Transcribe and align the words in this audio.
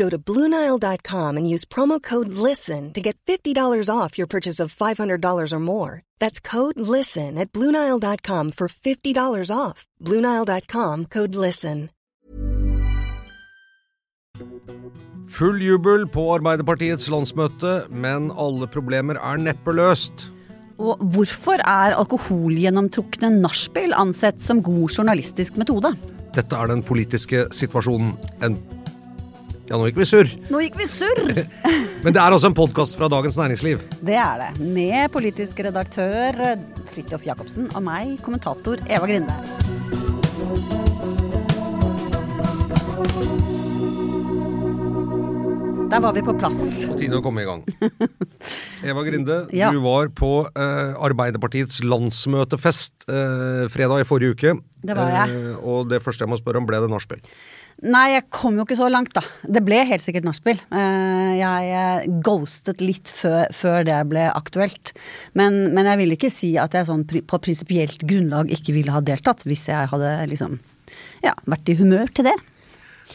Go 0.00 0.08
to 0.08 0.18
BlueNile.com 0.18 1.36
and 1.36 1.46
use 1.54 1.66
promo 1.66 2.00
code 2.00 2.28
LISTEN 2.28 2.92
to 2.94 3.00
get 3.02 3.16
$50 3.26 3.54
off 3.94 4.16
your 4.16 4.26
purchase 4.26 4.58
of 4.58 4.74
$500 4.74 5.52
or 5.52 5.60
more. 5.60 6.02
That's 6.18 6.40
code 6.40 6.80
LISTEN 6.80 7.36
at 7.36 7.52
BlueNile.com 7.52 8.52
for 8.52 8.68
$50 8.68 9.50
off. 9.54 9.86
BlueNile.com 10.00 11.06
code 11.06 11.34
LISTEN. 11.34 11.90
Full 15.30 15.60
jubel 15.62 16.08
på 16.10 16.24
Arbeiderpartiets 16.34 17.06
landsmøte, 17.12 17.84
men 17.92 18.32
alle 18.32 18.66
problemer 18.72 19.20
er 19.20 19.38
neppe 19.38 19.76
løst. 19.76 20.30
Og 20.80 21.04
hvorfor 21.12 21.60
er 21.60 21.94
alkoholgjennomtrukne 22.00 23.30
nachspiel 23.36 23.92
ansett 23.94 24.40
som 24.40 24.64
god 24.64 24.96
journalistisk 24.96 25.60
metode? 25.60 25.92
Dette 26.34 26.56
er 26.56 26.72
den 26.72 26.82
politiske 26.86 27.46
situasjonen. 27.54 28.16
En 28.42 28.56
Ja, 29.70 29.78
nå 29.78 29.86
gikk 29.86 30.00
vi 30.00 30.06
surr. 30.10 30.30
Nå 30.50 30.60
gikk 30.64 30.78
vi 30.80 30.86
surr! 30.90 31.20
Men 32.04 32.16
det 32.16 32.18
er 32.22 32.34
også 32.34 32.50
en 32.50 32.56
podkast 32.58 32.96
fra 32.98 33.06
Dagens 33.12 33.38
Næringsliv. 33.38 33.84
Det 34.02 34.16
er 34.18 34.42
det. 34.42 34.50
Med 34.74 35.12
politisk 35.14 35.62
redaktør 35.62 36.40
Fridtjof 36.90 37.26
Jacobsen 37.28 37.70
og 37.76 37.84
meg, 37.86 38.16
kommentator 38.26 38.82
Eva 38.90 39.06
Grinde. 39.06 40.40
Der 45.90 45.98
var 45.98 46.12
vi 46.14 46.22
på 46.22 46.32
plass. 46.38 46.58
På 46.86 46.94
tide 46.98 47.18
å 47.18 47.22
komme 47.24 47.42
i 47.42 47.46
gang. 47.48 47.64
Eva 48.90 49.02
Grinde, 49.06 49.40
Ja. 49.56 49.72
du 49.74 49.80
var 49.82 50.06
på 50.14 50.30
eh, 50.54 50.92
Arbeiderpartiets 51.02 51.80
landsmøtefest 51.82 53.08
eh, 53.10 53.64
fredag 53.72 54.04
i 54.04 54.06
forrige 54.06 54.36
uke. 54.36 54.52
Det 54.86 54.94
var 54.96 55.10
jeg. 55.16 55.34
Eh, 55.34 55.56
og 55.66 55.90
det 55.90 55.98
første 56.04 56.22
jeg 56.24 56.30
må 56.30 56.38
spørre 56.38 56.62
om, 56.62 56.68
ble 56.70 56.78
det 56.84 56.92
nachspiel? 56.92 57.18
Nei, 57.80 58.10
jeg 58.12 58.26
kom 58.28 58.58
jo 58.58 58.66
ikke 58.66 58.76
så 58.76 58.90
langt, 58.92 59.14
da. 59.16 59.22
Det 59.48 59.62
ble 59.64 59.78
helt 59.88 60.04
sikkert 60.04 60.26
nachspiel. 60.26 60.58
Eh, 60.68 61.30
Jeg 61.40 61.70
eh, 61.72 62.08
ghostet 62.26 62.82
litt 62.84 63.08
før, 63.08 63.46
før 63.56 63.86
det 63.88 63.96
ble 64.10 64.26
aktuelt. 64.28 64.92
Men, 65.38 65.70
men 65.72 65.88
jeg 65.88 66.00
vil 66.02 66.16
ikke 66.16 66.32
si 66.32 66.52
at 66.60 66.76
jeg 66.76 66.88
sånn 66.90 67.06
på 67.08 67.40
prinsipielt 67.40 68.04
grunnlag 68.04 68.52
ikke 68.52 68.74
ville 68.76 68.92
ha 68.92 69.00
deltatt, 69.00 69.46
hvis 69.48 69.68
jeg 69.70 69.88
hadde 69.92 70.10
liksom 70.28 70.58
ja, 71.24 71.32
vært 71.48 71.72
i 71.72 71.78
humør 71.80 72.12
til 72.12 72.28
det. 72.28 72.36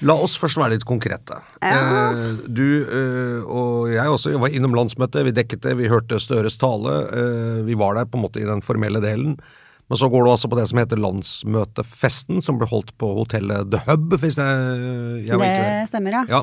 La 0.03 0.15
oss 0.19 0.33
først 0.35 0.57
være 0.59 0.73
litt 0.73 0.87
konkrete. 0.87 1.37
Ja. 1.63 2.09
du 2.43 2.65
eh, 2.83 3.45
og 3.45 3.93
jeg 3.93 4.11
også 4.11 4.33
var 4.41 4.51
innom 4.51 4.73
landsmøtet, 4.75 5.27
vi 5.29 5.35
dekket 5.37 5.61
det, 5.67 5.75
vi 5.77 5.91
hørte 5.93 6.19
Støres 6.19 6.57
tale. 6.59 6.97
Vi 7.69 7.77
var 7.77 7.99
der 7.99 8.09
på 8.09 8.17
en 8.17 8.25
måte 8.25 8.41
i 8.41 8.49
den 8.49 8.65
formelle 8.65 9.03
delen. 9.03 9.37
Men 9.85 9.99
så 10.01 10.07
går 10.09 10.23
du 10.25 10.31
altså 10.31 10.49
på 10.49 10.57
det 10.57 10.65
som 10.71 10.79
heter 10.81 10.97
landsmøtefesten, 10.97 12.39
som 12.41 12.57
ble 12.57 12.65
holdt 12.71 12.89
på 12.97 13.11
hotellet 13.19 13.69
The 13.69 13.83
Hub. 13.85 14.15
hvis 14.21 14.39
jeg, 14.41 15.27
jeg 15.27 15.41
Det 15.43 15.89
stemmer, 15.91 16.17
ja. 16.17 16.23
Ja, 16.31 16.41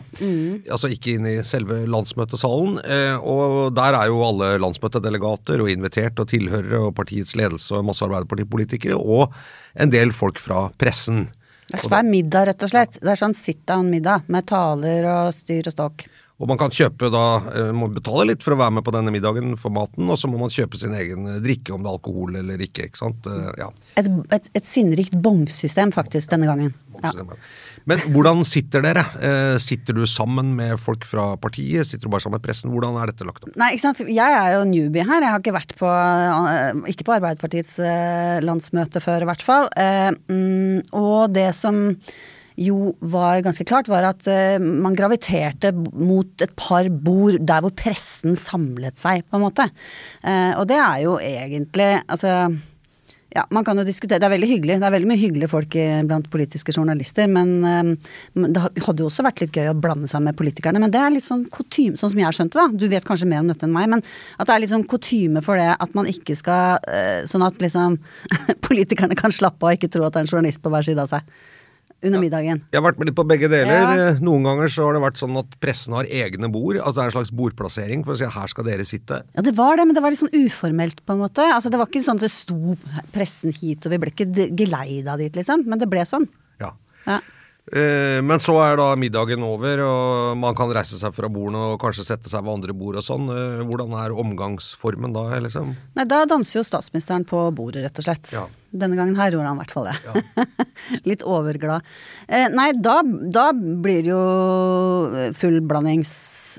altså 0.71 0.93
ikke 0.95 1.17
inn 1.17 1.27
i 1.27 1.35
selve 1.47 1.81
landsmøtesalen. 1.91 2.79
Eh, 2.87 3.17
og 3.19 3.75
der 3.75 3.99
er 3.99 4.13
jo 4.13 4.23
alle 4.29 4.55
landsmøtedelegater 4.63 5.65
og 5.65 5.73
invitert 5.75 6.23
og 6.23 6.31
tilhørere 6.31 6.85
og 6.87 6.95
partiets 6.99 7.35
ledelse 7.39 7.75
og 7.81 7.89
masse 7.91 8.07
Arbeiderpartipolitikere 8.07 8.99
og 8.99 9.35
en 9.75 9.91
del 9.91 10.15
folk 10.15 10.39
fra 10.43 10.69
pressen. 10.79 11.27
Det 11.67 11.81
er 11.81 11.87
svær 11.89 12.07
middag, 12.07 12.47
rett 12.51 12.63
og 12.63 12.71
slett. 12.71 12.99
Det 13.01 13.11
er 13.11 13.19
sånn 13.19 13.35
sit 13.35 13.63
down-middag 13.67 14.29
med 14.31 14.47
taler 14.51 15.07
og 15.09 15.35
styr 15.35 15.71
og 15.71 15.75
stokk. 15.75 16.07
Og 16.43 16.49
man 16.51 16.59
kan 16.59 16.73
kjøpe 16.75 17.07
da, 17.15 17.25
eh, 17.55 17.69
må 17.71 17.87
betale 17.95 18.25
litt 18.33 18.43
for 18.43 18.57
å 18.57 18.59
være 18.59 18.75
med 18.81 18.83
på 18.87 18.91
denne 18.95 19.13
middagen 19.15 19.53
for 19.61 19.71
maten, 19.71 20.09
og 20.11 20.19
så 20.19 20.27
må 20.31 20.41
man 20.43 20.51
kjøpe 20.51 20.75
sin 20.81 20.95
egen 20.99 21.29
eh, 21.31 21.41
drikke, 21.45 21.71
om 21.77 21.85
det 21.85 21.91
er 21.93 21.95
alkohol 22.01 22.39
eller 22.41 22.65
ikke. 22.67 22.89
ikke 22.91 22.99
sant? 22.99 23.29
Eh, 23.31 23.51
Ja. 23.63 23.69
Et, 24.01 24.09
et, 24.35 24.49
et 24.59 24.67
sinnrikt 24.67 25.15
bongsystem, 25.23 25.93
faktisk, 25.95 26.31
denne 26.33 26.49
gangen. 26.51 26.73
Ja. 27.03 27.13
Men 27.89 27.99
hvordan 28.15 28.43
sitter 28.47 28.83
dere? 28.85 29.03
Sitter 29.63 29.97
du 29.97 30.03
sammen 30.07 30.53
med 30.55 30.77
folk 30.79 31.03
fra 31.09 31.33
partiet? 31.41 31.87
Sitter 31.89 32.07
du 32.07 32.13
bare 32.13 32.23
sammen 32.23 32.39
med 32.39 32.45
pressen? 32.45 32.71
Hvordan 32.71 32.95
er 33.03 33.11
dette 33.11 33.27
lagt 33.27 33.43
opp? 33.43 33.57
Nei, 33.59 33.73
ikke 33.75 33.83
sant. 33.89 34.03
Jeg 34.07 34.37
er 34.39 34.53
jo 34.55 34.61
newbie 34.71 35.03
her. 35.09 35.25
Jeg 35.25 35.33
har 35.35 35.43
ikke 35.43 35.55
vært 35.57 35.75
på 35.81 35.91
Ikke 36.93 37.07
på 37.09 37.17
Arbeiderpartiets 37.17 37.75
landsmøte 38.47 39.03
før, 39.03 39.25
i 39.27 39.31
hvert 39.33 39.43
fall. 39.43 39.67
Mm, 40.31 40.85
Og 40.95 41.33
det 41.35 41.49
som 41.59 41.83
jo 42.61 42.95
var 43.01 43.43
ganske 43.45 43.65
klart, 43.69 43.89
var 43.89 44.05
at 44.11 44.27
eh, 44.31 44.59
man 44.61 44.97
graviterte 44.99 45.73
mot 45.75 46.45
et 46.45 46.53
par 46.59 46.89
bord 46.93 47.39
der 47.41 47.65
hvor 47.65 47.73
pressen 47.77 48.37
samlet 48.39 49.01
seg, 49.01 49.25
på 49.29 49.39
en 49.39 49.47
måte. 49.47 49.69
Eh, 50.23 50.53
Og 50.59 50.69
det 50.69 50.77
er 50.81 51.01
jo 51.07 51.17
egentlig 51.23 51.95
Altså 52.09 52.53
ja, 53.33 53.47
man 53.49 53.65
kan 53.65 53.79
jo 53.81 53.85
diskutere. 53.89 54.19
Det 54.21 54.27
er 54.27 54.35
veldig 54.35 54.49
hyggelig. 54.51 54.75
Det 54.77 54.85
er 54.85 54.93
veldig 54.93 55.09
mye 55.09 55.21
hyggelige 55.23 55.49
folk 55.49 55.77
blant 56.05 56.27
politiske 56.29 56.75
journalister, 56.77 57.31
men 57.33 57.55
eh, 57.65 58.11
det 58.37 58.65
hadde 58.85 59.01
jo 59.01 59.09
også 59.09 59.25
vært 59.25 59.41
litt 59.41 59.57
gøy 59.57 59.71
å 59.71 59.79
blande 59.79 60.11
seg 60.11 60.21
med 60.27 60.37
politikerne. 60.37 60.83
Men 60.83 60.93
det 60.93 61.01
er 61.01 61.15
litt 61.15 61.25
sånn 61.25 61.47
kutyme, 61.49 61.97
sånn 61.97 62.13
som 62.13 62.21
jeg 62.21 62.37
skjønte 62.37 62.61
da. 62.61 62.67
Du 62.77 62.85
vet 62.93 63.07
kanskje 63.09 63.31
mer 63.31 63.41
om 63.41 63.49
dette 63.49 63.65
enn 63.65 63.73
meg, 63.73 63.89
men 63.95 64.05
at 64.37 64.51
det 64.51 64.53
er 64.53 64.65
litt 64.67 64.75
sånn 64.75 64.85
kutyme 64.85 65.41
for 65.47 65.57
det 65.57 65.71
at 65.73 65.97
man 65.97 66.11
ikke 66.13 66.37
skal 66.37 66.85
Sånn 67.29 67.47
at 67.47 67.57
liksom 67.63 67.97
politikerne 68.69 69.17
kan 69.17 69.33
slappe 69.33 69.65
av 69.65 69.73
og 69.73 69.81
ikke 69.81 69.91
tro 69.97 70.05
at 70.05 70.13
det 70.13 70.21
er 70.21 70.27
en 70.27 70.35
journalist 70.35 70.61
på 70.61 70.73
hver 70.73 70.85
side 70.85 71.01
av 71.01 71.09
seg. 71.15 71.33
Under 72.03 72.19
middagen. 72.19 72.63
Jeg 72.73 72.81
har 72.81 72.85
vært 72.89 72.99
med 72.99 73.07
litt 73.11 73.15
på 73.19 73.25
begge 73.31 73.47
deler. 73.53 73.73
Ja. 73.79 74.07
Eh, 74.11 74.17
Noen 74.27 74.43
ganger 74.43 74.67
så 74.75 74.89
har 74.89 74.97
det 74.97 75.03
vært 75.05 75.21
sånn 75.21 75.37
at 75.39 75.53
pressen 75.63 75.95
har 75.95 76.09
egne 76.11 76.49
bord. 76.51 76.77
At 76.83 76.97
det 76.97 77.05
er 77.05 77.11
en 77.13 77.15
slags 77.15 77.31
bordplassering 77.31 78.03
for 78.05 78.15
å 78.15 78.19
si 78.19 78.25
at 78.27 78.35
her 78.35 78.51
skal 78.51 78.67
dere 78.67 78.87
sitte. 78.89 79.21
Ja, 79.37 79.45
det 79.47 79.53
var 79.55 79.77
det, 79.79 79.85
men 79.87 79.95
det 79.95 80.03
var 80.03 80.11
litt 80.11 80.19
sånn 80.23 80.35
uformelt, 80.35 81.05
på 81.07 81.15
en 81.15 81.23
måte. 81.23 81.47
Altså, 81.55 81.71
det 81.71 81.79
var 81.79 81.87
ikke 81.87 82.03
sånn 82.03 82.19
at 82.19 82.27
det 82.27 82.33
sto 82.35 82.75
pressen 83.15 83.55
hit, 83.55 83.87
og 83.87 83.95
vi 83.95 84.01
ble 84.03 84.11
ikke 84.11 84.27
geleida 84.59 85.15
dit, 85.21 85.39
liksom. 85.39 85.63
Men 85.71 85.79
det 85.79 85.87
ble 85.93 86.03
sånn. 86.09 86.27
Ja. 86.59 86.73
Ja. 87.07 87.21
Eh, 87.73 88.19
Men 88.27 88.41
så 88.43 88.57
er 88.65 88.75
da 88.81 88.89
middagen 88.99 89.45
over, 89.47 89.85
og 89.87 90.37
man 90.43 90.57
kan 90.59 90.73
reise 90.75 90.99
seg 90.99 91.15
fra 91.15 91.29
bordene 91.31 91.71
og 91.73 91.79
kanskje 91.81 92.05
sette 92.09 92.29
seg 92.29 92.43
ved 92.43 92.57
andre 92.59 92.75
bord 92.75 92.99
og 92.99 93.07
sånn. 93.07 93.31
Eh, 93.31 93.63
Hvordan 93.69 93.95
er 94.03 94.11
omgangsformen 94.19 95.15
da, 95.15 95.29
liksom? 95.39 95.77
Nei, 95.95 96.05
da 96.11 96.25
danser 96.27 96.59
jo 96.59 96.65
statsministeren 96.67 97.23
på 97.31 97.45
bordet, 97.55 97.85
rett 97.87 98.03
og 98.03 98.09
slett. 98.11 98.33
Ja. 98.35 98.49
Denne 98.73 98.97
gangen 98.97 99.17
her 99.19 99.35
gjorde 99.35 99.51
han 99.51 99.59
i 99.59 99.63
hvert 99.63 99.73
fall 99.75 99.89
det. 99.91 100.47
Litt 101.11 101.23
overglad. 101.29 101.85
Eh, 102.27 102.47
nei, 102.53 102.71
da, 102.81 103.03
da 103.05 103.51
blir 103.53 104.01
det 104.07 104.11
jo 104.15 105.33
full 105.37 105.59
blandings 105.69 106.13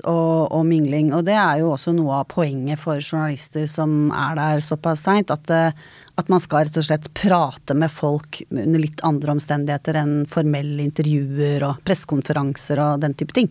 og, 0.06 0.52
og 0.54 0.62
mingling. 0.68 1.10
Og 1.16 1.24
det 1.26 1.34
er 1.38 1.60
jo 1.64 1.72
også 1.74 1.94
noe 1.96 2.20
av 2.22 2.28
poenget 2.30 2.78
for 2.82 3.02
journalister 3.02 3.66
som 3.70 4.08
er 4.14 4.38
der 4.38 4.62
såpass 4.64 5.02
seint, 5.08 5.32
at, 5.34 5.50
eh, 5.50 5.74
at 6.14 6.30
man 6.30 6.42
skal 6.42 6.68
rett 6.68 6.78
og 6.78 6.86
slett 6.86 7.10
prate 7.18 7.74
med 7.78 7.90
folk 7.90 8.40
under 8.54 8.78
litt 8.82 9.02
andre 9.06 9.34
omstendigheter 9.34 9.98
enn 10.04 10.16
formelle 10.30 10.86
intervjuer 10.86 11.66
og 11.66 11.82
pressekonferanser 11.86 12.82
og 12.86 13.02
den 13.02 13.18
type 13.18 13.34
ting. 13.36 13.50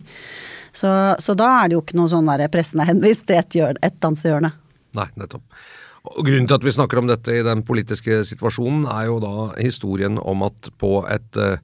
Så, 0.74 0.88
så 1.22 1.36
da 1.38 1.52
er 1.60 1.68
det 1.70 1.76
jo 1.78 1.84
ikke 1.84 2.00
noe 2.00 2.10
sånn 2.10 2.32
der 2.32 2.48
pressen 2.52 2.80
er 2.82 2.88
henvist 2.94 3.28
til 3.28 3.38
et, 3.38 3.60
hjørne- 3.60 3.84
et 3.84 4.00
dansehjørne. 4.02 4.54
Nei, 4.96 5.08
nettopp. 5.20 5.44
Og 6.04 6.26
Grunnen 6.26 6.46
til 6.48 6.58
at 6.58 6.66
vi 6.66 6.74
snakker 6.74 7.00
om 7.00 7.08
dette 7.08 7.32
i 7.32 7.42
den 7.44 7.64
politiske 7.64 8.20
situasjonen, 8.28 8.84
er 8.92 9.08
jo 9.08 9.18
da 9.24 9.34
historien 9.56 10.20
om 10.20 10.44
at 10.44 10.68
på 10.80 10.98
et 11.08 11.40
eh, 11.40 11.56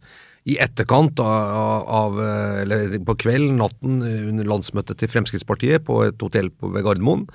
i 0.48 0.56
etterkant 0.64 1.20
av, 1.20 1.84
av 1.84 2.20
eh, 2.24 2.62
Eller 2.62 2.96
på 3.04 3.18
kvelden, 3.20 3.58
natten 3.60 4.00
eh, 4.00 4.28
under 4.30 4.48
landsmøtet 4.48 4.96
til 4.96 5.12
Fremskrittspartiet 5.12 5.84
på 5.84 6.00
et 6.08 6.24
hotell 6.24 6.48
ved 6.62 6.86
Gardermoen, 6.86 7.26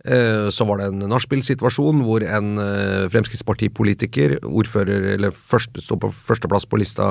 så 0.00 0.64
var 0.64 0.78
det 0.80 0.86
en 0.88 1.02
nachspiel-situasjon 1.12 1.98
hvor 2.06 2.22
en 2.24 2.54
Fremskrittspartipolitiker, 3.12 4.38
ordfører, 4.48 5.10
eller 5.18 5.34
først, 5.36 5.76
sto 5.84 5.98
på 6.00 6.08
førsteplass 6.08 6.64
på 6.64 6.78
lista 6.80 7.10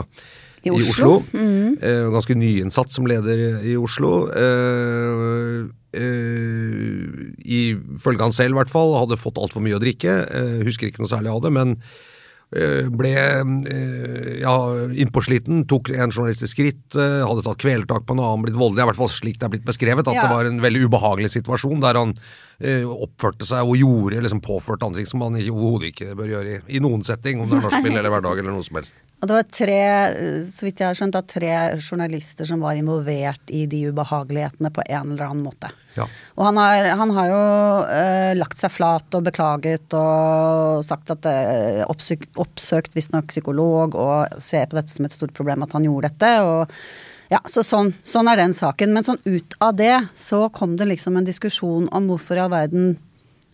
I 0.66 0.72
i 0.72 0.74
Oslo. 0.74 1.20
mm. 1.30 1.76
Ganske 2.16 2.34
nyinnsatt 2.34 2.90
som 2.90 3.06
leder 3.06 3.62
i 3.62 3.76
Oslo. 3.78 4.24
Eh, 5.96 6.02
eh, 6.02 7.70
Ifølge 7.70 8.22
han 8.24 8.36
selv, 8.36 8.56
i 8.56 8.60
hvert 8.62 8.72
fall, 8.72 8.94
hadde 9.00 9.20
fått 9.20 9.40
altfor 9.42 9.64
mye 9.66 9.78
å 9.78 9.82
drikke. 9.82 10.22
Uh, 10.30 10.60
husker 10.68 10.90
ikke 10.90 11.04
noe 11.04 11.12
særlig 11.12 11.32
av 11.34 11.42
det, 11.44 11.52
men 11.56 11.74
uh, 11.76 12.86
ble 12.94 13.14
ja, 14.42 14.54
innpåsliten, 15.04 15.66
tok 15.70 15.92
en 15.96 16.14
journalistisk 16.14 16.54
skritt, 16.56 16.86
hadde 16.98 17.46
tatt 17.46 17.62
kvelertak 17.62 18.06
på 18.06 18.16
en 18.16 18.22
annen, 18.24 18.46
blitt 18.46 18.60
voldelig. 18.60 18.86
I 18.86 18.90
hvert 18.92 19.02
fall 19.02 19.12
slik 19.14 19.42
det 19.42 19.50
er 19.50 19.56
blitt 19.56 19.68
beskrevet, 19.68 20.08
at 20.08 20.18
Ja. 20.18 20.28
det 20.28 20.36
var 20.38 20.50
en 20.50 20.62
veldig 20.64 20.86
ubehagelig 20.88 21.34
situasjon 21.40 21.84
der 21.84 22.00
han 22.00 22.16
oppførte 22.60 23.48
seg 23.48 23.64
og 23.64 23.78
gjorde 23.80 24.20
liksom 24.26 24.42
påførte 24.44 24.88
andre 24.88 25.00
ting 25.00 25.08
som 25.08 25.22
man 25.24 25.38
overhodet 25.40 25.94
ikke 25.94 26.16
bør 26.20 26.34
gjøre 26.34 26.58
i, 26.58 26.64
i 26.76 26.82
noen 26.84 27.06
setting, 27.08 27.40
om 27.40 27.48
det 27.48 27.60
er 27.60 27.68
nachspiel 27.70 27.96
eller 27.96 28.12
hverdag 28.12 28.42
eller 28.42 28.56
noe 28.56 28.66
som 28.66 28.80
helst. 28.82 28.98
Og 29.20 29.28
det 29.28 29.36
var 29.36 29.48
tre, 29.52 29.80
så 30.48 30.64
vidt 30.64 30.80
jeg 30.80 30.88
har 30.88 30.96
skjønt, 30.96 31.18
tre 31.28 31.52
journalister 31.84 32.48
som 32.48 32.62
var 32.64 32.78
involvert 32.80 33.52
i 33.52 33.66
de 33.68 33.82
ubehagelighetene 33.92 34.72
på 34.72 34.86
en 34.86 35.12
eller 35.12 35.26
annen 35.26 35.44
måte. 35.44 35.72
Ja. 35.98 36.06
Og 36.38 36.46
han 36.48 36.60
har, 36.62 36.88
han 37.02 37.12
har 37.18 37.28
jo 37.28 37.42
eh, 37.92 38.32
lagt 38.40 38.62
seg 38.62 38.72
flat 38.72 39.18
og 39.18 39.26
beklaget 39.28 39.92
og 40.00 40.80
sagt 40.88 41.12
at 41.12 41.28
eh, 41.28 41.84
oppsøkt, 41.84 42.32
oppsøkt 42.40 42.96
visstnok 42.96 43.28
psykolog 43.34 44.00
og 44.00 44.40
ser 44.40 44.70
på 44.72 44.80
dette 44.80 44.94
som 44.94 45.08
et 45.10 45.16
stort 45.16 45.36
problem 45.36 45.68
at 45.68 45.76
han 45.76 45.88
gjorde 45.90 46.14
dette. 46.14 46.34
og 46.48 46.80
ja, 47.30 47.42
så 47.46 47.62
sånn, 47.66 47.92
sånn 48.06 48.30
er 48.32 48.40
den 48.42 48.56
saken. 48.58 48.94
Men 48.96 49.06
sånn 49.06 49.22
ut 49.28 49.54
av 49.62 49.76
det 49.78 49.94
så 50.18 50.48
kom 50.54 50.76
det 50.80 50.90
liksom 50.90 51.20
en 51.20 51.28
diskusjon 51.28 51.86
om 51.94 52.10
hvorfor 52.10 52.40
i 52.40 52.44
all 52.46 52.54
verden 52.54 52.96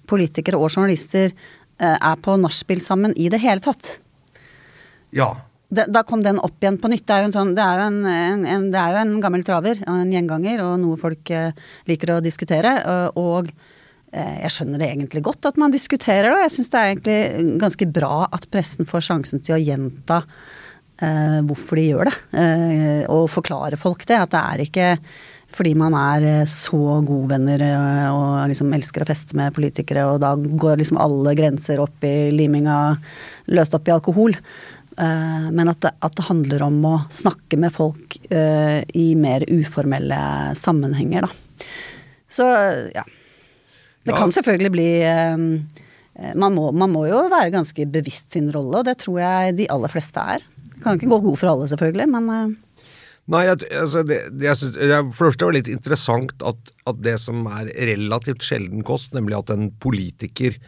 politikere 0.09 0.59
og 0.59 0.69
journalister 0.69 1.27
eh, 1.27 1.97
er 1.97 2.21
på 2.23 2.37
nachspiel 2.39 2.81
sammen 2.83 3.15
i 3.19 3.27
det 3.33 3.41
hele 3.43 3.63
tatt. 3.63 3.97
Ja. 5.15 5.33
Da 5.75 6.05
kom 6.07 6.21
den 6.23 6.39
opp 6.39 6.61
igjen 6.61 6.77
på 6.79 6.91
nytt. 6.91 7.03
Det 7.07 7.15
er 7.15 7.23
jo 7.23 7.29
en, 7.31 7.35
sånn, 7.35 7.55
det 7.57 7.63
er 7.65 7.81
jo 7.81 7.87
en, 7.89 8.01
en, 8.07 8.43
en, 8.47 8.67
det 8.71 8.79
er 8.79 8.93
jo 8.93 8.99
en 9.01 9.15
gammel 9.23 9.43
traver, 9.43 9.81
en 9.91 10.11
gjenganger, 10.13 10.61
og 10.63 10.75
noe 10.79 10.99
folk 11.01 11.31
eh, 11.33 11.71
liker 11.89 12.15
å 12.15 12.21
diskutere. 12.23 12.77
Og, 12.91 13.17
og 13.19 13.49
eh, 14.13 14.37
jeg 14.45 14.53
skjønner 14.55 14.79
det 14.79 14.91
egentlig 14.93 15.25
godt 15.25 15.49
at 15.51 15.59
man 15.59 15.73
diskuterer 15.73 16.29
det, 16.29 16.35
og 16.37 16.45
jeg 16.45 16.53
syns 16.55 16.71
det 16.71 16.79
er 16.79 16.93
egentlig 16.93 17.57
ganske 17.65 17.89
bra 17.97 18.13
at 18.29 18.47
pressen 18.53 18.87
får 18.87 19.09
sjansen 19.09 19.43
til 19.43 19.57
å 19.57 19.63
gjenta 19.65 20.21
eh, 21.01 21.39
hvorfor 21.47 21.79
de 21.79 21.87
gjør 21.89 22.11
det, 22.11 22.17
eh, 22.41 23.01
og 23.11 23.31
forklare 23.33 23.79
folk 23.79 24.05
det. 24.07 24.19
At 24.21 24.35
det 24.35 24.43
er 24.43 24.65
ikke 24.67 24.91
fordi 25.55 25.73
man 25.77 25.95
er 25.97 26.25
eh, 26.27 26.45
så 26.49 26.99
gode 27.05 27.29
venner 27.31 27.63
eh, 27.63 28.07
og 28.11 28.45
liksom 28.51 28.73
elsker 28.75 29.03
å 29.03 29.09
feste 29.09 29.37
med 29.37 29.55
politikere, 29.55 30.05
og 30.09 30.21
da 30.23 30.33
går 30.35 30.81
liksom 30.81 30.99
alle 31.01 31.35
grenser 31.37 31.81
opp 31.83 32.03
i 32.05 32.31
liminga 32.33 32.95
løst 33.55 33.75
opp 33.77 33.87
i 33.87 33.93
alkohol. 33.95 34.35
Eh, 34.35 35.45
men 35.51 35.71
at 35.71 35.81
det, 35.85 35.93
at 35.99 36.17
det, 36.17 36.27
handler 36.29 36.65
om 36.67 36.79
å 36.89 36.95
snakke 37.13 37.59
med 37.61 37.73
folk 37.75 38.17
i 38.25 39.07
mer 39.19 39.45
uformelle 39.51 40.17
sammenhenger, 40.59 41.27
da. 41.27 41.67
Så 42.31 42.45
ja. 42.95 43.05
Det 44.05 44.13
kan 44.13 44.31
selvfølgelig 44.33 44.69
bli 44.73 44.87
man, 46.37 46.53
må, 46.53 46.67
man, 46.75 46.91
må, 46.93 47.05
jo 47.09 47.23
være 47.31 47.53
ganske 47.53 47.87
bevisst 47.89 48.35
sin 48.35 48.51
rolle, 48.53 48.81
og 48.81 48.85
det 48.87 48.97
tror 49.01 49.17
jeg 49.21 49.55
de 49.57 49.69
aller 49.71 49.91
fleste 49.91 50.21
er. 50.35 50.45
Kan 50.85 50.99
ikke 50.99 51.09
gå 51.11 51.19
god 51.25 51.41
for 51.41 51.51
alle, 51.51 51.67
selvfølgelig, 51.71 52.07
men 52.13 52.31
uh, 52.31 52.53
Nei, 53.33 53.41
jeg, 53.47 53.65
altså 53.73 54.03
det, 54.05 54.19
det, 54.37 54.45
jeg 54.45 54.59
synes, 54.59 54.75
jeg, 54.77 55.05
for 55.09 55.25
det 55.25 55.31
første 55.31 55.47
var 55.47 55.55
det 55.55 55.61
litt 55.63 55.73
interessant 55.73 56.43
at, 56.45 56.71
at, 56.85 56.97
det 57.01 57.15
som 57.23 57.47
er 57.49 57.71
relativt 57.89 58.45
sjelden 58.45 58.85
kost, 58.85 59.15
nemlig 59.17 59.39
at 59.39 59.49
en 59.55 59.71
politiker 59.81 60.59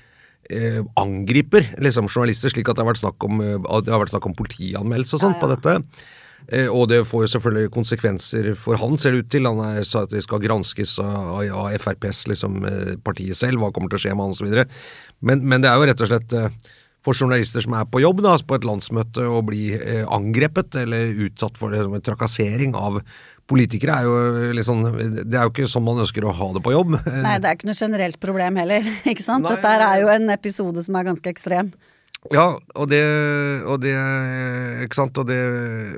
eh, 0.50 0.80
angriper 0.98 1.68
liksom, 1.78 2.10
journalister, 2.10 2.50
slik 2.50 2.72
at 2.72 2.80
det 2.80 2.82
har 2.82 2.90
vært 2.90 3.04
snakk 3.04 3.28
om, 3.30 3.44
eh, 3.46 3.62
om 3.62 4.38
politianmeldelse 4.40 5.20
og 5.20 5.22
sånt 5.22 5.38
ja, 5.38 5.38
ja. 5.38 5.44
på 5.44 5.52
dette. 5.54 6.08
Eh, 6.48 6.70
og 6.72 6.88
det 6.90 7.02
får 7.08 7.26
jo 7.26 7.32
selvfølgelig 7.36 7.74
konsekvenser 7.76 8.50
for 8.58 8.80
han, 8.80 8.98
ser 8.98 9.14
det 9.14 9.26
ut 9.26 9.32
til. 9.34 9.50
Han 9.50 9.62
er, 9.66 9.84
sa 9.88 10.06
at 10.06 10.14
det 10.14 10.24
skal 10.26 10.42
granskes 10.44 10.96
av, 11.04 11.44
av 11.44 11.78
FrPs, 11.78 12.26
liksom, 12.32 12.58
eh, 12.66 12.94
partiet 13.04 13.38
selv, 13.38 13.62
hva 13.62 13.70
kommer 13.76 13.92
til 13.92 14.00
å 14.00 14.06
skje 14.06 14.16
med 14.16 14.30
han 14.30 14.38
osv. 14.38 14.82
Men, 15.28 15.44
men 15.46 15.62
det 15.62 15.72
er 15.72 15.78
jo 15.78 15.90
rett 15.90 16.06
og 16.06 16.12
slett 16.12 16.38
eh, 16.38 16.74
for 17.08 17.16
journalister 17.16 17.64
som 17.64 17.78
er 17.78 17.88
på 17.88 18.02
jobb 18.04 18.20
da, 18.26 18.36
på 18.44 18.58
et 18.58 18.68
landsmøte, 18.68 19.24
å 19.24 19.40
bli 19.48 19.72
eh, 19.78 20.04
angrepet 20.12 20.76
eller 20.84 21.16
utsatt 21.28 21.56
for 21.60 21.72
liksom, 21.72 21.96
trakassering 22.04 22.76
av 22.76 23.00
politikere 23.48 23.96
er 23.96 24.08
jo 24.08 24.56
litt 24.58 24.68
sånn 24.68 24.82
Det 25.24 25.38
er 25.38 25.46
jo 25.46 25.54
ikke 25.54 25.70
sånn 25.72 25.86
man 25.86 26.02
ønsker 26.04 26.26
å 26.28 26.34
ha 26.36 26.50
det 26.52 26.62
på 26.66 26.74
jobb. 26.74 26.98
Nei, 27.26 27.38
det 27.40 27.48
er 27.48 27.56
ikke 27.56 27.70
noe 27.70 27.80
generelt 27.80 28.20
problem 28.24 28.60
heller, 28.60 28.90
ikke 29.14 29.24
sant. 29.24 29.48
Nei, 29.48 29.56
Dette 29.56 29.76
er 29.88 30.02
jo 30.04 30.12
en 30.12 30.34
episode 30.36 30.84
som 30.84 31.00
er 31.00 31.08
ganske 31.08 31.32
ekstrem. 31.32 31.72
Ja, 32.34 32.58
og 32.76 32.90
det, 32.92 33.00
og 33.70 33.78
det 33.80 33.94
Ikke 34.84 34.98
sant. 34.98 35.16
Og 35.22 35.30
det, 35.30 35.38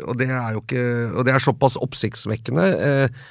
og 0.04 0.18
det, 0.20 0.28
er 0.30 0.52
jo 0.54 0.60
ikke 0.62 0.84
Og 1.16 1.24
det 1.26 1.32
er 1.34 1.42
såpass 1.42 1.78
oppsiktsvekkende 1.80 2.66
eh, 2.86 3.22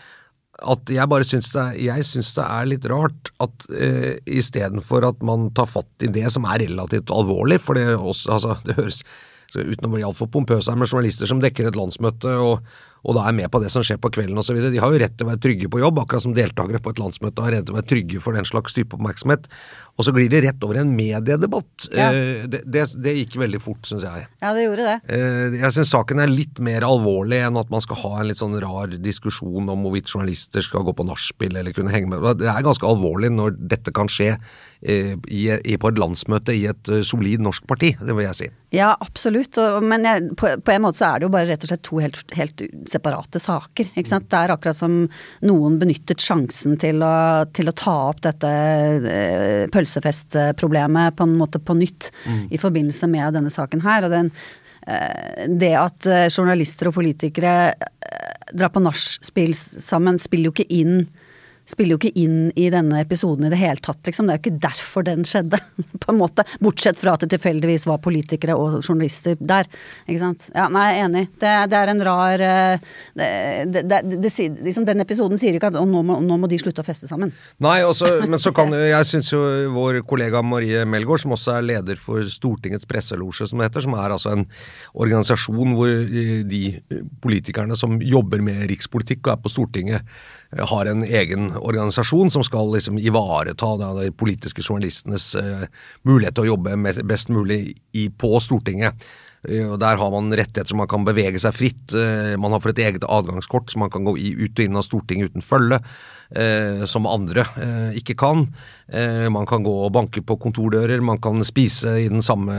at 0.58 0.90
jeg 0.90 1.10
bare 1.10 1.26
syns 1.26 1.52
det, 1.54 1.64
det 1.78 2.44
er 2.44 2.68
litt 2.68 2.86
rart 2.90 3.30
at 3.44 3.66
eh, 3.70 4.18
istedenfor 4.26 5.06
at 5.06 5.24
man 5.26 5.48
tar 5.54 5.70
fatt 5.70 6.06
i 6.06 6.10
det 6.12 6.26
som 6.34 6.48
er 6.50 6.64
relativt 6.66 7.12
alvorlig, 7.14 7.60
for 7.62 7.78
det, 7.78 7.92
også, 7.94 8.32
altså, 8.34 8.56
det 8.66 8.78
høres 8.78 9.02
uten 9.54 9.88
å 9.88 9.92
bli 9.94 10.04
altfor 10.04 10.28
pompøs 10.32 10.68
her, 10.68 10.76
med 10.76 10.90
journalister 10.90 11.28
som 11.30 11.40
dekker 11.40 11.70
et 11.70 11.78
landsmøte 11.78 12.34
og, 12.42 12.66
og 13.06 13.16
da 13.16 13.28
er 13.28 13.36
med 13.38 13.48
på 13.52 13.62
det 13.62 13.70
som 13.72 13.84
skjer 13.86 14.00
på 14.02 14.10
kvelden 14.12 14.40
osv. 14.40 14.58
De 14.60 14.82
har 14.82 14.92
jo 14.92 15.00
rett 15.00 15.14
til 15.16 15.24
å 15.24 15.30
være 15.30 15.42
trygge 15.46 15.70
på 15.72 15.80
jobb, 15.80 16.02
akkurat 16.02 16.26
som 16.26 16.34
deltakere 16.36 16.82
på 16.84 16.92
et 16.92 17.00
landsmøte 17.00 17.44
har 17.46 17.54
rett 17.54 17.68
til 17.68 17.76
å 17.76 17.78
være 17.78 17.90
trygge 17.94 18.20
for 18.24 18.36
den 18.36 18.48
slags 18.48 18.76
type 18.76 18.98
oppmerksomhet. 18.98 19.48
Og 19.98 20.06
så 20.06 20.12
glir 20.14 20.28
det 20.30 20.44
rett 20.44 20.62
over 20.62 20.78
i 20.78 20.82
en 20.84 20.92
mediedebatt. 20.94 21.88
Ja. 21.90 22.12
Eh, 22.14 22.44
det, 22.46 22.62
det, 22.70 22.84
det, 23.02 23.14
gikk 23.16 23.34
veldig 23.40 23.60
fort, 23.62 23.82
syns 23.88 24.04
jeg. 24.06 24.28
Ja, 24.38 24.52
det 24.54 24.68
gjorde 24.68 24.86
det. 24.86 24.96
Eh, 25.10 25.56
jeg 25.58 25.74
syns 25.74 25.90
saken 25.90 26.22
er 26.22 26.30
litt 26.30 26.62
mer 26.62 26.86
alvorlig 26.86 27.40
enn 27.42 27.58
at 27.58 27.72
man 27.72 27.82
skal 27.82 27.98
ha 28.04 28.12
en 28.20 28.30
litt 28.30 28.38
sånn 28.38 28.54
rar 28.62 28.94
diskusjon 29.02 29.66
om 29.66 29.82
hvorvidt 29.82 30.12
journalister 30.12 30.62
skal 30.62 30.86
gå 30.86 30.94
på 30.94 31.08
nachspiel 31.08 31.58
eller 31.58 31.74
kunne 31.74 31.90
henge 31.94 32.12
med. 32.12 32.28
Det 32.38 32.46
er 32.46 32.66
ganske 32.66 32.86
alvorlig 32.86 33.32
når 33.34 33.58
dette 33.58 33.94
kan 33.94 34.10
skje 34.12 34.36
eh, 34.36 35.16
i, 35.26 35.42
i, 35.58 35.74
på 35.74 35.90
et 35.90 35.98
landsmøte 35.98 36.54
i 36.54 36.68
et 36.70 36.94
solid 37.02 37.42
norsk 37.42 37.66
parti, 37.66 37.96
det 37.98 38.14
vil 38.14 38.28
jeg 38.28 38.38
si. 38.38 38.50
Ja, 38.74 38.92
absolutt. 39.00 39.56
Men 39.80 40.04
jeg, 40.04 40.30
på, 40.36 40.50
en 40.52 40.82
måte 40.84 41.00
så 41.00 41.08
er 41.08 41.18
det 41.18 41.26
jo 41.26 41.32
bare 41.32 41.48
rett 41.48 41.62
og 41.64 41.70
slett 41.70 41.84
to 41.88 42.00
helt, 42.04 42.20
helt 42.36 42.62
separate 42.90 43.40
saker. 43.40 43.90
Ikke 43.96 44.10
sant? 44.10 44.28
Det 44.28 44.38
er 44.38 44.52
akkurat 44.52 44.76
som 44.76 44.98
noen 45.48 45.78
benyttet 45.80 46.20
sjansen 46.22 46.76
til 46.80 47.00
å, 47.02 47.48
til 47.56 47.72
å 47.72 47.74
ta 47.74 47.96
opp 48.10 48.20
dette 48.28 48.50
eh, 49.08 49.64
pølsefestproblemet 49.88 51.16
på 51.16 51.26
en 51.26 51.36
måte 51.38 51.58
på 51.58 51.76
nytt 51.78 52.10
mm. 52.26 52.48
i 52.50 52.58
forbindelse 52.58 53.08
med 53.10 53.34
denne 53.34 53.50
saken 53.50 53.82
her. 53.84 54.04
og 54.04 54.10
den 54.10 54.30
eh, 54.86 55.46
det 55.48 55.74
at 55.76 56.06
eh, 56.06 56.28
journalister 56.28 56.88
og 56.88 56.98
politikere 56.98 57.74
drar 58.48 58.70
på 58.72 58.80
nachspiel 58.80 59.52
sammen, 59.54 60.18
spiller 60.18 60.48
jo 60.48 60.54
ikke 60.56 60.72
inn 60.72 61.02
spiller 61.68 61.94
jo 61.94 61.98
ikke 62.00 62.22
inn 62.22 62.48
i 62.56 62.68
denne 62.72 63.02
episoden 63.02 63.46
i 63.46 63.52
det 63.52 63.60
hele 63.60 63.80
tatt, 63.84 64.00
liksom. 64.06 64.28
Det 64.28 64.34
er 64.34 64.38
jo 64.38 64.44
ikke 64.46 64.60
derfor 64.64 65.04
den 65.06 65.24
skjedde, 65.28 65.60
på 66.02 66.12
en 66.12 66.20
måte. 66.20 66.44
Bortsett 66.64 67.00
fra 67.00 67.14
at 67.16 67.24
det 67.24 67.30
tilfeldigvis 67.34 67.84
var 67.90 68.00
politikere 68.04 68.56
og 68.56 68.78
journalister 68.80 69.36
der. 69.38 69.68
Ikke 70.06 70.22
sant. 70.22 70.48
Ja, 70.54 70.68
nei, 70.72 70.86
jeg 70.88 71.02
er 71.02 71.08
enig. 71.10 71.24
Det, 71.42 71.52
det 71.72 71.80
er 71.80 71.92
en 71.92 72.04
rar 72.08 72.44
eh, 72.48 72.86
det, 73.18 73.84
det, 73.90 74.32
liksom, 74.64 74.86
Den 74.88 75.04
episoden 75.04 75.40
sier 75.40 75.56
ikke 75.56 75.72
at 75.72 75.78
nå 75.78 76.02
må, 76.06 76.18
nå 76.24 76.40
må 76.40 76.50
de 76.50 76.60
slutte 76.60 76.84
å 76.84 76.86
feste 76.86 77.10
sammen. 77.10 77.34
Nei, 77.64 77.80
også, 77.86 78.14
men 78.24 78.40
så 78.40 78.54
kan 78.56 78.72
Jeg 78.94 79.08
syns 79.08 79.32
jo 79.32 79.42
vår 79.74 80.00
kollega 80.08 80.42
Marie 80.44 80.84
Melgaard, 80.88 81.22
som 81.24 81.36
også 81.36 81.58
er 81.58 81.68
leder 81.68 82.00
for 82.00 82.24
Stortingets 82.32 82.88
presselosje, 82.88 83.48
som 83.50 83.60
det 83.60 83.68
heter, 83.68 83.84
som 83.84 83.96
er 83.98 84.16
altså 84.16 84.32
en 84.32 84.46
organisasjon 84.96 85.76
hvor 85.76 85.92
de 86.48 86.62
politikerne 87.22 87.76
som 87.78 87.98
jobber 88.00 88.42
med 88.44 88.64
rikspolitikk 88.70 89.26
og 89.26 89.34
er 89.34 89.42
på 89.44 89.52
Stortinget, 89.52 90.18
har 90.56 90.88
en 90.88 91.04
egen 91.04 91.50
organisasjon 91.56 92.30
som 92.32 92.44
skal 92.46 92.70
liksom 92.72 92.98
ivareta 92.98 93.74
da, 93.80 93.92
de 93.98 94.12
politiske 94.16 94.64
journalistenes 94.64 95.34
uh, 95.36 95.66
mulighet 96.08 96.38
til 96.38 96.46
å 96.46 96.52
jobbe 96.54 96.76
best 97.04 97.28
mulig 97.32 97.74
i, 97.92 98.08
på 98.08 98.30
Stortinget. 98.40 98.96
Uh, 99.44 99.74
og 99.74 99.76
Der 99.82 100.00
har 100.00 100.14
man 100.14 100.32
rettigheter 100.32 100.72
så 100.72 100.78
man 100.80 100.88
kan 100.88 101.04
bevege 101.04 101.40
seg 101.42 101.56
fritt. 101.56 101.92
Uh, 101.92 102.32
man 102.40 102.56
har 102.56 102.64
fått 102.64 102.78
et 102.78 102.86
eget 102.88 103.04
adgangskort 103.04 103.68
så 103.68 103.82
man 103.84 103.92
kan 103.92 104.08
gå 104.08 104.16
i, 104.16 104.32
ut 104.40 104.56
og 104.56 104.64
inn 104.64 104.80
av 104.80 104.88
Stortinget 104.88 105.34
uten 105.34 105.44
følge, 105.44 105.82
som 106.28 107.06
andre 107.08 107.46
ikke 107.96 108.12
kan. 108.20 108.42
man 109.32 109.46
kan 109.48 109.62
gå 109.64 109.72
og 109.86 109.92
banke 109.96 110.20
på 110.20 110.36
kontordører, 110.36 111.00
man 111.00 111.16
kan 111.24 111.40
spise 111.44 111.94
i 112.02 112.08
den 112.12 112.20
samme 112.20 112.52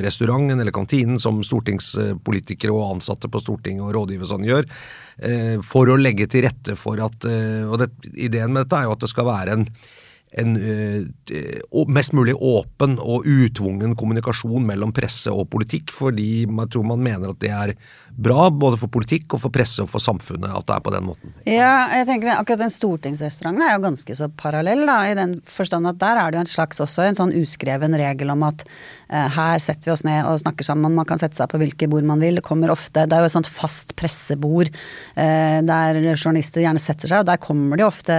restauranten 0.00 0.56
eller 0.56 0.72
kantinen 0.72 1.20
som 1.20 1.42
stortingspolitikere 1.44 2.72
og 2.72 2.96
ansatte 2.96 3.28
på 3.28 3.42
Stortinget 3.42 3.84
og 3.84 3.92
rådgivere 3.98 4.30
sånn 4.30 4.48
gjør. 4.48 4.64
Eh, 5.20 5.56
for 5.60 5.90
å 5.90 5.98
legge 6.00 6.24
til 6.32 6.46
rette 6.46 6.76
for 6.80 7.00
at 7.04 7.26
eh, 7.28 7.66
Og 7.68 7.76
det, 7.82 7.90
ideen 8.14 8.54
med 8.54 8.64
dette 8.64 8.78
er 8.78 8.86
jo 8.88 8.94
at 8.94 9.02
det 9.02 9.10
skal 9.10 9.26
være 9.28 9.56
en 9.58 9.66
en 10.38 10.56
uh, 10.56 11.86
mest 11.90 12.14
mulig 12.14 12.36
åpen 12.36 12.98
og 13.02 13.26
utvungen 13.26 13.96
kommunikasjon 13.98 14.62
mellom 14.66 14.92
presse 14.94 15.32
og 15.32 15.48
politikk, 15.50 15.90
fordi 15.94 16.46
man 16.46 16.70
tror 16.70 16.86
man 16.92 17.02
mener 17.02 17.32
at 17.32 17.40
det 17.42 17.50
er 17.50 17.74
bra 18.20 18.48
både 18.52 18.76
for 18.80 18.92
politikk 18.92 19.34
og 19.34 19.42
for 19.44 19.54
presse 19.54 19.80
og 19.82 19.88
for 19.90 20.02
samfunnet 20.02 20.50
at 20.52 20.66
det 20.68 20.76
er 20.76 20.84
på 20.84 20.92
den 20.94 21.06
måten. 21.06 21.34
Ja, 21.48 21.88
jeg 21.94 22.06
tenker 22.08 22.34
akkurat 22.34 22.62
den 22.62 22.72
stortingsrestauranten 22.72 23.64
er 23.64 23.74
jo 23.76 23.84
ganske 23.86 24.16
så 24.18 24.28
parallell, 24.40 24.84
da, 24.88 24.98
i 25.08 25.16
den 25.18 25.36
forstand 25.48 25.88
at 25.88 26.00
der 26.02 26.20
er 26.20 26.30
det 26.30 26.40
jo 26.40 26.44
en 26.44 26.52
slags 26.52 26.82
også 26.84 27.06
en 27.06 27.18
sånn 27.18 27.34
uskreven 27.40 27.96
regel 27.98 28.30
om 28.34 28.44
at 28.46 28.64
uh, 28.66 29.26
her 29.36 29.62
setter 29.62 29.90
vi 29.90 29.94
oss 29.94 30.06
ned 30.06 30.26
og 30.28 30.40
snakker 30.42 30.66
sammen, 30.66 30.94
man 30.94 31.08
kan 31.08 31.20
sette 31.22 31.40
seg 31.40 31.50
på 31.50 31.60
hvilke 31.62 31.88
bord 31.90 32.06
man 32.06 32.22
vil. 32.22 32.38
Det 32.38 32.46
kommer 32.46 32.74
ofte, 32.74 33.06
det 33.08 33.16
er 33.16 33.24
jo 33.24 33.30
et 33.30 33.36
sånt 33.36 33.50
fast 33.50 33.96
pressebord 33.98 34.70
uh, 34.70 35.58
der 35.66 36.02
journalister 36.12 36.64
gjerne 36.64 36.82
setter 36.82 37.10
seg, 37.10 37.24
og 37.24 37.30
der 37.30 37.40
kommer 37.42 37.80
de 37.80 37.86
ofte 37.88 38.14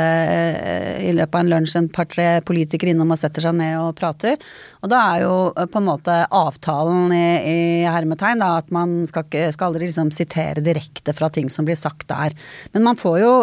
i 1.02 1.12
løpet 1.16 1.36
av 1.36 1.44
en 1.44 1.52
lunsj 1.52 1.78
en 1.78 1.92
par 1.92 2.01
par-tre 2.02 2.28
politikere 2.46 2.96
innom 2.96 3.14
og 3.14 3.20
setter 3.22 3.46
seg 3.46 3.56
ned 3.58 3.78
og 3.80 3.96
prater. 3.98 4.40
Og 4.82 4.92
da 4.92 5.02
er 5.14 5.26
jo 5.26 5.36
eh, 5.56 5.70
på 5.70 5.82
en 5.82 5.88
måte 5.88 6.18
avtalen 6.28 7.14
i, 7.16 7.26
i 7.52 7.60
hermetegn 7.86 8.42
da, 8.42 8.56
at 8.62 8.72
man 8.74 9.02
skal, 9.10 9.28
skal 9.54 9.72
aldri 9.72 9.88
liksom 9.88 10.12
sitere 10.16 10.64
direkte 10.64 11.16
fra 11.18 11.30
ting 11.34 11.50
som 11.54 11.68
blir 11.68 11.80
sagt 11.80 12.08
der. 12.12 12.36
Men 12.76 12.88
man 12.90 13.00
får 13.00 13.20
jo 13.22 13.34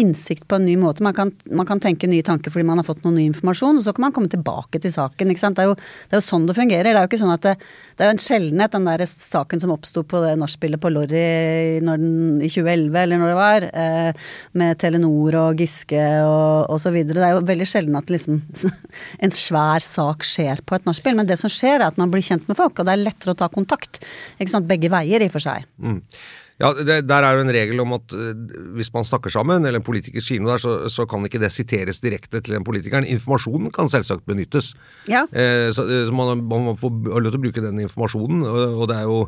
innsikt 0.00 0.46
på 0.48 0.58
en 0.58 0.66
ny 0.68 0.76
måte. 0.80 1.04
Man 1.04 1.16
kan, 1.16 1.32
man 1.50 1.68
kan 1.68 1.82
tenke 1.82 2.10
nye 2.10 2.24
tanker 2.26 2.54
fordi 2.54 2.66
man 2.68 2.80
har 2.80 2.88
fått 2.88 3.04
noe 3.04 3.14
ny 3.16 3.26
informasjon, 3.30 3.80
og 3.80 3.86
så 3.86 3.94
kan 3.94 4.08
man 4.08 4.16
komme 4.16 4.32
tilbake 4.32 4.80
til 4.82 4.94
saken. 4.94 5.32
ikke 5.32 5.42
sant? 5.42 5.58
Det 5.58 5.66
er 5.66 5.72
jo, 5.72 5.78
det 6.08 6.16
er 6.16 6.22
jo 6.22 6.28
sånn 6.28 6.48
det 6.48 6.58
fungerer. 6.58 6.90
Det 6.90 6.96
er 6.96 7.06
jo 7.06 7.12
ikke 7.12 7.22
sånn 7.22 7.34
at 7.34 7.46
det, 7.46 7.56
det 7.94 8.04
er 8.04 8.10
jo 8.10 8.16
en 8.16 8.24
sjeldenhet, 8.24 8.74
den 8.74 8.90
der 8.90 9.06
saken 9.10 9.62
som 9.62 9.74
oppsto 9.74 10.04
på 10.06 10.22
det 10.24 10.34
nachspielet 10.40 10.82
på 10.82 10.92
Lorry 10.92 11.24
i 11.24 11.80
2011, 11.82 12.98
eller 13.02 13.20
når 13.20 13.30
det 13.30 13.38
var, 13.38 13.68
eh, 13.82 14.28
med 14.60 14.78
Telenor 14.80 15.38
og 15.40 15.62
Giske 15.62 16.04
og 16.24 16.74
osv. 16.74 17.00
Det 17.08 17.20
er 17.20 17.36
jo 17.36 17.44
veldig 17.46 17.68
sjelden 17.68 17.98
at 18.04 18.12
liksom 18.12 18.40
en 19.24 19.34
svær 19.34 19.84
sak 19.84 20.24
skjer 20.28 20.62
på 20.66 20.78
et 20.78 20.86
nachspiel, 20.88 21.18
men 21.18 21.28
det 21.28 21.40
som 21.40 21.52
skjer 21.52 21.80
er 21.80 21.88
at 21.90 22.00
man 22.00 22.12
blir 22.12 22.24
kjent 22.24 22.46
med 22.50 22.60
folk, 22.60 22.78
og 22.78 22.88
det 22.88 22.94
er 22.94 23.04
lettere 23.04 23.34
å 23.34 23.42
ta 23.42 23.50
kontakt. 23.52 24.02
Begge 24.64 24.88
veier, 24.92 25.22
i 25.24 25.28
og 25.28 25.34
for 25.34 25.42
seg. 25.42 25.64
Mm. 25.82 26.00
Ja, 26.62 26.70
det, 26.70 27.00
Der 27.08 27.24
er 27.26 27.34
jo 27.34 27.42
en 27.42 27.52
regel 27.52 27.82
om 27.82 27.96
at 27.96 28.14
uh, 28.14 28.30
hvis 28.76 28.92
man 28.94 29.06
snakker 29.06 29.32
sammen, 29.32 29.64
eller 29.64 29.80
en 29.80 29.86
politiker 29.86 30.22
sier 30.22 30.42
noe 30.42 30.54
der, 30.54 30.62
så, 30.62 30.74
så, 30.92 31.06
kan 31.10 31.24
ikke 31.26 31.40
det 31.42 31.50
siteres 31.52 31.98
direkte 32.02 32.40
til 32.40 32.54
den 32.54 32.66
politikeren. 32.66 33.08
Informasjonen 33.10 33.74
kan 33.74 33.90
selvsagt 33.90 34.26
benyttes. 34.28 34.72
Ja. 35.10 35.24
Eh, 35.32 35.72
så, 35.74 35.86
eh, 35.88 36.06
så 36.06 36.14
man, 36.14 36.44
man, 36.46 36.78
får 36.78 36.94
lov 37.10 37.32
til 37.32 37.40
å 37.40 37.44
bruke 37.48 37.64
den 37.64 37.82
informasjonen, 37.82 38.46
og, 38.46 38.80
og 38.84 38.88
det 38.90 39.00
er 39.00 39.10
jo 39.10 39.18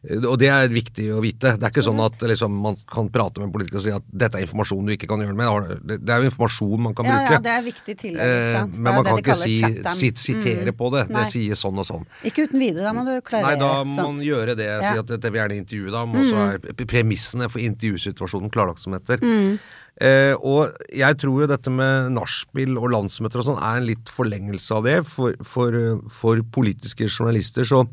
og 0.00 0.38
det 0.40 0.48
er 0.48 0.70
viktig 0.72 1.10
å 1.12 1.18
vite. 1.20 1.50
Det 1.60 1.66
er 1.66 1.72
ikke 1.74 1.82
sånn 1.84 1.98
at 2.00 2.14
liksom, 2.24 2.54
man 2.64 2.76
kan 2.88 3.10
prate 3.12 3.42
med 3.42 3.50
en 3.50 3.52
politiker 3.52 3.76
og 3.76 3.82
si 3.84 3.90
at 3.92 4.06
dette 4.08 4.38
er 4.38 4.46
informasjon 4.46 4.86
du 4.88 4.94
ikke 4.94 5.08
kan 5.10 5.20
gjøre 5.20 5.36
med. 5.36 5.82
Det 5.90 6.14
er 6.14 6.22
jo 6.22 6.30
informasjon 6.30 6.86
man 6.86 6.94
kan 6.96 7.04
bruke. 7.04 7.26
Ja, 7.26 7.34
ja 7.36 7.40
det 7.44 7.52
er 7.52 7.66
viktig 7.66 7.96
tillegg, 8.00 8.32
ikke 8.36 8.54
sant. 8.54 8.78
Men 8.78 8.96
man 8.96 9.08
kan 9.10 9.20
ikke 9.20 9.36
si, 9.36 9.58
sit, 9.98 10.22
sitere 10.22 10.72
mm. 10.72 10.78
på 10.78 10.88
det. 10.94 11.02
Det 11.10 11.26
sier 11.34 11.58
sånn 11.60 11.82
og 11.82 11.88
sånn. 11.88 12.06
Ikke 12.24 12.46
uten 12.48 12.64
videre, 12.64 12.86
da 12.86 12.94
må 12.96 13.04
du 13.04 13.12
klarere. 13.26 13.50
Nei, 13.50 13.60
da 13.60 13.82
må 13.84 13.98
sant? 13.98 14.08
man 14.08 14.24
gjøre 14.24 14.54
det. 14.56 14.70
Si 14.86 15.02
at 15.02 15.12
dette 15.12 15.34
vil 15.34 15.42
gjerne 15.42 15.60
intervjue 15.60 15.92
deg 15.92 16.00
om, 16.00 16.16
og 16.16 16.30
så 16.30 16.40
mm. 16.40 16.72
er 16.80 16.88
premissene 16.94 17.50
for 17.52 17.66
intervjusituasjonen 17.66 18.54
klarlagt 18.56 18.80
som 18.86 18.96
heter. 18.96 19.20
Mm. 19.20 19.60
Eh, 20.00 20.32
og 20.32 20.80
jeg 20.96 21.20
tror 21.20 21.42
jo 21.42 21.50
dette 21.50 21.74
med 21.76 22.08
nachspiel 22.16 22.80
og 22.80 22.88
landsmøter 22.94 23.42
og 23.42 23.50
sånn 23.50 23.60
er 23.60 23.82
en 23.82 23.88
litt 23.90 24.08
forlengelse 24.16 24.80
av 24.80 24.88
det. 24.88 24.96
For, 25.12 25.36
for, 25.44 25.76
for 26.22 26.40
politiske 26.56 27.10
journalister 27.10 27.68
så 27.68 27.84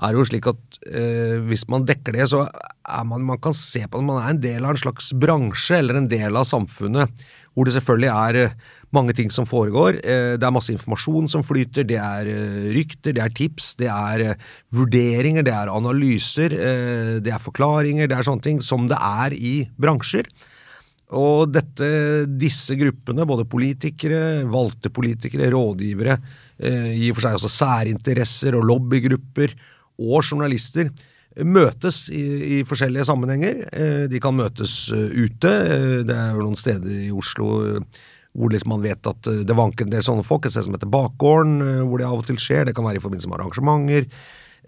er 0.00 0.16
jo 0.16 0.24
slik 0.26 0.48
at 0.50 0.80
eh, 0.88 1.36
hvis 1.44 1.66
man 1.70 1.84
dekker 1.88 2.16
det, 2.16 2.28
så 2.32 2.46
er 2.46 3.04
man, 3.08 3.24
man 3.26 3.40
kan 3.42 3.56
se 3.56 3.82
på 3.84 4.00
at 4.00 4.06
man 4.06 4.20
er 4.22 4.32
en 4.32 4.42
del 4.42 4.64
av 4.64 4.74
en 4.74 4.82
slags 4.82 5.12
bransje 5.12 5.78
eller 5.78 6.00
en 6.00 6.08
del 6.10 6.38
av 6.40 6.48
samfunnet 6.48 7.24
hvor 7.54 7.66
det 7.66 7.74
selvfølgelig 7.74 8.10
er 8.10 8.38
eh, 8.44 8.52
mange 8.94 9.14
ting 9.16 9.30
som 9.34 9.46
foregår. 9.48 9.98
Eh, 10.00 10.36
det 10.38 10.46
er 10.46 10.54
masse 10.54 10.72
informasjon 10.74 11.28
som 11.30 11.44
flyter, 11.46 11.86
det 11.88 11.98
er 12.00 12.30
eh, 12.30 12.70
rykter, 12.76 13.14
det 13.16 13.24
er 13.24 13.34
tips, 13.36 13.72
det 13.80 13.90
er 13.90 14.24
eh, 14.28 14.46
vurderinger, 14.74 15.44
det 15.46 15.54
er 15.56 15.72
analyser, 15.72 16.54
eh, 16.54 17.12
det 17.24 17.34
er 17.34 17.42
forklaringer, 17.42 18.10
det 18.10 18.18
er 18.18 18.28
sånne 18.28 18.46
ting 18.46 18.62
som 18.64 18.86
det 18.90 18.98
er 18.98 19.36
i 19.36 19.54
bransjer. 19.80 20.30
Og 21.18 21.50
dette, 21.50 21.86
disse 22.38 22.76
gruppene, 22.78 23.26
både 23.26 23.48
politikere, 23.50 24.44
valgte 24.46 24.92
politikere, 24.94 25.50
rådgivere, 25.50 26.14
i 26.60 27.08
og 27.08 27.16
for 27.16 27.24
seg 27.24 27.38
også 27.38 27.48
særinteresser 27.50 28.54
og 28.54 28.66
lobbygrupper, 28.68 29.54
og 30.00 30.24
journalister 30.24 30.90
møtes 31.46 32.08
i, 32.10 32.22
i, 32.58 32.62
forskjellige 32.66 33.06
sammenhenger. 33.06 33.66
Eh, 33.70 34.04
de 34.10 34.20
kan 34.22 34.34
møtes 34.36 34.90
eh, 34.94 35.12
ute. 35.14 35.50
Eh, 35.50 35.98
det 36.06 36.16
er 36.16 36.34
jo 36.34 36.46
noen 36.46 36.58
steder 36.58 37.04
i 37.06 37.10
Oslo 37.14 37.52
hvor 38.30 38.52
liksom 38.52 38.70
man 38.70 38.82
vet 38.84 39.08
at 39.10 39.26
det 39.42 39.54
vanker 39.58 39.86
en 39.86 39.90
del 39.90 40.04
sånne 40.06 40.22
folk. 40.22 40.44
Et 40.46 40.54
sted 40.54 40.62
som 40.62 40.74
heter 40.76 40.90
Bakgården, 40.90 41.82
hvor 41.88 41.98
det 41.98 42.06
av 42.06 42.20
og 42.20 42.28
til 42.28 42.36
skjer. 42.38 42.68
Det 42.68 42.76
kan 42.76 42.86
være 42.86 43.00
i 43.00 43.02
forbindelse 43.02 43.26
med 43.26 43.40
arrangementer. 43.40 44.06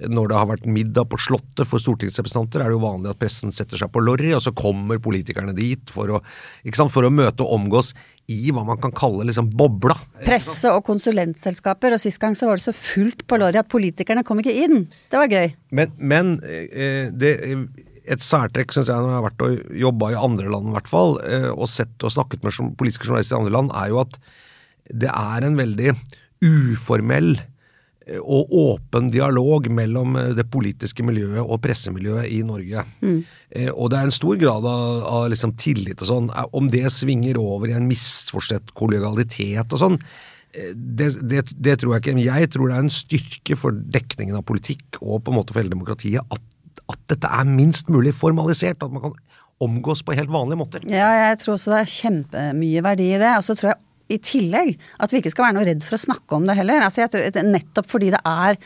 Når 0.01 0.31
det 0.31 0.39
har 0.39 0.49
vært 0.49 0.65
middag 0.67 1.11
på 1.13 1.19
Slottet 1.21 1.69
for 1.69 1.83
stortingsrepresentanter, 1.83 2.63
er 2.63 2.73
det 2.73 2.79
jo 2.79 2.85
vanlig 2.87 3.13
at 3.13 3.21
pressen 3.21 3.53
setter 3.55 3.79
seg 3.79 3.91
på 3.93 4.01
lorry, 4.03 4.31
og 4.33 4.41
så 4.45 4.55
kommer 4.57 5.03
politikerne 5.03 5.53
dit 5.57 5.93
for 5.93 6.17
å, 6.17 6.23
for 6.89 7.07
å 7.07 7.13
møte 7.13 7.45
og 7.45 7.59
omgås 7.59 7.93
i 8.33 8.53
hva 8.55 8.65
man 8.65 8.81
kan 8.81 8.95
kalle 8.97 9.27
liksom 9.29 9.51
bobla. 9.59 9.97
Presse 10.25 10.73
og 10.73 10.85
konsulentselskaper, 10.87 11.95
og 11.95 12.03
sist 12.03 12.23
gang 12.23 12.37
så 12.39 12.49
var 12.49 12.59
det 12.59 12.67
så 12.67 12.75
fullt 12.77 13.27
på 13.29 13.39
lorry 13.43 13.61
at 13.61 13.71
politikerne 13.73 14.25
kom 14.27 14.41
ikke 14.43 14.57
inn. 14.65 14.85
Det 15.13 15.21
var 15.21 15.33
gøy. 15.33 15.53
Men, 15.77 15.93
men 15.99 16.35
eh, 16.47 17.13
det, 17.13 17.35
et 18.03 18.25
særtrekk 18.25 18.75
syns 18.75 18.91
jeg 18.91 18.99
når 18.99 19.13
jeg 19.13 19.19
har 19.19 19.27
vært 19.29 19.47
og 19.47 19.79
jobba 19.85 20.13
i 20.13 20.21
andre 20.29 20.51
land 20.55 20.71
i 20.71 20.77
hvert 20.79 20.91
fall, 20.91 21.19
eh, 21.27 21.51
og 21.53 21.71
sett 21.71 22.07
og 22.07 22.15
snakket 22.15 22.47
med 22.47 22.75
politiske 22.81 23.09
journalister 23.09 23.37
i 23.37 23.43
andre 23.43 23.57
land, 23.59 23.73
er 23.77 23.93
jo 23.93 24.03
at 24.03 24.19
det 24.93 25.11
er 25.13 25.47
en 25.47 25.59
veldig 25.59 25.95
uformell 26.43 27.37
og 28.19 28.51
åpen 28.51 29.11
dialog 29.13 29.69
mellom 29.71 30.17
eh, 30.19 30.33
det 30.37 30.49
politiske 30.51 31.05
miljøet 31.07 31.43
og 31.43 31.61
pressemiljøet 31.63 32.31
i 32.35 32.43
Norge. 32.47 32.85
Mm. 33.03 33.23
Eh, 33.51 33.71
og 33.71 33.93
det 33.93 33.99
er 34.01 34.09
en 34.09 34.15
stor 34.15 34.39
grad 34.41 34.67
av, 34.69 35.07
av 35.07 35.27
liksom 35.33 35.55
tillit 35.61 36.03
og 36.03 36.11
sånn. 36.11 36.31
Om 36.53 36.71
det 36.73 36.87
svinger 36.95 37.41
over 37.41 37.71
i 37.71 37.77
en 37.79 37.89
misforstått 37.91 38.75
kollegialitet 38.79 39.77
og 39.77 39.85
sånn, 39.85 39.99
eh, 40.57 40.73
det, 40.75 41.13
det, 41.21 41.45
det, 41.53 41.79
tror 41.81 41.97
jeg 41.97 42.05
ikke. 42.05 42.17
Men 42.19 42.27
jeg 42.27 42.53
tror 42.55 42.71
det 42.71 42.79
er 42.79 42.87
en 42.87 42.97
styrke 43.03 43.59
for 43.59 43.85
dekningen 43.99 44.41
av 44.41 44.47
politikk 44.49 45.03
og 45.03 45.23
på 45.23 45.35
en 45.35 45.41
måte 45.41 45.55
for 45.55 45.63
hele 45.63 45.75
demokratiet 45.75 46.35
at, 46.35 46.49
at 46.93 47.07
dette 47.15 47.31
er 47.31 47.49
minst 47.49 47.93
mulig 47.93 48.17
formalisert. 48.19 48.83
At 48.83 48.93
man 48.93 49.07
kan 49.07 49.17
omgås 49.63 50.03
på 50.03 50.17
helt 50.19 50.33
vanlige 50.33 50.59
måter. 50.59 50.85
Ja, 50.91 51.13
jeg 51.29 51.39
tror 51.43 51.55
også 51.55 51.77
det 51.77 51.85
er 51.85 51.97
kjempemye 51.97 52.83
verdi 52.83 53.13
i 53.15 53.23
det. 53.23 53.37
Og 53.39 53.47
så 53.47 53.55
tror 53.55 53.75
jeg 53.77 53.83
i 54.13 54.21
tillegg 54.23 54.75
at 55.03 55.13
vi 55.13 55.23
ikke 55.23 55.33
skal 55.35 55.49
være 55.49 55.59
noe 55.59 55.69
redd 55.69 55.87
for 55.87 55.99
å 55.99 56.05
snakke 56.07 56.39
om 56.39 56.49
det 56.49 56.59
heller. 56.59 56.85
Altså, 56.87 57.07
tror, 57.13 57.49
nettopp 57.49 57.89
fordi 57.91 58.13
det 58.15 58.23
er 58.29 58.61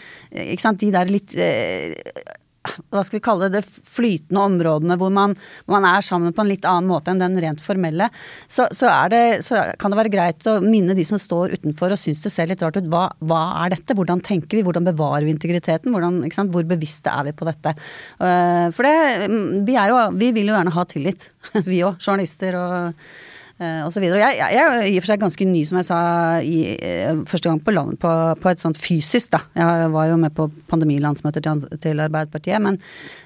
sant, 0.61 0.83
de 0.83 0.93
der 0.95 1.13
litt 1.13 1.37
eh, 1.39 1.95
hva 2.91 3.03
skal 3.07 3.19
vi 3.19 3.25
kalle 3.25 3.49
det, 3.49 3.61
det 3.61 3.91
flytende 3.95 4.43
områdene 4.51 4.97
hvor 5.01 5.13
man, 5.15 5.37
man, 5.71 5.87
er 5.89 6.05
sammen 6.05 6.35
på 6.35 6.43
en 6.43 6.51
litt 6.51 6.67
annen 6.69 6.89
måte 6.91 7.13
enn 7.13 7.23
den 7.23 7.39
rent 7.43 7.63
formelle, 7.63 8.09
så, 8.47 8.69
så, 8.75 8.91
det, 9.13 9.23
så, 9.47 9.63
kan 9.81 9.93
det 9.93 10.01
være 10.01 10.13
greit 10.13 10.49
å 10.51 10.59
minne 10.65 10.97
de 10.97 11.05
som 11.07 11.21
står 11.21 11.57
utenfor 11.57 11.95
og 11.95 12.01
syns 12.01 12.25
det 12.25 12.33
ser 12.35 12.51
litt 12.51 12.65
rart 12.65 12.79
ut, 12.81 12.91
hva, 12.93 13.07
hva, 13.27 13.43
er 13.65 13.77
dette? 13.77 13.97
Hvordan 13.97 14.23
tenker 14.25 14.59
vi? 14.59 14.65
Hvordan 14.67 14.89
bevarer 14.89 15.27
vi 15.27 15.35
integriteten? 15.35 15.95
Hvordan, 15.95 16.51
hvor 16.53 16.67
bevisste 16.69 17.13
er 17.13 17.29
vi 17.29 17.37
på 17.37 17.49
dette? 17.49 17.77
Uh, 18.21 18.69
for 18.75 18.87
det, 18.87 19.31
vi, 19.67 19.77
jo, 19.77 20.03
vi 20.17 20.33
vil 20.37 20.51
jo 20.51 20.59
gjerne 20.59 20.77
ha 20.77 20.87
tillit, 20.91 21.31
vi 21.71 21.83
òg, 21.87 22.01
journalister 22.03 22.59
og 22.61 23.09
Og 23.57 23.89
så 23.89 24.03
videre. 24.03 24.19
jeg, 24.21 24.37
jeg, 24.53 24.65
er 24.69 24.83
i 24.85 24.97
og 24.99 25.05
for 25.05 25.09
seg 25.09 25.23
ganske 25.23 25.47
ny, 25.49 25.63
som 25.65 25.79
jeg 25.81 25.87
sa, 25.89 25.99
i, 26.45 26.75
uh, 26.77 27.23
første 27.25 27.49
gang 27.49 27.61
på, 27.65 27.73
land, 27.73 27.97
på, 28.03 28.11
på, 28.43 28.51
et 28.51 28.61
sånt 28.61 28.77
fysisk, 28.77 29.31
da. 29.33 29.41
Jeg 29.57 29.89
var 29.95 30.11
jo 30.11 30.19
med 30.21 30.35
på 30.37 30.51
pandemilandsmøter 30.69 31.45
til, 31.47 31.65
til 31.81 32.05
Arbeiderpartiet, 32.05 32.61
men, 32.61 32.77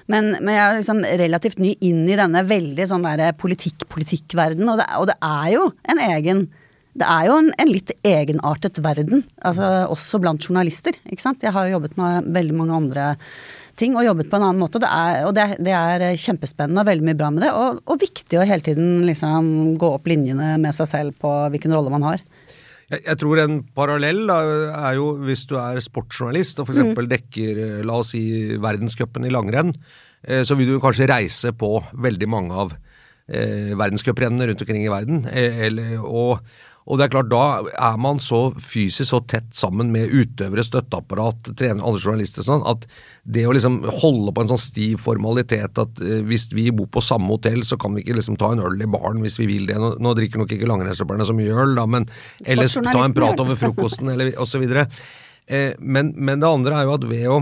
men, 0.07 0.31
men, 0.37 0.53
jeg 0.55 0.63
er 0.63 0.79
liksom 0.79 1.03
relativt 1.25 1.59
ny 1.59 1.73
inn 1.83 2.05
i 2.07 2.15
denne 2.19 2.45
veldig 2.47 2.87
sånn 2.87 3.03
derre 3.03 3.33
politikk-politikkverden, 3.43 4.71
og, 4.71 4.85
og, 5.01 5.09
det 5.11 5.19
er 5.19 5.51
jo 5.57 5.67
en 5.91 6.03
egen 6.07 6.47
det 6.91 7.07
er 7.07 7.27
jo 7.29 7.37
en, 7.39 7.51
en, 7.55 7.69
litt 7.71 7.91
egenartet 8.03 8.81
verden, 8.83 9.23
altså 9.47 9.67
også 9.93 10.19
blant 10.19 10.43
journalister. 10.43 10.97
ikke 11.07 11.23
sant? 11.23 11.43
Jeg 11.43 11.55
har 11.55 11.67
jo 11.67 11.77
jobbet 11.77 11.95
med 11.99 12.27
veldig 12.35 12.55
mange 12.57 12.79
andre 12.81 13.05
ting 13.79 13.95
og 13.97 14.05
jobbet 14.05 14.29
på 14.31 14.37
en 14.37 14.45
annen 14.47 14.61
måte. 14.61 14.81
Det 14.81 14.89
er, 14.89 15.21
og 15.27 15.33
det, 15.37 15.47
det, 15.63 15.73
er 15.75 16.19
kjempespennende 16.19 16.83
og 16.83 16.89
veldig 16.89 17.07
mye 17.07 17.19
bra 17.19 17.31
med 17.33 17.45
det. 17.45 17.51
Og, 17.57 17.81
og 17.85 18.01
viktig 18.01 18.39
å 18.39 18.45
hele 18.47 18.65
tiden 18.65 19.01
liksom 19.07 19.51
gå 19.81 19.91
opp 19.97 20.09
linjene 20.11 20.55
med 20.61 20.75
seg 20.77 20.89
selv 20.91 21.17
på 21.21 21.31
hvilken 21.53 21.75
rolle 21.75 21.93
man 21.93 22.07
har. 22.09 22.23
Jeg 22.91 23.17
tror 23.21 23.39
en 23.39 23.61
parallell 23.75 24.25
da, 24.27 24.37
er 24.89 24.97
jo 24.97 25.13
hvis 25.23 25.45
du 25.47 25.55
er 25.61 25.79
sportsjournalist 25.83 26.59
og 26.59 26.67
f.eks. 26.67 26.81
Mm. 26.91 27.05
dekker 27.13 27.61
eh, 27.63 27.83
la 27.87 28.01
oss 28.01 28.11
si 28.17 28.23
verdenscupen 28.59 29.27
i 29.27 29.31
langrenn, 29.31 29.71
eh, 30.27 30.41
så 30.43 30.57
vil 30.59 30.73
du 30.73 30.81
kanskje 30.83 31.07
reise 31.07 31.53
på 31.55 31.77
veldig 32.03 32.27
mange 32.31 32.57
av 32.65 32.75
eh, 33.31 33.71
verdenscuprennene 33.79 34.49
rundt 34.49 34.65
omkring 34.65 34.83
i 34.83 34.91
verden. 34.91 35.23
Eh, 35.31 35.63
eller, 35.69 35.95
og 36.03 36.43
og 36.91 36.99
det 36.99 37.05
er 37.05 37.11
klart, 37.13 37.29
Da 37.31 37.43
er 37.71 37.99
man 38.03 38.19
så 38.19 38.49
fysisk 38.59 39.13
så 39.13 39.21
tett 39.23 39.53
sammen 39.55 39.93
med 39.93 40.11
utøvere, 40.11 40.63
støtteapparat, 40.67 41.53
trenere, 41.55 41.85
andre 41.87 42.01
journalister 42.01 42.43
sånn, 42.43 42.65
at 42.67 42.83
det 43.23 43.45
å 43.47 43.53
liksom 43.55 43.77
holde 44.01 44.33
på 44.35 44.43
en 44.43 44.51
sånn 44.51 44.59
stiv 44.59 44.99
formalitet 44.99 45.79
at 45.79 46.01
eh, 46.03 46.19
hvis 46.27 46.49
vi 46.51 46.67
bor 46.75 46.89
på 46.91 47.03
samme 47.05 47.31
hotell, 47.31 47.61
så 47.63 47.77
kan 47.79 47.95
vi 47.95 48.03
ikke 48.03 48.17
liksom 48.19 48.35
ta 48.41 48.49
en 48.51 48.63
øl 48.65 48.75
i 48.83 48.89
baren 48.91 49.23
hvis 49.23 49.39
vi 49.39 49.47
vil 49.53 49.69
det. 49.69 49.77
Nå, 49.79 49.93
nå 50.03 50.13
drikker 50.17 50.41
nok 50.41 50.51
ikke 50.51 50.67
langrennsløperne 50.67 51.29
så 51.29 51.35
mye 51.37 51.55
øl, 51.63 51.77
da, 51.79 51.87
men 51.87 52.09
ellers 52.43 52.75
ta 52.75 53.05
en 53.05 53.15
prat 53.15 53.39
over 53.39 53.59
frokosten 53.61 54.11
eller 54.11 54.33
osv. 54.41 54.67
Eh, 54.67 55.71
men, 55.79 56.11
men 56.17 56.43
det 56.43 56.51
andre 56.51 56.81
er 56.81 56.89
jo 56.89 56.97
at 56.97 57.07
ved 57.07 57.31
å, 57.31 57.39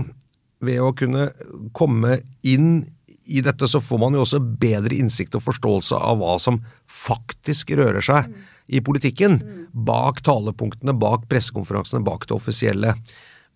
ved 0.62 0.78
å 0.84 0.94
kunne 0.94 1.26
komme 1.74 2.20
inn 2.46 2.84
i 3.30 3.42
dette, 3.46 3.66
så 3.70 3.82
får 3.82 3.98
man 4.02 4.14
jo 4.14 4.22
også 4.22 4.38
bedre 4.62 4.94
innsikt 4.94 5.34
og 5.38 5.42
forståelse 5.48 5.98
av 5.98 6.22
hva 6.22 6.38
som 6.42 6.62
faktisk 6.86 7.74
rører 7.78 8.06
seg. 8.06 8.30
Mm 8.30 8.56
i 8.70 8.82
politikken. 8.84 9.40
Mm. 9.40 9.66
Bak 9.86 10.22
talepunktene, 10.26 10.94
bak 10.98 11.26
pressekonferansene, 11.30 12.04
bak 12.06 12.26
det 12.28 12.36
offisielle. 12.36 12.94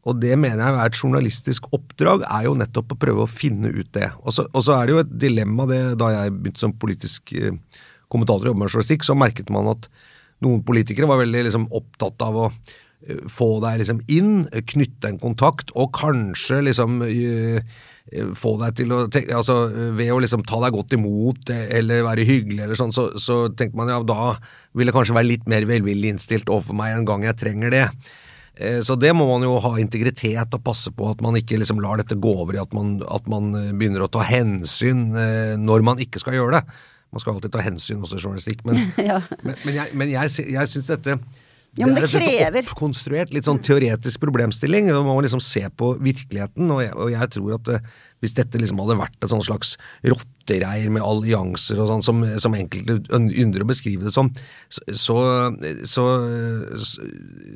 Og 0.04 0.21
det 0.21 0.35
mener 0.37 0.61
jeg 0.61 0.76
er 0.76 0.90
et 0.90 1.00
journalistisk 1.00 1.68
oppdrag, 1.73 2.26
er 2.28 2.49
jo 2.49 2.56
nettopp 2.61 2.92
å 2.92 3.00
prøve 3.00 3.25
å 3.25 3.30
finne 3.30 3.71
ut 3.73 3.88
det. 3.97 4.11
Og 4.23 4.37
så, 4.37 4.47
og 4.52 4.66
så 4.66 4.76
er 4.76 4.87
det 4.87 4.94
jo 4.94 5.02
et 5.04 5.14
dilemma 5.26 5.68
det, 5.71 5.80
da 6.00 6.11
jeg 6.12 6.35
begynte 6.35 6.61
som 6.61 6.76
politisk 6.76 7.33
eh, 7.38 7.56
kommentator 8.12 8.44
og 8.44 8.52
jobbe 8.52 8.64
med 8.64 8.73
journalistikk, 8.75 9.06
så 9.06 9.16
merket 9.16 9.52
man 9.54 9.71
at 9.73 9.88
noen 10.44 10.61
politikere 10.66 11.09
var 11.09 11.23
veldig 11.23 11.47
liksom, 11.47 11.71
opptatt 11.73 12.21
av 12.26 12.37
å 12.37 12.47
eh, 12.50 13.25
få 13.33 13.49
deg 13.64 13.80
liksom 13.80 14.04
inn, 14.12 14.35
knytte 14.75 15.09
en 15.09 15.21
kontakt, 15.23 15.73
og 15.73 15.94
kanskje 15.97 16.61
liksom 16.68 17.00
eh, 17.09 17.64
få 18.37 18.54
deg 18.61 18.75
til 18.76 18.92
å 18.92 18.99
tenke, 19.08 19.32
altså 19.32 19.54
Ved 19.96 20.11
å 20.12 20.18
liksom 20.20 20.42
ta 20.44 20.58
deg 20.61 20.75
godt 20.76 20.92
imot 20.92 21.49
eller 21.54 22.04
være 22.04 22.26
hyggelig, 22.28 22.61
eller 22.66 22.78
sånn, 22.78 22.92
så, 22.92 23.08
så 23.20 23.46
tenker 23.56 23.78
man 23.80 23.88
ja, 23.88 24.02
da 24.04 24.34
vil 24.76 24.90
jeg 24.90 24.96
kanskje 24.96 25.16
være 25.16 25.30
litt 25.30 25.49
mer 25.50 25.64
velvillig 25.68 26.12
innstilt 26.12 26.52
overfor 26.52 26.76
meg 26.78 26.99
en 26.99 27.08
gang 27.08 27.25
jeg 27.25 27.38
trenger 27.40 27.73
det. 27.73 27.87
Eh, 28.61 28.80
så 28.87 28.99
det 29.00 29.14
må 29.16 29.26
man 29.30 29.46
jo 29.46 29.56
ha 29.64 29.73
integritet 29.82 30.52
og 30.54 30.64
passe 30.66 30.92
på 30.94 31.08
at 31.11 31.23
man 31.25 31.38
ikke 31.40 31.58
liksom 31.58 31.80
lar 31.82 31.99
dette 32.02 32.18
gå 32.20 32.34
over 32.44 32.58
i 32.58 32.62
at 32.62 32.76
man, 32.76 32.99
at 33.08 33.30
man 33.30 33.54
begynner 33.73 34.04
å 34.04 34.11
ta 34.12 34.26
hensyn 34.28 35.08
eh, 35.16 35.54
når 35.58 35.87
man 35.87 36.02
ikke 36.02 36.23
skal 36.23 36.37
gjøre 36.37 36.61
det. 36.61 36.76
Man 37.14 37.23
skal 37.23 37.37
alltid 37.37 37.54
ta 37.54 37.62
hensyn 37.64 38.02
også 38.02 38.18
i 38.18 38.23
journalistikk, 38.26 38.64
men, 38.68 38.80
ja. 39.11 39.20
men, 39.40 39.56
men, 39.64 39.75
jeg, 39.78 39.96
men 39.96 40.12
jeg, 40.12 40.50
jeg 40.54 40.70
syns 40.70 40.92
dette 40.92 41.18
ja, 41.75 41.88
det, 41.90 42.07
det 42.12 42.35
er 42.38 42.54
et 42.54 42.69
oppkonstruert, 42.69 43.33
litt 43.35 43.49
sånn 43.49 43.59
teoretisk 43.64 44.23
problemstilling. 44.23 44.93
Man 44.93 45.09
må 45.09 45.16
liksom 45.25 45.43
se 45.43 45.64
på 45.75 45.95
virkeligheten, 45.99 46.71
og 46.71 46.85
jeg, 46.85 46.93
og 46.95 47.11
jeg 47.11 47.31
tror 47.35 47.57
at 47.57 47.71
uh, 47.75 47.88
hvis 48.25 48.37
dette 48.37 48.61
liksom 48.61 48.81
hadde 48.83 48.99
vært 49.02 49.26
et 49.26 49.35
slags 49.45 49.75
rottereir 50.09 50.90
med 50.93 51.04
allianser 51.04 51.81
og 51.83 51.90
sånn, 51.90 52.04
som, 52.04 52.23
som 52.40 52.57
enkelte 52.57 52.99
ynder 53.12 53.64
å 53.64 53.69
beskrive 53.69 54.07
det 54.07 54.14
som, 54.14 54.31
så, 54.71 55.19
så, 55.88 56.04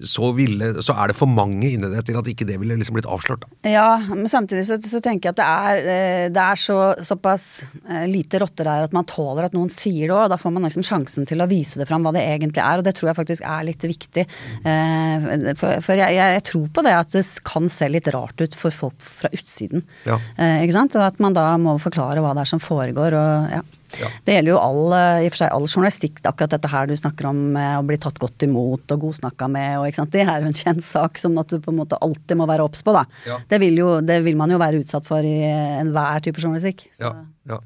så, 0.04 0.30
ville, 0.36 0.70
så 0.84 0.96
er 0.96 1.10
det 1.10 1.18
for 1.18 1.30
mange 1.30 1.70
inni 1.72 1.90
det 1.92 2.04
til 2.08 2.18
at 2.20 2.28
ikke 2.30 2.46
det 2.48 2.58
ville 2.60 2.76
liksom 2.78 2.98
blitt 2.98 3.08
avslørt. 3.08 3.44
Da. 3.44 3.72
Ja, 3.72 3.88
men 4.10 4.28
samtidig 4.30 4.66
så, 4.68 4.78
så, 4.82 5.00
tenker 5.04 5.30
jeg 5.30 5.36
at 5.36 5.40
det 5.40 5.48
er, 5.48 5.82
eh, 5.94 6.26
det 6.34 6.44
er 6.44 6.60
så, 6.60 6.78
såpass 7.06 7.46
eh, 7.88 8.06
lite 8.10 8.40
rottereir 8.42 8.88
at 8.88 8.96
man 8.96 9.08
tåler 9.08 9.48
at 9.48 9.56
noen 9.56 9.72
sier 9.72 10.08
det 10.08 10.16
òg. 10.16 10.28
Da 10.32 10.40
får 10.40 10.54
man 10.54 10.66
liksom 10.66 10.86
sjansen 10.86 11.28
til 11.28 11.42
å 11.42 11.48
vise 11.50 11.80
det 11.80 11.88
fram 11.88 12.04
hva 12.06 12.12
det 12.16 12.24
egentlig 12.26 12.64
er, 12.64 12.80
og 12.80 12.86
det 12.86 12.94
tror 12.98 13.12
jeg 13.12 13.20
faktisk 13.20 13.46
er 13.48 13.66
litt 13.68 13.88
viktig. 13.88 14.26
Eh, 14.68 15.28
for, 15.58 15.80
for 15.84 15.98
jeg, 15.98 16.18
jeg, 16.18 16.44
tror 16.48 16.68
på 16.74 16.84
det 16.86 16.94
at 16.98 17.16
det 17.16 17.24
kan 17.48 17.68
se 17.72 17.88
litt 17.90 18.10
rart 18.14 18.40
ut 18.42 18.56
for 18.58 18.74
folk 18.74 18.98
fra 19.04 19.30
utsiden. 19.34 19.84
Ja. 20.08 20.18
Ikke 20.62 20.76
sant? 20.76 20.96
Og 20.98 21.04
at 21.06 21.18
man 21.22 21.36
da 21.36 21.50
må 21.60 21.76
forklare 21.82 22.22
hva 22.24 22.34
det 22.36 22.44
er 22.44 22.50
som 22.50 22.62
foregår. 22.62 23.16
og 23.18 23.52
ja. 23.56 23.64
Ja. 23.96 24.08
Det 24.24 24.34
gjelder 24.34 24.52
jo 24.52 24.58
all, 24.60 24.82
i 25.24 25.26
og 25.26 25.32
for 25.32 25.40
seg 25.40 25.52
all 25.54 25.64
journalistikk, 25.64 26.18
akkurat 26.28 26.52
dette 26.52 26.68
her 26.68 26.90
du 26.90 26.92
snakker 26.98 27.30
om 27.30 27.56
å 27.56 27.80
bli 27.88 27.96
tatt 27.96 28.18
godt 28.20 28.44
imot 28.44 28.92
og 28.92 29.06
godsnakka 29.06 29.48
med. 29.48 29.78
Og, 29.80 30.10
Det 30.12 30.26
er 30.26 30.42
jo 30.44 30.50
en 30.50 30.58
kjent 30.58 30.84
sak 30.84 31.16
som 31.16 31.38
at 31.40 31.48
du 31.48 31.56
på 31.64 31.72
en 31.72 31.80
måte 31.80 31.96
alltid 32.04 32.36
må 32.36 32.46
være 32.50 32.66
obs 32.68 32.84
på. 32.84 32.92
Ja. 33.24 33.38
Det, 33.48 33.60
vil 33.64 33.80
jo, 33.80 33.94
det 34.04 34.20
vil 34.26 34.36
man 34.36 34.52
jo 34.52 34.60
være 34.60 34.82
utsatt 34.82 35.08
for 35.08 35.24
i 35.24 35.38
enhver 35.48 36.20
type 36.20 36.42
journalistikk. 36.42 36.84
Så. 36.92 37.08
Ja, 37.08 37.14
ja. 37.54 37.62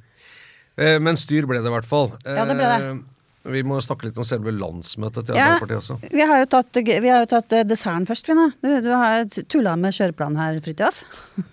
Eh, 0.79 0.99
men 1.03 1.19
styr 1.21 1.49
ble 1.49 1.61
det 1.61 1.69
i 1.69 1.75
hvert 1.75 1.89
fall. 1.89 2.13
Ja, 2.25 2.47
det 2.49 2.57
ble 2.57 2.71
det. 2.71 2.79
Vi 3.43 3.63
må 3.67 3.81
snakke 3.83 4.07
litt 4.07 4.19
om 4.21 4.27
selve 4.27 4.53
landsmøtet 4.55 5.27
til 5.27 5.35
Arbeiderpartiet 5.35 5.79
også. 5.81 5.97
Ja, 6.05 6.11
Vi 6.15 6.27
har 6.31 6.43
jo 6.45 6.49
tatt, 6.53 6.79
har 6.79 7.25
jo 7.25 7.31
tatt 7.33 7.55
eh, 7.59 7.65
desserten 7.67 8.07
først, 8.07 8.29
vi 8.31 8.37
nå. 8.39 8.45
Du, 8.63 8.69
du 8.85 8.91
har 8.95 9.27
tulla 9.51 9.75
med 9.81 9.97
kjøreplanen 9.97 10.39
her, 10.39 10.61
Fridtjof. 10.63 11.03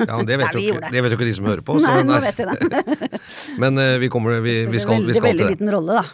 Ja, 0.03 0.11
men 0.13 0.29
det 0.29 0.37
vet, 0.37 0.53
jo 0.59 0.75
ikke, 0.75 0.91
det 0.93 1.01
vet 1.01 1.15
jo 1.15 1.17
ikke 1.17 1.29
de 1.31 1.35
som 1.39 1.49
hører 1.49 1.65
på. 1.65 1.79
nei, 1.81 1.95
nå 2.05 2.19
vet 2.21 2.43
jeg 2.43 2.69
det. 2.69 3.21
men 3.63 3.81
uh, 3.81 3.97
vi 4.03 4.11
kommer 4.13 4.37
vi, 4.45 4.59
vi, 4.69 4.81
skal, 4.83 5.01
vi 5.07 5.17
skal 5.17 5.33
til 5.33 5.41
det. 5.41 5.47
Veldig 5.47 5.55
liten 5.55 5.73
rolle, 5.73 5.97
da. 5.97 6.05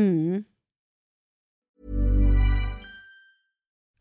mm. 0.00 0.44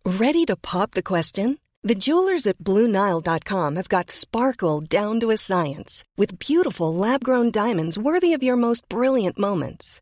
Ready 0.05 0.45
to 0.45 0.55
pop 0.55 0.91
the 0.91 1.03
question? 1.03 1.57
The 1.83 1.95
jewelers 1.95 2.47
at 2.47 2.57
BlueNile.com 2.59 3.75
have 3.75 3.89
got 3.89 4.09
sparkle 4.09 4.81
down 4.81 5.19
to 5.19 5.29
a 5.31 5.37
science 5.37 6.03
with 6.15 6.39
beautiful 6.39 6.93
lab-grown 6.93 7.51
diamonds 7.51 7.99
worthy 7.99 8.33
of 8.33 8.41
your 8.41 8.55
most 8.55 8.87
brilliant 8.87 9.37
moments. 9.37 10.01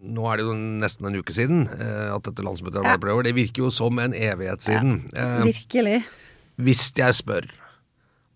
Nå 0.00 0.24
er 0.30 0.40
det 0.40 0.46
jo 0.46 0.54
nesten 0.56 1.10
en 1.10 1.18
uke 1.20 1.34
siden 1.36 1.66
eh, 1.74 2.08
at 2.08 2.24
dette 2.24 2.44
landsmøtet 2.44 2.80
ble 2.80 3.00
prøver. 3.02 3.26
Det 3.26 3.36
virker 3.36 3.66
jo 3.66 3.72
som 3.74 3.98
en 4.00 4.14
evighet 4.16 4.64
siden. 4.64 5.02
Ja, 5.12 5.26
eh, 5.40 5.50
virkelig. 5.50 5.98
Hvis 6.60 6.90
jeg 6.96 7.16
spør 7.16 7.50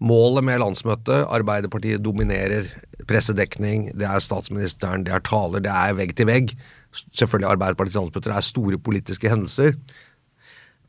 Målet 0.05 0.44
med 0.44 0.59
landsmøtet 0.61 1.22
Arbeiderpartiet 1.33 2.03
dominerer 2.03 2.66
pressedekning, 3.09 3.87
det 3.96 4.05
er 4.09 4.20
statsministeren, 4.20 5.05
det 5.07 5.14
er 5.14 5.22
taler, 5.24 5.62
det 5.64 5.70
er 5.70 5.94
vegg 5.96 6.12
til 6.18 6.29
vegg. 6.29 6.53
Selvfølgelig 6.92 7.53
Arbeiderpartiets 7.55 7.96
landsmøter 8.00 8.35
er 8.35 8.44
store 8.44 8.81
politiske 8.83 9.31
hendelser. 9.31 9.79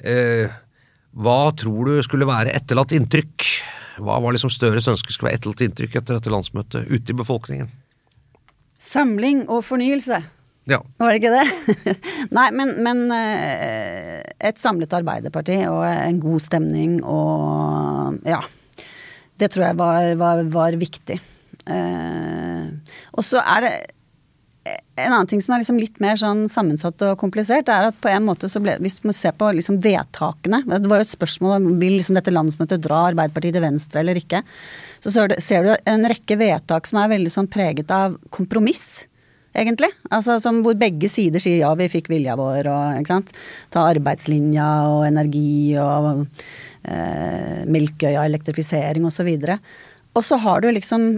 Eh, 0.04 0.52
hva 1.16 1.40
tror 1.56 1.88
du 1.88 2.04
skulle 2.04 2.28
være 2.28 2.58
etterlatt 2.58 2.92
inntrykk? 2.98 3.46
Hva 4.04 4.18
var 4.20 4.36
liksom 4.36 4.52
Støres 4.52 4.90
ønske 4.92 5.14
skulle 5.14 5.32
være 5.32 5.40
etterlatt 5.40 5.64
inntrykk 5.70 6.02
etter 6.02 6.18
dette 6.18 6.34
landsmøtet 6.34 6.90
ute 6.90 7.14
i 7.14 7.20
befolkningen? 7.22 7.70
Samling 8.82 9.46
og 9.48 9.64
fornyelse. 9.70 10.20
Ja. 10.70 10.80
Var 10.98 11.12
det 11.12 11.20
ikke 11.20 11.34
det? 11.34 11.96
Nei, 12.38 12.48
men, 12.58 12.74
men, 12.86 13.04
eh, 13.14 14.22
et 14.50 14.62
samlet 14.62 14.94
Arbeiderparti 14.98 15.60
og 15.70 15.84
en 15.86 16.22
god 16.24 16.42
stemning 16.44 17.00
og 17.04 18.22
ja. 18.26 18.42
Det 19.36 19.52
tror 19.52 19.66
jeg 19.68 19.78
var, 19.78 20.14
var, 20.16 20.42
var 20.48 20.78
viktig. 20.80 21.20
Eh, 21.68 22.96
og 23.14 23.26
så 23.26 23.42
er 23.44 23.66
det 23.66 23.74
en 24.66 25.12
annen 25.12 25.28
ting 25.30 25.42
som 25.44 25.54
er 25.54 25.62
liksom 25.62 25.78
litt 25.78 26.00
mer 26.02 26.18
sånn 26.18 26.46
sammensatt 26.50 27.02
og 27.06 27.20
komplisert, 27.22 27.70
er 27.70 27.90
at 27.90 27.98
på 28.02 28.10
en 28.10 28.26
måte 28.26 28.50
så 28.50 28.62
ble 28.64 28.78
Hvis 28.82 28.98
du 28.98 29.10
må 29.10 29.14
se 29.14 29.30
på 29.36 29.50
liksom 29.54 29.78
vedtakene 29.84 30.64
Det 30.66 30.90
var 30.90 31.02
jo 31.02 31.06
et 31.06 31.12
spørsmål 31.12 31.58
om 31.58 31.68
vil 31.82 31.98
liksom 32.00 32.18
dette 32.18 32.34
landsmøtet 32.34 32.82
dra 32.82 33.04
Arbeiderpartiet 33.12 33.58
til 33.58 33.66
venstre 33.66 34.02
eller 34.02 34.18
ikke. 34.18 34.42
Så 35.04 35.14
ser 35.14 35.68
du 35.68 35.76
en 35.76 36.08
rekke 36.10 36.40
vedtak 36.40 36.90
som 36.90 37.02
er 37.02 37.12
veldig 37.14 37.34
sånn 37.34 37.52
preget 37.52 37.92
av 37.94 38.18
kompromiss 38.34 39.06
egentlig. 39.56 39.92
Altså 40.14 40.38
som 40.44 40.62
hvor 40.66 40.78
begge 40.80 41.10
sider 41.12 41.42
sier 41.44 41.62
ja, 41.64 41.72
vi 41.78 41.90
fikk 41.92 42.10
vilja 42.12 42.38
vår, 42.40 42.70
og 42.72 43.00
ikke 43.02 43.14
sant. 43.14 43.34
Ta 43.74 43.88
arbeidslinja 43.90 44.70
og 44.92 45.06
energi 45.08 45.76
og 45.82 46.26
eh, 46.88 47.64
Melkøya, 47.72 48.26
elektrifisering 48.26 49.08
osv. 49.08 49.32
Og 50.16 50.24
så 50.24 50.40
har 50.40 50.64
du 50.64 50.70
liksom 50.72 51.10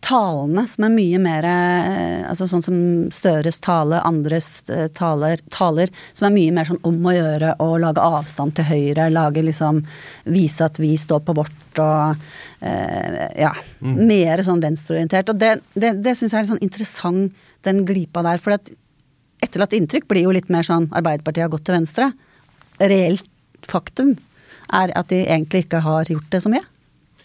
talene 0.00 0.64
som 0.68 0.86
er 0.86 0.92
mye 0.94 1.18
mer 1.20 1.46
eh, 1.46 2.22
altså 2.28 2.46
Sånn 2.48 2.64
som 2.64 2.76
Støres 3.12 3.60
tale, 3.62 4.00
andres 4.00 4.64
eh, 4.72 4.86
taler, 4.96 5.42
taler, 5.52 5.92
som 6.16 6.28
er 6.28 6.34
mye 6.34 6.54
mer 6.56 6.68
sånn 6.68 6.80
om 6.88 6.96
å 7.04 7.14
gjøre 7.14 7.52
å 7.62 7.68
lage 7.82 8.02
avstand 8.02 8.56
til 8.56 8.68
Høyre. 8.70 9.10
Lage 9.12 9.44
liksom 9.44 9.82
Vise 10.32 10.68
at 10.68 10.80
vi 10.80 10.94
står 10.98 11.22
på 11.26 11.36
vårt 11.36 11.82
og 11.82 12.24
eh, 12.64 13.28
Ja. 13.42 13.52
Mm. 13.84 13.96
Mer 14.08 14.44
sånn 14.46 14.62
venstreorientert. 14.64 15.32
Og 15.32 15.40
det, 15.40 15.54
det, 15.74 15.94
det 16.04 16.16
syns 16.16 16.32
jeg 16.32 16.42
er 16.42 16.50
sånn 16.54 16.64
interessant, 16.64 17.44
den 17.66 17.84
glipa 17.86 18.24
der. 18.26 18.40
For 18.42 18.56
at 18.56 18.72
etterlatt 19.44 19.76
inntrykk 19.76 20.08
blir 20.10 20.26
jo 20.26 20.34
litt 20.34 20.50
mer 20.52 20.66
sånn 20.66 20.88
Arbeiderpartiet 20.90 21.46
har 21.46 21.52
gått 21.52 21.66
til 21.68 21.76
venstre. 21.76 22.12
Reelt 22.80 23.28
faktum 23.68 24.16
er 24.72 24.94
at 24.96 25.10
de 25.12 25.22
egentlig 25.26 25.66
ikke 25.66 25.82
har 25.84 26.08
gjort 26.10 26.30
det 26.32 26.40
så 26.44 26.52
mye. 26.52 26.64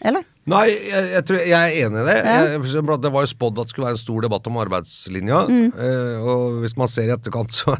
Eller? 0.04 0.26
Nei, 0.48 0.66
jeg, 0.72 1.08
jeg, 1.12 1.24
tror, 1.28 1.40
jeg 1.44 1.56
er 1.58 1.86
enig 1.86 2.02
i 2.02 2.06
det. 2.08 2.16
Jeg, 2.24 2.84
det 3.04 3.12
var 3.14 3.24
jo 3.24 3.30
spådd 3.32 3.58
at 3.60 3.68
det 3.68 3.74
skulle 3.74 3.88
være 3.88 3.98
en 3.98 4.00
stor 4.00 4.24
debatt 4.24 4.50
om 4.50 4.60
arbeidslinja. 4.64 5.40
Mm. 5.48 5.66
Eh, 5.72 6.28
og 6.34 6.60
hvis 6.64 6.76
man 6.80 6.92
ser 6.92 7.10
i 7.10 7.14
etterkant, 7.14 7.54
så, 7.54 7.76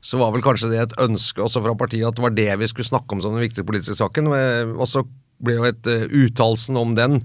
så, 0.00 0.20
var 0.20 0.34
vel 0.34 0.44
kanskje 0.44 0.72
det 0.72 0.82
et 0.84 0.98
ønske 1.02 1.44
også 1.44 1.64
fra 1.64 1.76
partiet 1.78 2.08
at 2.08 2.18
det 2.18 2.26
var 2.26 2.36
det 2.36 2.50
vi 2.62 2.70
skulle 2.70 2.90
snakke 2.90 3.16
om 3.16 3.24
som 3.24 3.36
den 3.36 3.44
viktige 3.46 3.68
politiske 3.68 3.98
saken. 4.00 4.32
Og 4.76 4.86
så 4.90 5.04
ble 5.40 5.56
jo 5.56 5.68
et 5.70 5.88
uh, 5.88 6.04
uttalelsen 6.24 6.76
om 6.76 6.92
den 6.98 7.22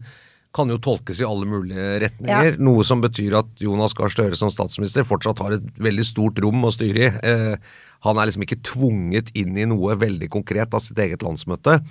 kan 0.55 0.71
jo 0.71 0.77
tolkes 0.79 1.19
i 1.19 1.27
alle 1.27 1.47
mulige 1.49 1.97
retninger. 2.05 2.53
Ja. 2.53 2.59
Noe 2.63 2.85
som 2.87 3.01
betyr 3.03 3.35
at 3.41 3.49
Jonas 3.59 3.95
Gahr 3.97 4.13
Støre 4.13 4.37
som 4.39 4.51
statsminister 4.53 5.03
fortsatt 5.07 5.41
har 5.43 5.57
et 5.57 5.81
veldig 5.83 6.05
stort 6.07 6.39
rom 6.43 6.63
å 6.63 6.71
styre 6.71 7.09
i. 7.09 7.09
Eh, 7.11 7.81
han 8.05 8.19
er 8.21 8.29
liksom 8.29 8.45
ikke 8.45 8.61
tvunget 8.63 9.33
inn 9.35 9.57
i 9.59 9.67
noe 9.67 9.97
veldig 9.99 10.29
konkret 10.31 10.75
av 10.75 10.83
sitt 10.85 10.99
eget 11.01 11.25
landsmøte. 11.25 11.81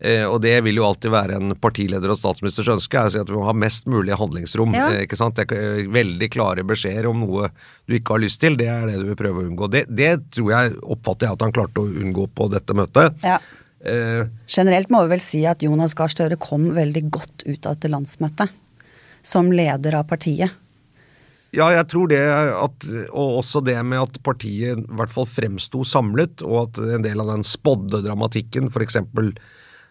Eh, 0.00 0.24
og 0.24 0.38
det 0.40 0.54
vil 0.64 0.78
jo 0.80 0.86
alltid 0.86 1.12
være 1.12 1.36
en 1.36 1.52
partileder 1.60 2.08
og 2.08 2.16
statsministers 2.16 2.70
ønske, 2.72 2.96
er 2.96 3.10
å 3.10 3.12
si 3.12 3.20
at 3.20 3.28
vi 3.28 3.36
må 3.36 3.44
ha 3.44 3.52
mest 3.52 3.88
mulig 3.90 4.16
handlingsrom. 4.16 4.72
Ja. 4.76 4.86
Eh, 4.94 5.04
ikke 5.04 5.18
sant? 5.20 5.40
Er 5.42 5.82
veldig 5.92 6.30
klare 6.32 6.64
beskjeder 6.64 7.10
om 7.10 7.20
noe 7.20 7.50
du 7.84 7.98
ikke 7.98 8.16
har 8.16 8.24
lyst 8.24 8.40
til, 8.40 8.56
det 8.56 8.70
er 8.72 8.86
det 8.88 8.96
du 9.02 9.10
vil 9.10 9.18
prøve 9.20 9.42
å 9.42 9.50
unngå. 9.50 9.68
Det, 9.72 9.84
det 9.92 10.14
tror 10.32 10.54
jeg, 10.54 10.78
oppfatter 10.96 11.28
jeg 11.28 11.36
at 11.36 11.44
han 11.44 11.52
klarte 11.56 11.84
å 11.84 11.90
unngå 12.04 12.30
på 12.32 12.48
dette 12.52 12.76
møtet. 12.78 13.20
Ja. 13.26 13.36
Eh, 13.84 14.24
Generelt 14.48 14.88
må 14.92 15.04
vi 15.04 15.14
vel 15.14 15.24
si 15.24 15.44
at 15.48 15.60
Jonas 15.64 15.96
Gahr 15.96 16.12
Støre 16.12 16.40
kom 16.40 16.70
veldig 16.76 17.04
godt 17.12 17.44
ut 17.44 17.68
av 17.68 17.76
dette 17.76 17.92
landsmøtet. 17.92 18.56
Som 19.20 19.52
leder 19.52 19.98
av 19.98 20.08
partiet. 20.08 20.56
Ja, 21.52 21.66
jeg 21.74 21.88
tror 21.90 22.08
det 22.08 22.22
at, 22.24 22.84
og 23.10 23.40
også 23.42 23.60
det 23.66 23.74
med 23.84 23.98
at 24.00 24.20
partiet 24.24 24.78
i 24.78 24.96
hvert 24.96 25.12
fall 25.12 25.26
fremsto 25.28 25.82
samlet, 25.84 26.44
og 26.46 26.60
at 26.62 26.80
en 26.96 27.04
del 27.04 27.20
av 27.20 27.32
den 27.32 27.42
spådde 27.44 28.04
dramatikken, 28.06 28.70
f.eks. 28.70 29.00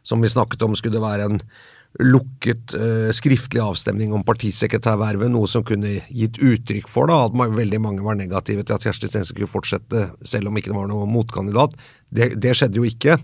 som 0.09 0.23
vi 0.23 0.31
snakket 0.31 0.65
om, 0.65 0.77
skulle 0.77 1.01
være 1.03 1.29
en 1.29 1.43
lukket 2.05 2.75
uh, 2.77 3.09
skriftlig 3.15 3.61
avstemning 3.63 4.11
om 4.13 4.23
partisekretærvervet, 4.25 5.31
noe 5.33 5.49
som 5.49 5.65
kunne 5.65 5.95
gitt 6.13 6.37
uttrykk 6.37 6.89
for 6.89 7.09
da, 7.09 7.23
at 7.25 7.55
veldig 7.55 7.79
mange 7.81 8.05
var 8.05 8.19
negative 8.19 8.65
til 8.65 8.77
at 8.77 8.85
Kjersti 8.85 9.09
Stensen 9.09 9.33
skulle 9.33 9.49
fortsette, 9.49 10.09
selv 10.21 10.51
om 10.51 10.59
ikke 10.59 10.69
det 10.69 10.77
var 10.77 10.91
noen 10.91 11.09
motkandidat. 11.13 11.73
Det, 12.13 12.35
det 12.41 12.53
skjedde 12.57 12.77
jo 12.81 12.85
ikke. 12.85 13.17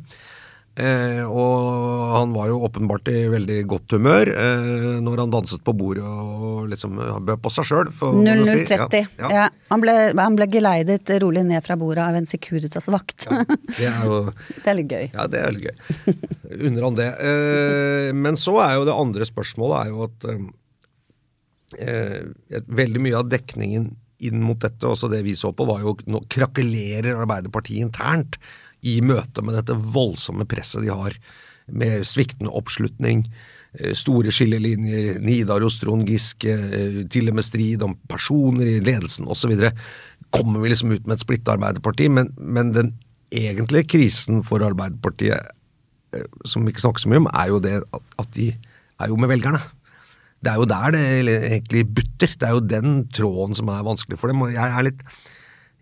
Eh, 0.76 1.22
og 1.24 2.10
han 2.12 2.34
var 2.36 2.50
jo 2.50 2.58
åpenbart 2.68 3.08
i 3.08 3.22
veldig 3.32 3.62
godt 3.72 3.94
humør 3.96 4.28
eh, 4.28 4.88
når 5.00 5.22
han 5.22 5.32
danset 5.32 5.62
på 5.64 5.72
bordet 5.78 6.04
og 6.04 6.66
liksom 6.68 7.00
eh, 7.00 7.20
bød 7.30 7.40
på 7.46 7.52
seg 7.56 7.70
sjøl. 7.70 7.92
0030. 7.96 8.76
Ja, 8.76 9.08
ja. 9.22 9.30
Ja, 9.38 9.46
han, 9.72 9.84
ble, 9.84 9.96
han 10.20 10.36
ble 10.36 10.50
geleidet 10.52 11.14
rolig 11.24 11.46
ned 11.48 11.64
fra 11.64 11.78
bordet 11.80 12.04
av 12.04 12.20
en 12.20 12.28
Securitas-vakt. 12.28 13.30
Det 13.72 13.88
er 13.88 14.04
jo 14.04 14.20
det 14.66 14.68
er 14.68 14.80
litt 14.82 14.92
gøy. 14.92 15.08
Ja, 15.14 15.30
det 15.32 15.46
er 15.46 15.56
litt 15.56 15.70
gøy. 15.70 16.18
Unner 16.58 16.90
han 16.90 17.00
det. 17.00 17.10
Eh, 17.24 18.12
men 18.26 18.40
så 18.40 18.60
er 18.66 18.76
jo 18.76 18.88
det 18.90 19.00
andre 19.06 19.30
spørsmålet 19.32 19.78
er 19.80 19.94
jo 19.94 20.10
at 20.10 20.28
eh, 21.80 22.20
veldig 22.84 23.06
mye 23.08 23.22
av 23.24 23.32
dekningen 23.32 23.94
inn 24.26 24.44
mot 24.44 24.60
dette, 24.60 24.84
også 24.88 25.10
det 25.12 25.24
vi 25.26 25.36
så 25.40 25.52
på, 25.56 25.68
var 25.68 25.82
jo 25.84 25.96
nå 26.08 26.22
krakelerer 26.32 27.18
Arbeiderpartiet 27.20 27.84
internt 27.84 28.40
i 28.86 29.00
møte 29.06 29.44
med 29.46 29.58
dette 29.58 29.76
voldsomme 29.76 30.46
presset 30.50 30.86
de 30.86 30.94
har, 30.94 31.16
med 31.66 32.06
sviktende 32.06 32.54
oppslutning, 32.54 33.24
eh, 33.80 33.96
store 33.98 34.34
skillelinjer, 34.34 35.20
Nidaros, 35.26 35.80
Trond 35.82 36.06
Giske, 36.10 36.54
eh, 36.54 37.00
til 37.10 37.32
og 37.32 37.40
med 37.40 37.48
strid 37.48 37.84
om 37.86 37.98
personer 38.10 38.70
i 38.76 38.80
ledelsen 38.86 39.26
osv. 39.28 39.56
Kommer 40.36 40.62
vi 40.62 40.70
liksom 40.70 40.94
ut 40.94 41.08
med 41.08 41.18
et 41.18 41.26
splitta 41.26 41.56
Arbeiderparti, 41.56 42.10
men, 42.12 42.32
men 42.38 42.72
den 42.76 42.94
egentlige 43.34 43.90
krisen 43.96 44.44
for 44.46 44.64
Arbeiderpartiet 44.66 45.50
eh, 46.14 46.28
som 46.46 46.66
vi 46.66 46.74
ikke 46.74 46.86
snakker 46.86 47.02
så 47.04 47.12
mye 47.12 47.24
om, 47.26 47.32
er 47.34 47.50
jo 47.54 47.64
det 47.64 47.80
at- 47.92 48.32
de 48.36 48.52
er 49.02 49.10
jo 49.12 49.18
med 49.20 49.30
velgerne. 49.30 49.60
Det 50.44 50.52
er 50.52 50.60
jo 50.62 50.68
der 50.70 50.92
det 50.94 51.02
egentlig 51.50 51.82
butter. 51.96 52.32
Det 52.38 52.44
er 52.48 52.54
jo 52.54 52.62
den 52.64 53.08
tråden 53.10 53.56
som 53.58 53.70
er 53.74 53.84
vanskelig 53.84 54.20
for 54.20 54.32
dem. 54.32 54.44
Og 54.46 54.54
jeg 54.54 54.70
er 54.70 54.86
litt 54.86 55.02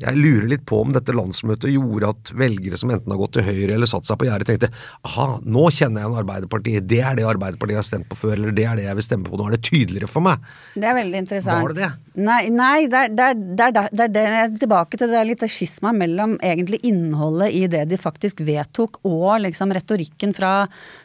jeg 0.02 0.18
lurer 0.18 0.48
litt 0.50 0.64
på 0.66 0.80
om 0.82 0.94
dette 0.94 1.14
landsmøtet 1.14 1.72
gjorde 1.72 2.10
at 2.14 2.32
velgere 2.38 2.78
som 2.80 2.92
enten 2.94 3.14
har 3.14 3.20
gått 3.20 3.36
til 3.38 3.46
høyre 3.46 3.76
eller 3.76 3.90
satt 3.90 4.08
seg 4.10 4.18
på 4.20 4.26
gjerdet, 4.28 4.50
tenkte 4.50 4.70
aha, 5.06 5.40
nå 5.46 5.68
kjenner 5.70 6.02
jeg 6.02 6.10
en 6.10 6.18
Arbeiderpartiet, 6.24 6.88
det 6.90 7.02
er 7.06 7.20
det 7.20 7.28
Arbeiderpartiet 7.30 7.80
har 7.80 7.86
stemt 7.88 8.10
på 8.10 8.18
før, 8.18 8.34
eller 8.40 8.56
det 8.58 8.66
er 8.70 8.80
det 8.80 8.88
jeg 8.88 8.98
vil 9.00 9.06
stemme 9.06 9.30
på, 9.30 9.38
nå 9.38 9.48
er 9.48 9.56
det 9.56 9.62
tydeligere 9.68 10.10
for 10.10 10.26
meg. 10.26 10.48
Det 10.74 10.90
er 10.90 10.98
veldig 10.98 11.22
interessant. 11.24 11.62
Var 11.62 11.76
det 11.76 11.84
det? 11.84 11.92
Nei, 12.24 12.40
nei 12.54 12.80
det, 12.90 13.04
er, 13.04 13.14
det, 13.14 13.28
er, 13.28 13.38
det, 13.62 13.68
er, 14.08 14.10
det 14.16 14.24
er 14.42 14.58
tilbake 14.64 15.00
til 15.02 15.14
det 15.14 15.24
litt 15.30 15.46
skisma 15.50 15.94
mellom 15.98 16.36
egentlig 16.42 16.82
innholdet 16.90 17.54
i 17.54 17.64
det 17.72 17.86
de 17.94 18.02
faktisk 18.02 18.42
vedtok, 18.48 19.00
og 19.06 19.44
liksom 19.46 19.74
retorikken 19.78 20.34
fra 20.34 20.56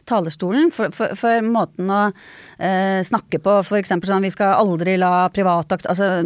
talerstolen. 0.08 0.72
For, 0.74 0.94
for, 0.96 1.12
for 1.18 1.44
måten 1.44 1.92
å 1.92 2.02
eh, 2.08 3.04
snakke 3.06 3.40
på, 3.44 3.60
eksempel 3.78 4.10
sånn 4.10 4.26
vi 4.26 4.32
skal 4.34 4.56
aldri 4.56 4.96
la 5.00 5.28
privatakt... 5.32 5.88
altså, 5.92 6.24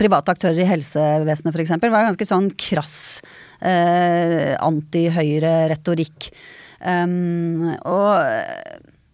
Private 0.00 0.32
aktører 0.32 0.62
i 0.62 0.68
helsevesenet 0.68 1.54
f.eks. 1.54 1.74
var 1.82 2.08
ganske 2.08 2.28
sånn 2.28 2.48
krass 2.56 2.94
eh, 3.60 4.56
anti-høyre-retorikk. 4.56 6.30
Um, 6.80 7.74
og 7.84 8.14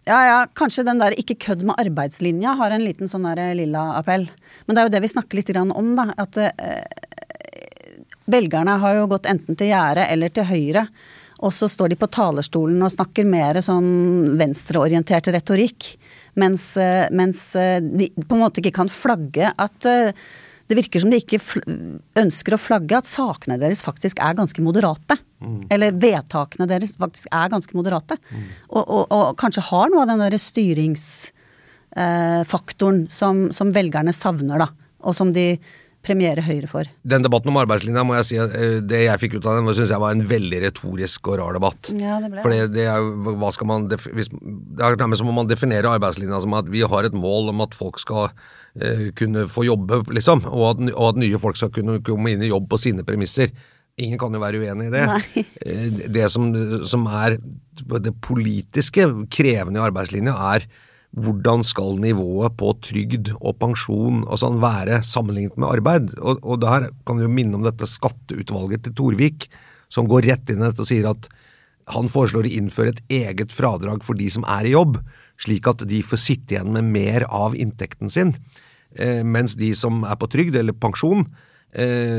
ja, 0.07 0.19
ja, 0.23 0.37
kanskje 0.55 0.85
den 0.87 1.01
der 1.01 1.11
'ikke 1.11 1.35
kødd 1.43 1.65
med 1.67 1.75
arbeidslinja' 1.81 2.55
har 2.55 2.71
en 2.71 2.85
liten 2.85 3.11
sånn 3.11 3.27
der 3.27 3.51
lilla 3.59 3.97
appell. 3.99 4.29
Men 4.65 4.75
det 4.75 4.81
er 4.81 4.87
jo 4.87 4.95
det 4.95 5.03
vi 5.03 5.11
snakker 5.11 5.37
litt 5.41 5.51
om, 5.57 5.95
da. 5.95 6.13
At 6.15 6.37
eh, 6.39 6.87
velgerne 8.31 8.79
har 8.79 8.95
jo 8.95 9.09
gått 9.11 9.27
enten 9.27 9.57
til 9.59 9.73
gjerdet 9.73 10.07
eller 10.07 10.29
til 10.31 10.47
høyre. 10.47 10.87
Og 11.43 11.53
så 11.53 11.67
står 11.69 11.91
de 11.91 11.99
på 11.99 12.09
talerstolen 12.09 12.81
og 12.81 12.93
snakker 12.93 13.27
mer 13.27 13.59
sånn 13.61 14.37
venstreorientert 14.39 15.27
retorikk. 15.35 15.91
Mens, 16.39 16.77
eh, 16.77 17.07
mens 17.11 17.55
eh, 17.55 17.81
de 17.81 18.09
på 18.15 18.37
en 18.37 18.43
måte 18.45 18.61
ikke 18.61 18.77
kan 18.79 18.89
flagge 18.89 19.51
at 19.53 19.85
eh, 19.89 20.15
Det 20.67 20.75
virker 20.75 20.99
som 20.99 21.09
de 21.11 21.17
ikke 21.21 21.39
ønsker 22.19 22.53
å 22.53 22.57
flagge 22.59 22.97
at 22.99 23.05
sakene 23.07 23.57
deres 23.61 23.81
faktisk 23.85 24.19
er 24.23 24.33
ganske 24.37 24.61
moderate. 24.63 25.17
Eller 25.71 25.91
vedtakene 25.95 26.67
deres 26.69 26.97
faktisk 26.99 27.27
er 27.31 27.49
ganske 27.53 27.77
moderate. 27.77 28.17
Og, 28.69 28.83
og, 28.83 29.11
og 29.13 29.37
kanskje 29.39 29.61
har 29.69 29.89
noe 29.93 30.01
av 30.03 30.09
den 30.11 30.23
derre 30.25 30.39
styringsfaktoren 30.41 32.99
som, 33.13 33.35
som 33.55 33.75
velgerne 33.75 34.13
savner, 34.15 34.57
da. 34.65 34.69
Og 35.07 35.13
som 35.15 35.33
de 35.33 35.47
premierer 36.07 36.45
Høyre 36.45 36.69
for. 36.71 36.89
Den 37.07 37.25
debatten 37.25 37.51
om 37.51 37.59
arbeidslinja, 37.61 38.03
må 38.07 38.15
jeg 38.17 38.27
si, 38.29 38.39
eh, 38.41 38.79
det 38.81 39.03
jeg 39.03 39.21
fikk 39.23 39.37
ut 39.37 39.47
av 39.47 39.59
den, 39.59 39.69
syns 39.75 39.93
jeg 39.93 40.03
var 40.03 40.15
en 40.15 40.25
veldig 40.27 40.61
retorisk 40.63 41.31
og 41.31 41.39
rar 41.41 41.57
debatt. 41.59 41.91
Ja, 41.93 42.17
det 42.23 42.31
ble 42.33 42.43
For 42.45 42.73
det 42.73 42.85
er 42.87 43.03
jo, 43.03 43.35
hva 43.41 43.51
skal 43.53 43.69
man 43.69 43.87
hvis, 43.91 44.31
Det 44.31 44.83
er 44.83 44.97
nærmest 44.99 45.23
som 45.23 45.31
om 45.31 45.41
man 45.43 45.49
definerer 45.51 45.91
arbeidslinja 45.91 46.41
som 46.43 46.55
at 46.57 46.69
vi 46.71 46.81
har 46.87 47.07
et 47.07 47.17
mål 47.17 47.51
om 47.53 47.65
at 47.65 47.75
folk 47.77 47.99
skal 48.01 48.29
uh, 48.31 49.07
kunne 49.17 49.47
få 49.51 49.67
jobbe, 49.67 50.03
liksom. 50.15 50.45
Og 50.49 50.69
at, 50.71 50.83
og 50.93 51.09
at 51.11 51.21
nye 51.23 51.41
folk 51.41 51.59
skal 51.59 51.73
kunne 51.75 51.99
komme 52.05 52.33
inn 52.33 52.45
i 52.45 52.51
jobb 52.51 52.69
på 52.71 52.79
sine 52.81 53.05
premisser. 53.07 53.53
Ingen 53.97 54.19
kan 54.21 54.33
jo 54.33 54.41
være 54.41 54.61
uenig 54.61 54.91
i 54.91 54.93
det. 54.93 55.05
Nei. 55.09 55.45
Eh, 55.67 55.87
Det 56.13 56.27
som, 56.31 56.51
som 56.87 57.07
er 57.09 57.39
det 58.05 58.13
politiske 58.23 59.07
krevende 59.33 59.81
i 59.81 59.87
arbeidslinja, 59.87 60.35
er 60.55 60.67
hvordan 61.17 61.63
skal 61.65 61.97
nivået 62.01 62.53
på 62.59 62.73
trygd 62.85 63.31
og 63.37 63.57
pensjon 63.61 64.21
og 64.25 64.37
sånn 64.41 64.59
være 64.61 65.01
sammenlignet 65.05 65.57
med 65.57 65.69
arbeid? 65.69 66.13
Og, 66.19 66.43
og 66.43 66.61
der 66.61 66.89
kan 67.07 67.17
vi 67.17 67.25
jo 67.25 67.33
minne 67.33 67.57
om 67.57 67.65
dette 67.65 67.89
skatteutvalget 67.89 68.85
til 68.85 68.95
Torvik, 68.97 69.47
som 69.89 70.09
går 70.09 70.27
rett 70.29 70.51
inn 70.51 70.61
i 70.61 70.67
dette 70.67 70.83
og 70.83 70.89
sier 70.89 71.09
at 71.09 71.29
han 71.95 72.09
foreslår 72.11 72.49
å 72.49 72.53
innføre 72.59 72.93
et 72.93 73.03
eget 73.21 73.53
fradrag 73.55 74.03
for 74.03 74.19
de 74.19 74.27
som 74.33 74.45
er 74.51 74.67
i 74.67 74.75
jobb, 74.75 74.99
slik 75.39 75.69
at 75.69 75.85
de 75.87 76.01
får 76.03 76.21
sitte 76.21 76.57
igjen 76.57 76.73
med 76.75 76.89
mer 76.91 77.25
av 77.31 77.55
inntekten 77.55 78.11
sin, 78.11 78.35
eh, 78.99 79.23
mens 79.23 79.55
de 79.55 79.71
som 79.77 80.03
er 80.03 80.17
på 80.19 80.29
trygd 80.33 80.57
eller 80.59 80.75
pensjon, 80.75 81.25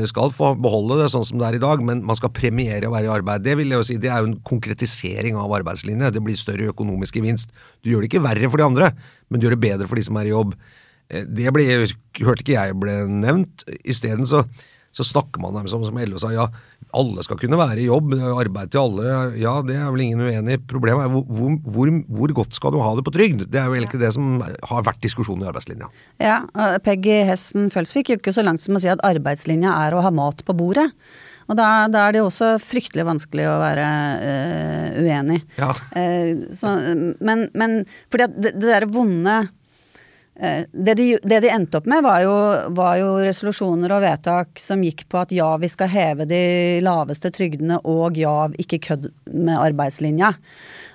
skal 0.07 0.29
få 0.31 0.53
beholde 0.61 0.99
det 1.01 1.07
sånn 1.11 1.25
som 1.25 1.39
det 1.41 1.47
er 1.47 1.55
i 1.57 1.61
dag, 1.63 1.81
men 1.83 2.03
man 2.05 2.15
skal 2.15 2.31
premiere 2.31 2.87
å 2.87 2.93
være 2.93 3.09
i 3.09 3.11
arbeid. 3.11 3.43
Det 3.43 3.55
vil 3.57 3.73
jeg 3.73 3.81
jo 3.81 3.87
si, 3.87 3.97
det 3.99 4.11
er 4.13 4.21
jo 4.21 4.29
en 4.29 4.37
konkretisering 4.45 5.35
av 5.35 5.51
arbeidslinje. 5.57 6.11
Det 6.15 6.21
blir 6.23 6.37
større 6.39 6.69
økonomisk 6.71 7.17
gevinst. 7.17 7.51
Du 7.83 7.89
gjør 7.91 8.05
det 8.05 8.11
ikke 8.11 8.23
verre 8.23 8.49
for 8.49 8.61
de 8.61 8.67
andre, 8.69 8.91
men 9.27 9.41
du 9.41 9.47
gjør 9.47 9.57
det 9.57 9.63
bedre 9.65 9.89
for 9.89 9.99
de 9.99 10.05
som 10.05 10.19
er 10.21 10.29
i 10.29 10.35
jobb. 10.35 10.53
Eh, 11.09 11.25
Det 11.25 11.51
ble, 11.55 11.65
hørte 12.21 12.45
ikke 12.45 12.55
jeg 12.55 12.77
ble 12.79 12.95
nevnt. 13.09 13.65
Isteden 13.83 14.29
så, 14.29 14.45
så 14.99 15.05
snakker 15.07 15.41
man 15.41 15.55
som, 15.71 15.85
som 15.87 15.99
LO 16.03 16.19
sa, 16.19 16.31
ja, 16.35 16.47
alle 16.99 17.23
skal 17.23 17.39
kunne 17.39 17.59
være 17.59 17.83
i 17.83 17.87
jobb, 17.87 18.15
arbeid 18.19 18.73
til 18.73 18.81
alle. 18.81 19.13
Ja, 19.39 19.55
det 19.65 19.77
er 19.79 19.87
vel 19.93 20.03
ingen 20.03 20.25
uenig 20.25 20.57
i. 20.57 20.61
Problemet 20.69 21.05
er 21.05 21.13
hvor, 21.13 21.55
hvor, 21.63 21.93
hvor, 22.09 22.35
godt 22.41 22.57
skal 22.57 22.75
du 22.75 22.81
ha 22.83 22.91
det 22.97 23.05
på 23.07 23.13
trygd? 23.15 23.45
Det 23.47 23.61
er 23.61 23.69
jo 23.69 23.77
egentlig 23.77 24.01
det 24.01 24.11
som 24.15 24.41
har 24.41 24.85
vært 24.87 25.01
diskusjonen 25.05 25.45
i 25.45 25.49
arbeidslinja. 25.51 25.89
Ja, 26.21 26.41
Peggy 26.83 27.21
Hessen 27.29 27.71
Følsvik 27.73 28.11
gikk 28.13 28.29
jo 28.29 28.35
så 28.35 28.45
langt 28.45 28.63
som 28.63 28.77
å 28.77 28.83
si 28.83 28.91
at 28.91 29.03
arbeidslinja 29.07 29.75
er 29.85 29.95
å 29.95 30.03
ha 30.05 30.13
mat 30.13 30.43
på 30.47 30.57
bordet. 30.57 30.89
Og 31.49 31.57
da, 31.57 31.87
da 31.89 32.05
er 32.05 32.13
det 32.13 32.21
jo 32.21 32.27
også 32.29 32.51
fryktelig 32.61 33.07
vanskelig 33.07 33.47
å 33.49 33.55
være 33.57 33.85
øh, 34.21 34.99
uenig. 35.01 35.39
Ja. 35.57 35.71
Eh, 35.97 36.45
så, 36.53 36.75
men, 37.25 37.47
men 37.57 37.79
fordi 38.11 38.27
at 38.27 38.35
det, 38.37 38.53
det 38.59 38.69
derre 38.69 38.89
vonde 38.93 39.39
det 40.39 40.93
de, 40.95 41.05
det 41.19 41.41
de 41.43 41.49
endte 41.51 41.81
opp 41.81 41.87
med, 41.89 41.99
var 42.05 42.21
jo, 42.23 42.33
var 42.77 42.93
jo 42.95 43.09
resolusjoner 43.19 43.91
og 43.91 44.03
vedtak 44.05 44.61
som 44.61 44.83
gikk 44.85 45.03
på 45.11 45.19
at 45.19 45.33
ja, 45.35 45.49
vi 45.59 45.67
skal 45.71 45.91
heve 45.91 46.27
de 46.29 46.39
laveste 46.85 47.31
trygdene, 47.35 47.81
og 47.83 48.15
ja, 48.19 48.47
ikke 48.61 48.79
kødd 48.85 49.09
med 49.33 49.59
arbeidslinja. 49.59 50.31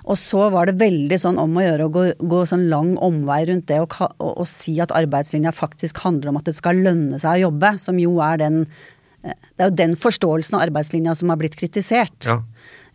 Og 0.09 0.17
så 0.17 0.47
var 0.53 0.69
det 0.69 0.79
veldig 0.81 1.19
sånn 1.21 1.37
om 1.41 1.53
å 1.57 1.65
gjøre 1.65 1.85
å 1.85 1.93
gå, 1.93 2.07
gå 2.25 2.41
sånn 2.49 2.67
lang 2.71 2.95
omvei 3.05 3.43
rundt 3.51 3.69
det 3.69 3.79
og, 3.83 3.93
og, 4.17 4.31
og 4.33 4.49
si 4.49 4.79
at 4.81 4.93
arbeidslinja 4.97 5.53
faktisk 5.53 6.01
handler 6.05 6.33
om 6.33 6.41
at 6.41 6.49
det 6.49 6.57
skal 6.57 6.81
lønne 6.85 7.21
seg 7.21 7.37
å 7.37 7.47
jobbe, 7.47 7.75
som 7.81 8.01
jo 8.01 8.17
er 8.25 8.41
den 8.41 8.63
eh, 8.65 9.37
Det 9.53 9.65
er 9.65 9.69
jo 9.69 9.79
den 9.83 9.97
forståelsen 9.99 10.57
av 10.57 10.65
arbeidslinja 10.67 11.13
som 11.17 11.29
har 11.29 11.41
blitt 11.41 11.57
kritisert. 11.57 12.17
Ja. 12.25 12.41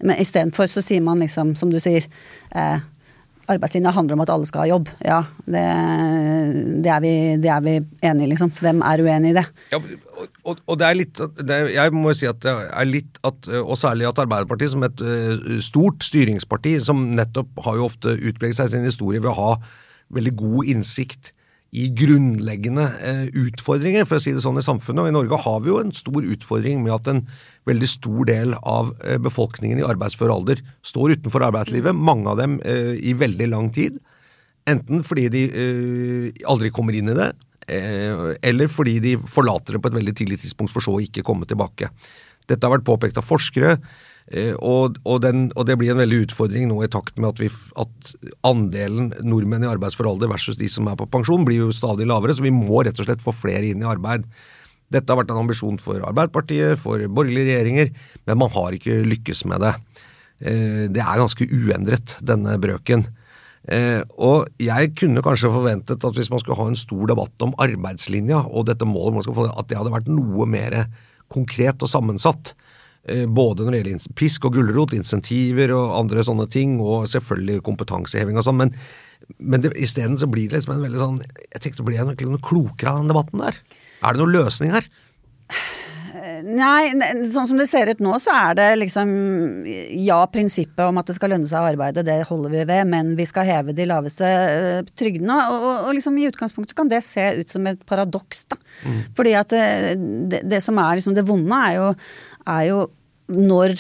Men 0.02 0.18
istedenfor 0.22 0.66
så 0.70 0.82
sier 0.82 1.02
man 1.04 1.22
liksom, 1.22 1.54
som 1.58 1.70
du 1.70 1.78
sier, 1.82 2.06
eh, 2.50 2.82
arbeidslinja 3.50 3.92
handler 3.94 4.16
om 4.16 4.22
at 4.24 4.32
alle 4.34 4.48
skal 4.48 4.64
ha 4.64 4.68
jobb. 4.70 4.90
Ja, 5.04 5.20
det, 5.44 5.64
det, 6.84 6.90
er, 6.90 7.00
vi, 7.04 7.12
det 7.42 7.50
er 7.52 7.64
vi 7.64 7.74
enige 7.78 8.26
i, 8.26 8.30
liksom. 8.32 8.52
Hvem 8.60 8.84
er 8.86 9.02
uenig 9.04 9.32
i 9.32 9.38
det? 9.40 9.46
Ja, 9.72 9.80
og, 9.80 10.62
og, 10.66 10.74
det 10.80 10.86
er 10.86 10.96
litt 10.98 11.20
det 11.48 11.58
Jeg 11.72 11.92
må 11.96 12.12
si 12.16 12.28
at 12.28 12.40
det 12.44 12.52
er 12.52 12.88
litt 12.88 13.20
at, 13.24 13.46
Og 13.62 13.76
særlig 13.80 14.08
at 14.08 14.20
Arbeiderpartiet, 14.20 14.72
som 14.74 14.84
et 14.86 15.04
uh, 15.04 15.58
stort 15.64 16.04
styringsparti, 16.04 16.76
som 16.84 17.10
nettopp 17.16 17.60
har 17.66 17.78
jo 17.80 17.88
ofte 17.88 18.16
utpreget 18.16 18.60
seg 18.60 18.72
sin 18.74 18.88
historie 18.88 19.22
ved 19.22 19.32
å 19.32 19.38
ha 19.38 19.52
veldig 20.14 20.34
god 20.38 20.72
innsikt 20.74 21.34
i 21.70 21.86
grunnleggende 21.94 22.86
uh, 22.98 23.26
utfordringer, 23.44 24.06
for 24.08 24.18
å 24.18 24.22
si 24.22 24.34
det 24.34 24.42
sånn, 24.42 24.58
i 24.58 24.66
samfunnet. 24.66 25.04
Og 25.04 25.10
i 25.10 25.14
Norge 25.14 25.42
har 25.44 25.60
vi 25.62 25.70
jo 25.70 25.80
en 25.82 25.92
stor 25.94 26.24
utfordring 26.24 26.82
med 26.82 26.96
at 26.96 27.10
en 27.12 27.24
veldig 27.68 27.90
stor 27.90 28.26
del 28.30 28.56
av 28.58 28.90
uh, 29.04 29.18
befolkningen 29.22 29.82
i 29.82 29.86
arbeidsfør 29.86 30.34
alder 30.34 30.64
står 30.86 31.18
utenfor 31.18 31.46
arbeidslivet, 31.46 31.94
mange 31.94 32.30
av 32.32 32.40
dem 32.40 32.58
i 32.64 33.14
veldig 33.14 33.52
lang 33.52 33.70
tid. 33.74 34.00
Enten 34.68 35.04
fordi 35.06 35.28
de 35.32 35.44
aldri 36.48 36.68
kommer 36.74 36.96
inn 36.96 37.08
i 37.10 37.16
det, 37.16 37.30
Eh, 37.70 38.34
eller 38.42 38.70
fordi 38.70 38.98
de 39.02 39.16
forlater 39.30 39.76
det 39.76 39.82
på 39.82 39.90
et 39.90 39.98
veldig 40.00 40.14
tidlig 40.18 40.40
tidspunkt, 40.42 40.72
for 40.74 40.84
så 40.84 40.96
å 40.96 41.02
ikke 41.04 41.24
komme 41.26 41.46
tilbake. 41.48 41.90
Dette 42.50 42.66
har 42.66 42.74
vært 42.74 42.88
påpekt 42.88 43.20
av 43.20 43.26
forskere, 43.26 43.76
eh, 43.76 43.78
og, 44.30 45.00
og, 45.02 45.16
den, 45.24 45.48
og, 45.56 45.64
det 45.66 45.74
blir 45.80 45.90
en 45.90 45.98
veldig 45.98 46.20
utfordring 46.28 46.68
nå 46.70 46.76
i 46.84 46.90
takt 46.92 47.16
med 47.18 47.32
at, 47.32 47.40
vi, 47.42 47.48
at 47.82 48.10
andelen 48.46 49.08
nordmenn 49.26 49.64
i 49.66 49.70
arbeidsfør 49.72 50.12
alder 50.12 50.30
versus 50.30 50.58
de 50.60 50.68
som 50.70 50.86
er 50.86 50.98
på 51.00 51.08
pensjon, 51.10 51.42
blir 51.48 51.64
jo 51.64 51.74
stadig 51.74 52.06
lavere, 52.06 52.36
så 52.38 52.44
vi 52.44 52.54
må 52.54 52.84
rett 52.86 53.00
og 53.02 53.08
slett 53.08 53.24
få 53.24 53.34
flere 53.34 53.72
inn 53.72 53.82
i 53.82 53.90
arbeid. 53.90 54.28
Dette 54.90 55.10
har 55.10 55.20
vært 55.20 55.30
en 55.34 55.42
ambisjon 55.44 55.78
for 55.82 56.02
Arbeiderpartiet, 56.02 56.78
for 56.82 57.02
borgerlige 57.14 57.52
regjeringer, 57.52 57.90
men 58.26 58.40
man 58.42 58.50
har 58.54 58.74
ikke 58.74 59.02
lykkes 59.06 59.44
med 59.50 59.62
det. 59.62 59.74
Eh, 60.40 60.86
det 60.90 61.02
er 61.02 61.20
ganske 61.20 61.46
uendret, 61.46 62.16
denne 62.26 62.56
brøken. 62.62 63.06
Eh, 63.70 64.00
og 64.16 64.48
jeg 64.58 64.94
kunne 64.98 65.22
kanskje 65.22 65.52
forventet 65.52 66.06
at 66.06 66.16
hvis 66.16 66.30
man 66.32 66.40
skulle 66.42 66.58
ha 66.58 66.66
en 66.70 66.80
stor 66.80 67.10
debatt 67.10 67.44
om 67.44 67.52
arbeidslinja 67.60 68.40
og 68.48 68.66
dette 68.70 68.88
målet 68.88 69.28
at 69.28 69.68
det 69.68 69.76
hadde 69.78 69.92
vært 69.92 70.08
noe 70.10 70.48
mer 70.48 70.80
konkret 71.30 71.84
og 71.84 71.92
sammensatt. 71.92 72.54
Eh, 73.08 73.26
både 73.26 73.64
når 73.64 73.72
det 73.72 73.80
gjelder 73.80 74.16
pisk 74.18 74.48
og 74.48 74.56
gulrot, 74.58 74.92
insentiver 74.96 75.72
og 75.72 75.94
andre 76.02 76.24
sånne 76.26 76.48
ting, 76.52 76.78
og 76.84 77.08
selvfølgelig 77.08 77.62
kompetanseheving 77.64 78.40
og 78.40 78.44
sånn. 78.44 78.60
Men, 78.60 78.74
men 79.38 79.70
isteden 79.72 80.18
så 80.20 80.28
blir 80.30 80.50
det 80.50 80.60
liksom 80.60 80.76
en 80.76 80.84
veldig 80.84 81.00
sånn 81.00 81.20
Jeg 81.22 81.62
tenkte, 81.62 81.84
blir 81.86 82.00
jeg 82.00 82.08
noe 82.08 82.42
klokere 82.44 82.92
av 82.92 83.02
den 83.02 83.12
debatten 83.12 83.44
der? 83.46 83.60
Er 84.00 84.16
det 84.16 84.22
noen 84.22 84.36
løsning 84.36 84.74
her? 84.74 84.88
Nei, 86.44 86.90
sånn 87.28 87.46
som 87.48 87.58
det 87.60 87.66
ser 87.70 87.90
ut 87.90 88.00
nå, 88.02 88.12
så 88.20 88.32
er 88.34 88.56
det 88.58 88.68
liksom 88.80 89.10
Ja, 89.96 90.18
prinsippet 90.32 90.82
om 90.86 90.98
at 91.00 91.08
det 91.08 91.16
skal 91.16 91.34
lønne 91.34 91.48
seg 91.48 91.60
å 91.60 91.70
arbeide, 91.70 92.04
det 92.06 92.18
holder 92.28 92.54
vi 92.54 92.64
ved, 92.68 92.88
men 92.90 93.12
vi 93.18 93.26
skal 93.28 93.48
heve 93.48 93.74
de 93.76 93.86
laveste 93.88 94.26
uh, 94.26 94.80
trygdene. 94.98 95.36
Og, 95.52 95.58
og, 95.60 95.76
og, 95.86 95.92
liksom 95.96 96.18
i 96.20 96.26
utgangspunktet 96.30 96.76
kan 96.78 96.90
det 96.90 97.02
se 97.06 97.26
ut 97.40 97.52
som 97.52 97.68
et 97.70 97.84
paradoks, 97.88 98.44
da. 98.52 98.60
Mm. 98.84 98.98
Fordi 99.16 99.36
at 99.38 99.54
det, 99.54 99.64
det, 100.32 100.42
det, 100.50 100.62
som 100.64 100.78
er 100.80 101.00
liksom 101.00 101.16
det 101.16 101.26
vonde, 101.28 101.62
er 101.70 101.78
jo, 101.78 101.90
er 102.48 102.66
jo 102.70 102.80
når, 103.30 103.78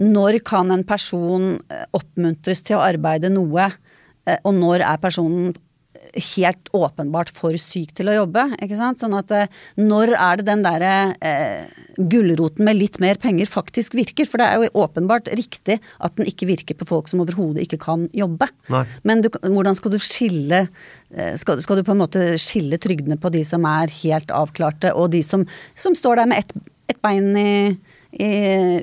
når 0.00 0.40
kan 0.46 0.72
en 0.74 0.86
person 0.86 1.54
eh, 1.72 1.84
oppmuntres 1.96 2.64
til 2.66 2.78
å 2.78 2.86
arbeide 2.86 3.32
noe, 3.32 3.70
eh, 4.26 4.40
og 4.42 4.56
når 4.60 4.86
er 4.86 5.02
personen 5.02 5.54
helt 6.14 6.68
åpenbart 6.76 7.30
for 7.32 7.56
syk 7.58 7.94
til 7.96 8.10
å 8.10 8.16
jobbe. 8.18 8.44
ikke 8.62 8.76
sant? 8.78 9.00
Sånn 9.00 9.16
at 9.18 9.30
eh, 9.34 9.50
når 9.80 10.12
er 10.14 10.38
det 10.38 10.46
den 10.46 10.64
derre 10.64 10.92
eh, 11.24 11.70
gulroten 11.96 12.66
med 12.66 12.78
litt 12.78 13.00
mer 13.02 13.18
penger 13.22 13.48
faktisk 13.50 13.96
virker? 13.96 14.28
For 14.28 14.42
det 14.42 14.48
er 14.50 14.60
jo 14.60 14.84
åpenbart 14.84 15.30
riktig 15.34 15.80
at 15.80 16.18
den 16.18 16.28
ikke 16.30 16.48
virker 16.50 16.78
på 16.78 16.88
folk 16.88 17.10
som 17.10 17.24
overhodet 17.24 17.64
ikke 17.64 17.80
kan 17.82 18.06
jobbe. 18.14 18.50
Nei. 18.74 18.84
Men 19.02 19.24
du, 19.24 19.30
hvordan 19.32 19.78
skal 19.78 19.94
du 19.94 19.98
skille 20.02 20.66
skal, 21.38 21.60
skal, 21.62 21.78
du 21.78 21.86
på 21.86 21.94
en 21.94 22.00
måte 22.00 22.22
skille 22.42 22.78
trygdene 22.82 23.16
på 23.20 23.30
de 23.30 23.44
som 23.46 23.62
er 23.70 23.92
helt 24.02 24.32
avklarte, 24.34 24.90
og 24.98 25.12
de 25.12 25.20
som, 25.22 25.44
som 25.78 25.94
står 25.94 26.18
der 26.18 26.30
med 26.30 26.42
ett 26.42 26.54
et 26.90 27.00
bein 27.04 27.32
i 27.38 27.50
i, 28.14 28.30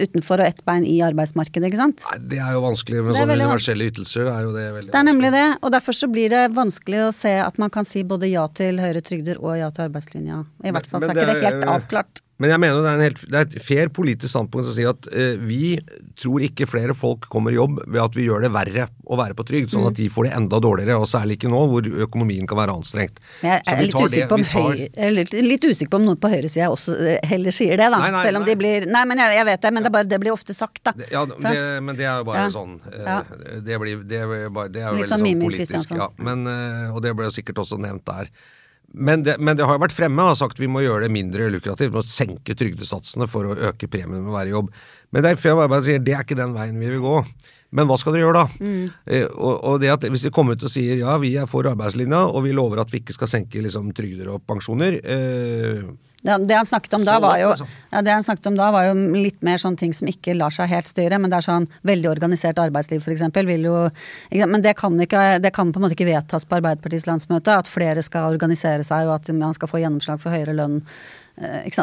utenfor 0.04 0.44
og 0.44 0.52
ett 0.52 0.64
bein 0.68 0.86
i 0.88 0.98
arbeidsmarkedet, 1.06 1.70
ikke 1.70 1.82
sant? 1.82 2.06
Nei, 2.12 2.20
det 2.34 2.42
er 2.44 2.56
jo 2.58 2.64
vanskelig 2.66 3.04
med 3.06 3.20
sånne 3.20 3.38
universelle 3.40 3.90
ytelser. 3.92 4.28
Det 4.28 4.34
er 4.36 4.48
jo 4.48 4.56
det 4.56 4.66
veldig 4.78 4.94
Det 4.94 5.00
er 5.02 5.08
nemlig 5.08 5.32
det, 5.36 5.46
og 5.62 5.76
derfor 5.76 5.98
så 5.98 6.12
blir 6.12 6.34
det 6.34 6.44
vanskelig 6.58 7.06
å 7.08 7.14
se 7.16 7.36
at 7.44 7.62
man 7.62 7.74
kan 7.74 7.88
si 7.88 8.04
både 8.08 8.32
ja 8.32 8.48
til 8.52 8.82
høyere 8.82 9.04
trygder 9.06 9.42
og 9.42 9.56
ja 9.60 9.72
til 9.74 9.88
arbeidslinja. 9.88 10.44
I 10.66 10.76
hvert 10.76 10.92
fall 10.92 11.06
så 11.06 11.14
er 11.14 11.24
ikke 11.24 11.32
det 11.34 11.48
helt 11.48 11.72
avklart. 11.78 12.26
Men 12.42 12.56
jeg 12.56 12.62
mener 12.64 12.82
det 12.82 12.92
er, 12.92 13.02
helt, 13.06 13.20
det 13.30 13.38
er 13.38 13.48
et 13.48 13.56
fair 13.62 13.92
politisk 13.94 14.32
standpunkt 14.34 14.72
å 14.72 14.74
si 14.74 14.86
at 14.88 15.08
eh, 15.14 15.36
vi 15.38 15.76
tror 16.18 16.42
ikke 16.46 16.66
flere 16.70 16.96
folk 16.98 17.28
kommer 17.30 17.54
i 17.54 17.58
jobb 17.60 17.84
ved 17.86 18.02
at 18.02 18.18
vi 18.18 18.26
gjør 18.26 18.48
det 18.48 18.50
verre 18.56 18.88
å 19.06 19.18
være 19.20 19.36
på 19.38 19.46
trygd, 19.46 19.70
sånn 19.74 19.86
at 19.90 19.98
de 20.00 20.08
får 20.10 20.28
det 20.28 20.32
enda 20.40 20.58
dårligere, 20.64 20.98
og 20.98 21.10
særlig 21.10 21.38
ikke 21.38 21.52
nå 21.52 21.60
hvor 21.70 21.90
økonomien 22.08 22.48
kan 22.50 22.58
være 22.58 22.74
anstrengt. 22.80 23.20
Jeg 23.44 23.62
er, 23.62 23.82
litt 23.84 23.94
usikker, 23.94 24.32
det, 24.34 24.48
tar... 24.50 24.70
høy, 24.72 24.88
er 24.90 25.14
litt, 25.14 25.34
litt 25.36 25.68
usikker, 25.68 25.92
på 25.92 26.00
om 26.00 26.08
noen 26.08 26.22
på 26.22 26.32
høyresida 26.32 26.72
også 26.74 26.96
eh, 26.98 27.20
heller 27.30 27.54
sier 27.56 27.78
det, 27.78 27.90
da. 27.94 28.00
Nei, 28.02 28.14
nei, 28.16 28.24
Selv 28.26 28.42
om 28.42 28.48
nei. 28.48 28.54
de 28.54 28.58
blir 28.62 28.88
Nei, 28.92 29.04
men 29.08 29.22
jeg, 29.22 29.36
jeg, 29.38 29.48
vet 29.52 29.66
det, 29.66 29.74
men 29.76 29.86
det, 29.86 29.92
bare, 29.94 30.10
det, 30.10 30.22
blir 30.24 30.34
ofte 30.34 30.56
sagt, 30.58 30.82
da. 30.88 30.96
Ja, 31.12 31.26
det, 31.30 31.54
men 31.86 32.00
det 32.00 32.08
er 32.08 32.24
jo 32.24 32.30
bare 32.32 32.48
ja. 32.48 32.54
sånn 32.56 32.80
uh, 32.82 33.04
ja. 33.06 33.20
Det, 33.62 33.78
blir, 33.84 34.02
det, 34.08 34.24
er, 34.24 34.34
det 34.74 34.82
er 34.82 34.90
jo 34.90 34.98
litt 34.98 35.12
veldig 35.12 35.12
sånn 35.14 35.46
politisk. 35.46 35.94
Ja, 36.00 36.10
men, 36.18 36.48
uh, 36.50 36.96
og 36.96 37.04
det 37.06 37.14
ble 37.18 37.30
jo 37.30 37.36
sikkert 37.36 37.62
også 37.62 37.78
nevnt 37.82 38.08
der. 38.10 38.32
Men 38.94 39.24
det, 39.24 39.38
men 39.40 39.56
det, 39.56 39.64
har 39.68 39.78
jo 39.78 39.84
vært 39.86 39.96
fremme 39.96 40.26
og 40.28 40.36
sagt 40.40 40.60
vi 40.60 40.68
må 40.68 40.84
gjøre 40.84 41.06
det 41.06 41.14
mindre 41.16 41.48
lukrativt 41.54 41.94
vi 41.94 41.96
må 41.96 42.04
senke 42.08 42.56
trygdesatsene 42.60 43.28
for 43.32 43.48
å 43.48 43.56
øke 43.72 43.88
premien 43.92 44.20
med 44.20 44.34
å 44.34 44.36
være 44.36 44.52
i 44.52 44.56
jobb. 44.56 44.72
Men 45.12 45.24
det 45.24 45.34
er, 45.36 46.00
det 46.04 46.16
er 46.16 46.26
ikke 46.26 46.40
den 46.40 46.56
veien 46.58 46.80
vi 46.80 46.92
vil 46.92 47.04
gå. 47.04 47.18
Men 47.72 47.88
hva 47.88 47.98
skal 48.00 48.16
dere 48.16 48.26
gjøre 48.26 48.44
da? 48.44 48.68
Mm. 48.68 48.86
Eh, 49.08 49.26
og, 49.32 49.54
og, 49.56 49.76
det 49.82 49.92
at 49.94 50.08
Hvis 50.12 50.26
de 50.28 50.34
kommer 50.34 50.58
ut 50.58 50.68
og 50.68 50.72
sier 50.72 51.00
ja, 51.00 51.16
vi 51.22 51.34
er 51.40 51.50
for 51.50 51.68
arbeidslinja, 51.70 52.26
og 52.28 52.46
vi 52.46 52.56
lover 52.56 52.84
at 52.84 52.92
vi 52.92 53.00
ikke 53.04 53.16
skal 53.16 53.32
senke 53.32 53.64
liksom, 53.64 53.94
trygder 53.96 54.34
og 54.34 54.44
pensjoner 54.48 55.00
eh, 55.00 55.86
det, 56.22 56.38
det, 56.46 56.54
han 56.54 56.66
snakket 56.66 56.94
om 56.94 57.06
da 57.06 57.16
var 57.20 57.40
jo, 57.42 57.48
altså. 57.50 57.66
ja, 57.90 58.02
det 58.06 58.12
han 58.14 58.24
snakket 58.24 58.48
om 58.52 58.58
da 58.58 58.68
var 58.74 58.86
jo 58.86 58.94
litt 59.16 59.40
mer 59.46 59.58
sånne 59.62 59.82
ting 59.82 59.94
som 59.98 60.10
ikke 60.10 60.36
lar 60.38 60.54
seg 60.54 60.70
helt 60.70 60.90
styre. 60.90 61.18
Men 61.18 61.34
det 61.34 61.40
er 61.40 61.48
sånn 61.48 61.66
veldig 61.88 62.12
organisert 62.12 62.62
arbeidsliv 62.62 63.02
f.eks. 63.02 63.24
vil 63.48 63.66
jo 63.66 63.78
Men 64.30 64.62
det 64.62 64.76
kan, 64.78 65.00
ikke, 65.02 65.40
det 65.42 65.54
kan 65.56 65.72
på 65.74 65.82
en 65.82 65.88
måte 65.88 65.98
ikke 65.98 66.12
vedtas 66.12 66.46
på 66.46 66.60
Arbeiderpartiets 66.60 67.08
landsmøte 67.10 67.58
at 67.64 67.72
flere 67.72 68.06
skal 68.06 68.30
organisere 68.30 68.86
seg 68.86 69.10
og 69.10 69.16
at 69.18 69.34
man 69.34 69.58
skal 69.58 69.72
få 69.72 69.82
gjennomslag 69.82 70.22
for 70.22 70.34
høyere 70.34 70.54
lønn 70.58 70.84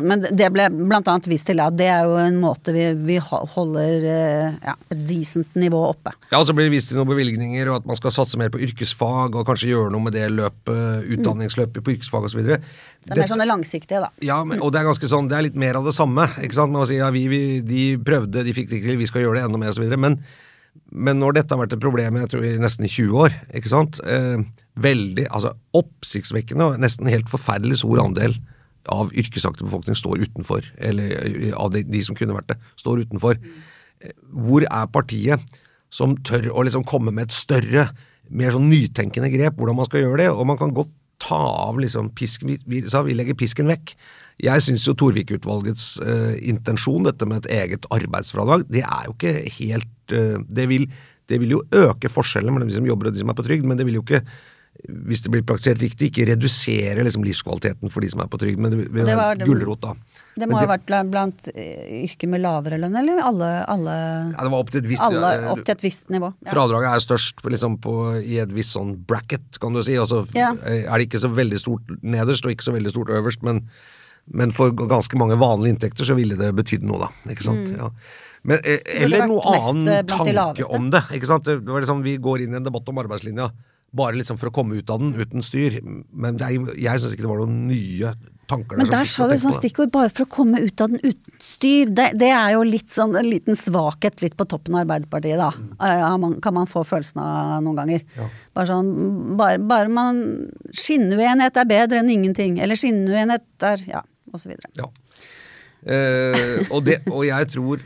Men 0.05 0.23
det 0.23 0.49
ble 0.55 0.69
bl.a. 0.71 1.15
vist 1.27 1.49
til 1.49 1.61
at 1.63 1.75
det 1.79 1.89
er 1.91 2.07
jo 2.07 2.19
en 2.21 2.37
måte 2.39 2.73
vi, 2.75 2.85
vi 3.09 3.17
holder 3.19 4.07
eh, 4.07 4.59
ja, 4.63 4.75
et 4.93 5.01
decent 5.09 5.57
nivå 5.59 5.81
oppe. 5.89 6.13
Ja, 6.31 6.39
og 6.39 6.47
så 6.47 6.55
blir 6.55 6.69
det 6.69 6.75
vist 6.77 6.93
til 6.93 7.01
noen 7.01 7.11
bevilgninger, 7.11 7.71
og 7.71 7.81
at 7.81 7.89
man 7.89 7.99
skal 7.99 8.15
satse 8.15 8.39
mer 8.41 8.53
på 8.55 8.61
yrkesfag, 8.69 9.35
og 9.35 9.47
kanskje 9.49 9.73
gjøre 9.73 9.93
noe 9.95 10.07
med 10.07 10.15
det 10.15 10.29
løpet, 10.31 11.09
utdanningsløpet 11.17 11.83
på 11.83 11.97
yrkesfag 11.97 12.29
osv. 12.29 12.45
Det 12.45 13.15
er 13.15 13.23
mer 13.23 13.31
sånne 13.31 13.49
langsiktige, 13.49 14.03
da. 14.05 14.13
Ja, 14.25 14.39
men, 14.47 14.63
og 14.63 14.75
det 14.75 14.83
er 14.83 14.91
ganske 14.91 15.11
sånn, 15.11 15.31
det 15.31 15.39
er 15.39 15.49
litt 15.49 15.59
mer 15.59 15.81
av 15.81 15.89
det 15.89 15.97
samme. 15.97 16.29
ikke 16.45 16.59
sant? 16.59 16.75
Man 16.75 16.87
sier 16.89 17.03
ja, 17.03 17.11
vi, 17.15 17.25
vi, 17.33 17.43
de 17.67 17.89
prøvde, 18.05 18.45
de 18.47 18.55
fikk 18.55 18.71
det 18.71 18.79
ikke 18.79 18.93
til, 18.93 19.01
vi 19.01 19.11
skal 19.11 19.25
gjøre 19.25 19.41
det 19.41 19.49
enda 19.49 19.63
mer 19.63 19.75
osv. 19.75 19.89
Men, 19.99 20.21
men 20.93 21.19
når 21.19 21.41
dette 21.41 21.55
har 21.55 21.63
vært 21.65 21.75
et 21.75 21.83
problem 21.83 22.21
jeg 22.23 22.31
tror, 22.35 22.47
i 22.47 22.55
nesten 22.63 22.87
20 22.87 23.25
år, 23.25 23.35
ikke 23.59 23.73
sant? 23.73 23.99
Eh, 24.07 24.39
veldig, 24.79 25.27
altså 25.35 25.57
oppsiktsvekkende 25.75 26.71
og 26.71 26.79
nesten 26.83 27.11
helt 27.11 27.31
forferdelig 27.33 27.81
stor 27.83 28.05
andel 28.05 28.39
av 28.93 29.13
yrkesaktiv 29.17 29.69
befolkning 29.69 29.97
står 29.99 30.25
utenfor, 30.27 30.69
eller 30.91 31.15
eh, 31.23 31.55
av 31.57 31.73
de, 31.75 31.85
de, 31.87 32.03
som 32.07 32.19
kunne 32.19 32.37
vært 32.37 32.53
det, 32.53 32.59
står 32.81 33.05
utenfor. 33.07 33.41
Hvor 34.31 34.67
er 34.67 34.93
partiet 34.95 35.59
som 35.95 36.15
tør 36.27 36.51
å 36.53 36.65
liksom 36.67 36.85
komme 36.87 37.13
med 37.15 37.29
et 37.29 37.37
større, 37.37 37.89
mer 38.29 38.53
sånn 38.53 38.69
nytenkende 38.69 39.31
grep, 39.33 39.57
hvordan 39.59 39.79
man 39.79 39.89
skal 39.89 40.05
gjøre 40.05 40.23
det? 40.23 40.31
Og 40.35 40.49
man 40.49 40.59
kan 40.61 40.75
godt 40.77 40.93
ta 41.23 41.39
av 41.69 41.79
liksom 41.81 42.13
pisken, 42.17 42.57
vi, 42.69 42.83
sa 42.89 43.03
vi 43.07 43.17
legger 43.17 43.39
pisken 43.39 43.71
vekk. 43.71 43.95
Jeg 44.45 44.63
syns 44.63 44.85
jo 44.87 44.95
Torvik-utvalgets 44.99 45.87
uh, 45.99 46.35
intensjon, 46.47 47.09
dette 47.09 47.27
med 47.27 47.43
et 47.43 47.65
eget 47.65 47.89
arbeidsfradrag, 47.95 48.69
det 48.71 48.85
er 48.85 49.09
jo 49.09 49.17
ikke 49.17 49.33
helt 49.57 50.15
uh, 50.15 50.37
det, 50.47 50.69
vil, 50.71 50.87
det 51.27 51.41
vil 51.43 51.57
jo 51.57 51.65
øke 51.75 52.11
forskjellen 52.13 52.55
mellom 52.55 52.71
de 52.71 52.79
som 52.79 52.87
jobber 52.87 53.11
og 53.11 53.17
de 53.17 53.25
som 53.25 53.33
er 53.33 53.39
på 53.41 53.47
trygd, 53.49 53.67
men 53.67 53.81
det 53.81 53.89
vil 53.89 53.99
jo 53.99 54.05
ikke 54.07 54.23
hvis 54.87 55.25
det 55.25 55.31
blir 55.33 55.43
praktisert 55.47 55.81
riktig, 55.83 56.09
ikke 56.13 56.29
redusere 56.29 57.03
liksom 57.03 57.25
livskvaliteten 57.27 57.91
for 57.91 58.05
de 58.05 58.11
som 58.13 58.23
er 58.23 58.29
på 58.31 58.39
trygd. 58.41 58.61
Men 58.63 58.73
det 58.73 58.85
vil 58.95 59.09
være 59.09 59.47
gulrot, 59.49 59.83
da. 59.83 60.21
Det 60.39 60.47
må 60.47 60.61
ha 60.61 60.69
vært 60.71 60.85
blant, 60.87 61.11
blant 61.11 61.49
eh, 61.51 62.05
yrker 62.05 62.31
med 62.31 62.45
lavere 62.45 62.79
lønn, 62.79 62.95
eller 63.01 63.19
alle, 63.27 63.49
alle 63.67 63.97
Ja, 63.97 64.45
det 64.45 64.53
var 64.53 64.63
opp 64.63 64.71
til 64.71 64.85
et 64.85 64.89
visst, 64.93 65.03
alle, 65.03 65.33
opp 65.51 65.65
til 65.65 65.75
et 65.75 65.83
visst 65.83 66.13
nivå. 66.15 66.31
Ja. 66.47 66.53
Fradraget 66.55 66.93
er 66.93 67.05
størst 67.05 67.43
liksom 67.43 67.81
på, 67.83 67.97
i 68.23 68.39
et 68.43 68.55
visst 68.55 68.77
sånn 68.77 68.95
bracket, 69.09 69.59
kan 69.59 69.75
du 69.75 69.83
si. 69.83 69.99
Altså, 69.99 70.23
ja. 70.39 70.53
er 70.63 70.95
det 70.95 71.09
ikke 71.09 71.25
så 71.25 71.33
veldig 71.35 71.59
stort 71.61 71.91
nederst 72.07 72.47
og 72.47 72.55
ikke 72.55 72.69
så 72.69 72.77
veldig 72.77 72.95
stort 72.95 73.11
øverst, 73.19 73.43
men, 73.47 73.65
men 74.31 74.55
for 74.55 74.71
ganske 74.79 75.19
mange 75.19 75.41
vanlige 75.43 75.75
inntekter 75.75 76.07
så 76.07 76.17
ville 76.19 76.39
det 76.39 76.53
betydd 76.55 76.87
noe, 76.87 77.09
da. 77.09 77.35
Ikke 77.35 77.49
sant? 77.51 77.67
Mm. 77.67 77.83
Ja. 77.83 77.91
Men, 78.47 78.63
eh, 78.63 78.79
eller 79.03 79.27
noe 79.27 79.57
annen 79.57 79.91
eh, 79.91 80.05
tanke 80.07 80.71
om 80.71 80.87
det. 80.95 81.03
ikke 81.19 81.29
sant? 81.29 81.51
Det 81.51 81.59
var 81.67 81.83
liksom, 81.83 82.07
Vi 82.07 82.15
går 82.23 82.47
inn 82.47 82.55
i 82.55 82.61
en 82.61 82.69
debatt 82.71 82.87
om 82.95 83.03
arbeidslinja 83.03 83.51
bare 83.97 84.19
liksom 84.19 84.39
for 84.41 84.51
å 84.51 84.55
komme 84.55 84.79
ut 84.79 84.91
av 84.93 85.01
den 85.01 85.15
uten 85.17 85.45
styr. 85.45 85.79
Men 85.83 86.41
er, 86.45 86.59
jeg 86.77 87.01
syns 87.01 87.15
ikke 87.15 87.25
det 87.25 87.31
var 87.31 87.41
noen 87.41 87.63
nye 87.71 88.13
tanker 88.49 88.77
der 88.77 88.83
Men 88.85 88.93
der 88.93 89.09
sa 89.09 89.27
du 89.29 89.35
sånn 89.41 89.55
stikkord 89.57 89.93
bare 89.93 90.11
for 90.13 90.27
å 90.27 90.31
komme 90.33 90.61
ut 90.61 90.83
av 90.85 90.93
den 90.93 91.01
uten 91.03 91.41
styr. 91.43 91.91
Det, 91.93 92.11
det 92.21 92.31
er 92.35 92.55
jo 92.57 92.65
litt 92.69 92.93
sånn 92.93 93.17
en 93.19 93.29
liten 93.29 93.59
svakhet 93.59 94.23
litt 94.25 94.37
på 94.39 94.47
toppen 94.49 94.77
av 94.77 94.85
Arbeiderpartiet, 94.85 95.41
da. 95.41 95.51
Mm. 95.57 95.75
Ja, 95.81 96.13
kan 96.45 96.57
man 96.57 96.71
få 96.71 96.85
følelsen 96.89 97.23
av 97.25 97.59
noen 97.65 97.81
ganger. 97.81 98.07
Bare 98.57 98.71
sånn 98.71 98.93
bare, 99.41 99.61
bare 99.61 99.93
man 99.93 100.25
Skinnuenighet 100.69 101.61
er 101.61 101.69
bedre 101.69 102.03
enn 102.03 102.13
ingenting. 102.13 102.59
Eller 102.63 102.79
skinnuenighet 102.79 103.69
er 103.73 103.85
Ja, 103.89 104.03
og 104.33 104.41
så 104.41 104.51
videre. 104.51 104.69
Ja. 104.79 104.91
Eh, 105.89 106.67
og, 106.69 106.83
det, 106.85 107.01
og 107.09 107.23
jeg 107.25 107.49
tror 107.55 107.85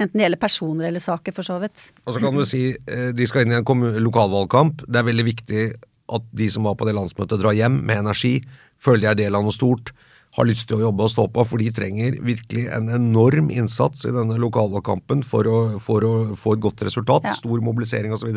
Enten 0.00 0.18
det 0.18 0.24
gjelder 0.26 0.40
personer 0.40 0.88
eller 0.88 1.02
saker, 1.02 1.34
for 1.36 1.46
så 1.46 1.58
vidt. 1.62 1.90
Og 2.06 2.16
så 2.16 2.22
kan 2.22 2.36
du 2.36 2.44
si 2.48 2.62
eh, 2.72 3.10
de 3.14 3.26
skal 3.28 3.44
inn 3.44 3.54
i 3.54 3.58
en 3.60 3.98
lokalvalgkamp. 4.02 4.86
Det 4.88 5.00
er 5.00 5.08
veldig 5.08 5.26
viktig 5.28 5.66
at 6.12 6.24
de 6.36 6.48
som 6.52 6.66
var 6.68 6.78
på 6.78 6.88
det 6.88 6.96
landsmøtet, 6.96 7.40
drar 7.40 7.56
hjem 7.56 7.78
med 7.86 8.02
energi, 8.02 8.38
føler 8.82 9.04
de 9.04 9.10
er 9.12 9.20
del 9.24 9.38
av 9.38 9.44
noe 9.46 9.54
stort, 9.54 9.92
har 10.36 10.48
lyst 10.48 10.64
til 10.68 10.78
å 10.78 10.86
jobbe 10.86 11.04
og 11.04 11.12
stå 11.12 11.26
på, 11.32 11.44
for 11.44 11.60
de 11.60 11.68
trenger 11.76 12.16
virkelig 12.24 12.64
en 12.72 12.88
enorm 12.92 13.50
innsats 13.52 14.06
i 14.08 14.14
denne 14.14 14.38
lokalvalgkampen 14.40 15.20
for 15.28 15.48
å, 15.48 15.58
for 15.82 16.04
å 16.08 16.12
få 16.38 16.56
et 16.56 16.64
godt 16.64 16.84
resultat. 16.88 17.28
Ja. 17.28 17.36
Stor 17.36 17.60
mobilisering 17.64 18.14
osv. 18.16 18.32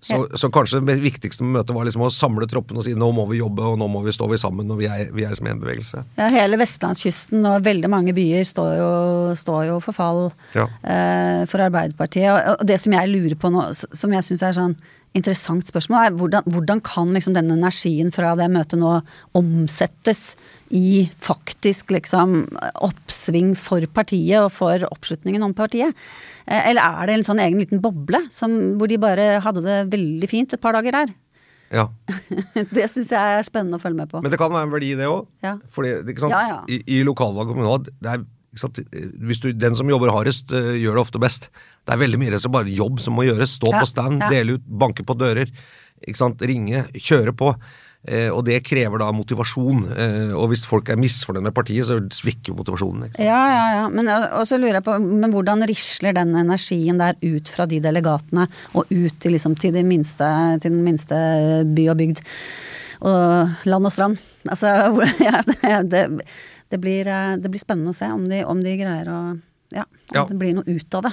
Så, 0.00 0.26
så, 0.34 0.48
kanskje 0.48 0.80
det 0.86 0.94
viktigste 1.02 1.44
med 1.44 1.58
møtet 1.58 1.74
var 1.76 1.84
liksom 1.84 2.02
å 2.06 2.10
samle 2.10 2.46
troppen 2.48 2.78
og 2.80 2.84
si 2.86 2.94
nå 2.96 3.10
må 3.12 3.26
vi 3.28 3.40
jobbe 3.42 3.60
og 3.68 3.76
nå 3.78 3.88
må 3.92 4.00
vi 4.02 4.14
stå 4.16 4.30
vi 4.30 4.38
sammen 4.40 4.70
og 4.72 4.78
vi 4.80 4.86
er, 4.88 5.10
vi 5.12 5.26
er 5.28 5.34
som 5.36 5.46
en 5.50 5.60
bevegelse. 5.60 6.04
Ja, 6.16 6.28
hele 6.32 6.56
vestlandskysten 6.56 7.44
og 7.44 7.64
veldig 7.66 7.90
mange 7.92 8.14
byer 8.16 8.46
står 8.48 8.70
jo, 8.78 8.88
står 9.36 9.66
jo 9.68 9.80
for 9.84 9.92
fall 9.92 10.22
Ja. 10.56 10.64
eh, 10.82 11.44
for 11.46 11.60
Arbeiderpartiet. 11.60 12.30
Og- 12.32 12.60
Og 12.60 12.66
det 12.66 12.80
som 12.80 12.92
jeg 12.92 13.08
lurer 13.12 13.36
på 13.36 13.50
nå, 13.52 13.68
som 13.74 14.10
jeg 14.12 14.22
syns 14.24 14.42
er 14.42 14.52
sånn 14.56 14.76
interessant 15.16 15.66
spørsmål, 15.66 16.04
er 16.06 16.16
hvordan, 16.18 16.46
hvordan 16.54 16.80
kan 16.86 17.10
liksom 17.14 17.34
denne 17.34 17.56
energien 17.58 18.12
fra 18.14 18.34
det 18.38 18.46
møtet 18.52 18.78
nå 18.78 18.92
omsettes 19.38 20.34
i 20.70 21.08
faktisk 21.18 21.90
liksom 21.90 22.44
oppsving 22.86 23.56
for 23.58 23.82
partiet 23.90 24.38
og 24.38 24.52
for 24.54 24.86
oppslutningen 24.90 25.42
om 25.46 25.56
partiet? 25.56 25.96
Eh, 26.46 26.70
Eller 26.70 26.84
er 26.84 27.10
det 27.10 27.18
en 27.18 27.26
sånn 27.32 27.42
egen 27.42 27.58
liten 27.62 27.82
boble 27.82 28.22
som, 28.34 28.54
hvor 28.78 28.90
de 28.90 29.00
bare 29.02 29.40
hadde 29.42 29.64
det 29.66 29.80
veldig 29.90 30.30
fint 30.30 30.54
et 30.54 30.62
par 30.62 30.78
dager 30.78 30.94
der? 31.00 31.14
Ja. 31.70 31.86
Det 32.74 32.88
syns 32.90 33.12
jeg 33.14 33.38
er 33.38 33.46
spennende 33.46 33.78
å 33.78 33.82
følge 33.82 34.00
med 34.00 34.10
på. 34.10 34.22
Men 34.24 34.32
det 34.32 34.38
kan 34.40 34.50
være 34.50 34.66
en 34.66 34.72
verdi 34.72 34.88
det 34.98 35.06
òg. 35.06 35.28
Ja. 35.46 35.52
Fordi? 35.70 35.92
Ja, 36.26 36.40
ja. 36.48 36.60
I, 36.66 36.80
i 36.98 37.02
lokalvalg 37.06 37.46
og 37.46 37.54
kommunalvalg, 37.54 37.92
det 38.02 38.14
er 38.14 38.24
du, 38.52 39.52
Den 39.52 39.76
som 39.76 39.90
jobber 39.90 40.10
hardest, 40.10 40.52
eh, 40.52 40.76
gjør 40.82 40.98
det 40.98 41.04
ofte 41.04 41.20
best. 41.22 41.50
Det 41.86 41.94
er 41.94 42.02
veldig 42.02 42.18
mye 42.18 42.40
som 42.40 42.52
bare 42.52 42.70
jobb 42.70 43.00
som 43.00 43.14
må 43.14 43.26
gjøres. 43.28 43.58
Stå 43.58 43.72
Ja, 43.72 43.80
på 43.80 43.86
stand, 43.86 44.20
ja. 44.20 44.30
dele 44.30 44.58
ut, 44.58 44.66
banke 44.66 45.06
på 45.06 45.16
dører. 45.18 45.50
Ringe, 46.40 46.86
kjøre 46.96 47.32
på. 47.36 47.54
Eh, 48.08 48.30
og 48.32 48.46
det 48.46 48.62
krever 48.64 49.02
da 49.02 49.10
motivasjon. 49.12 49.82
Eh, 49.92 50.32
og 50.32 50.48
hvis 50.50 50.64
folk 50.68 50.88
er 50.88 50.96
misfornøyd 51.00 51.44
med 51.44 51.54
partiet, 51.56 51.84
så 51.84 51.98
svikker 52.00 52.52
jo 52.52 52.58
motivasjonen. 52.62 53.10
Ja, 53.20 53.40
ja, 53.52 53.64
ja. 53.76 53.86
Men, 53.92 54.08
og 54.08 54.46
så 54.48 54.56
lurer 54.56 54.78
jeg 54.78 54.86
på, 54.86 54.96
men 55.04 55.34
hvordan 55.34 55.66
risler 55.68 56.16
den 56.16 56.32
energien 56.40 57.00
der 57.00 57.18
ut 57.20 57.50
fra 57.52 57.68
de 57.68 57.80
delegatene 57.84 58.48
og 58.72 58.88
ut 58.88 59.20
til, 59.20 59.36
liksom, 59.36 59.56
til, 59.60 59.76
de 59.76 59.84
minste, 59.84 60.30
til 60.62 60.72
den 60.72 60.84
minste 60.86 61.18
by 61.76 61.90
og 61.92 62.00
bygd? 62.00 62.24
Og 63.00 63.68
land 63.68 63.88
og 63.88 63.92
strand. 63.92 64.24
Altså, 64.48 64.72
ja, 65.28 65.44
det, 65.44 65.76
det, 65.92 66.06
det, 66.70 66.78
blir, 66.82 67.08
eh, 67.10 67.36
det 67.40 67.50
blir 67.50 67.60
spennende 67.62 67.90
å 67.94 67.96
se 67.96 68.08
om 68.14 68.24
de, 68.30 68.44
om 68.46 68.60
de 68.62 68.76
greier 68.80 69.10
å 69.10 69.20
Ja, 69.70 69.84
om 69.86 70.16
Ja. 70.16 70.24
det 70.26 70.34
blir 70.38 70.54
noe 70.56 70.66
ut 70.66 70.94
av 70.98 71.04
det. 71.06 71.12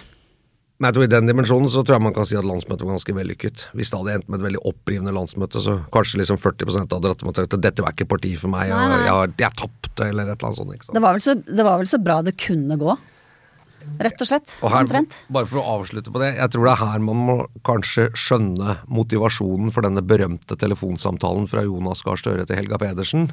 Men 0.80 0.88
jeg 0.90 0.94
tror 0.96 1.04
i 1.06 1.10
den 1.10 1.28
dimensjonen 1.30 1.70
så 1.74 1.82
tror 1.86 1.96
jeg 1.98 2.04
man 2.06 2.14
kan 2.14 2.26
si 2.26 2.36
at 2.38 2.46
landsmøtet 2.46 2.86
var 2.86 2.94
ganske 2.98 3.14
vellykket. 3.18 3.62
Hvis 3.74 3.90
det 3.90 3.98
hadde 3.98 4.14
endt 4.18 4.28
med 4.30 4.40
et 4.40 4.46
veldig 4.46 4.60
opprivende 4.70 5.14
landsmøte, 5.14 5.58
så 5.62 5.76
kanskje 5.94 6.20
liksom 6.22 6.38
40 6.38 6.84
hadde 6.86 7.00
dratt 7.02 7.24
med 7.26 7.40
at 7.42 7.56
dette 7.62 7.82
var 7.86 7.94
ikke 7.94 8.06
partiet 8.10 8.38
for 8.42 8.50
meg, 8.54 8.70
og 8.70 9.06
jeg, 9.06 9.34
jeg 9.42 9.54
tapte, 9.58 10.06
eller 10.10 10.30
et 10.30 10.38
eller 10.38 10.50
annet 10.52 10.58
sånt. 10.62 10.74
Ikke 10.78 10.86
sant? 10.90 10.94
Det 10.98 11.02
var, 11.02 11.14
vel 11.18 11.22
så, 11.26 11.34
det 11.58 11.66
var 11.66 11.78
vel 11.82 11.90
så 11.90 11.98
bra 12.02 12.18
det 12.26 12.36
kunne 12.38 12.78
gå. 12.78 12.98
Rett 14.02 14.22
og 14.22 14.28
slett. 14.30 14.54
Og 14.62 14.70
her, 14.74 14.84
Omtrent. 14.86 15.18
bare 15.34 15.48
for 15.50 15.62
å 15.64 15.78
avslutte 15.80 16.12
på 16.14 16.20
det, 16.22 16.34
jeg 16.38 16.50
tror 16.54 16.66
det 16.68 16.74
er 16.76 16.82
her 16.84 17.00
man 17.08 17.22
må 17.30 17.38
kanskje 17.66 18.10
skjønne 18.14 18.78
motivasjonen 18.92 19.72
for 19.74 19.82
denne 19.86 20.02
berømte 20.06 20.58
telefonsamtalen 20.60 21.48
fra 21.50 21.64
Jonas 21.66 22.02
Gahr 22.06 22.18
Støre 22.22 22.46
til 22.46 22.58
Helga 22.60 22.78
Pedersen, 22.82 23.30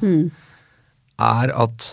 er 1.19 1.53
at 1.53 1.91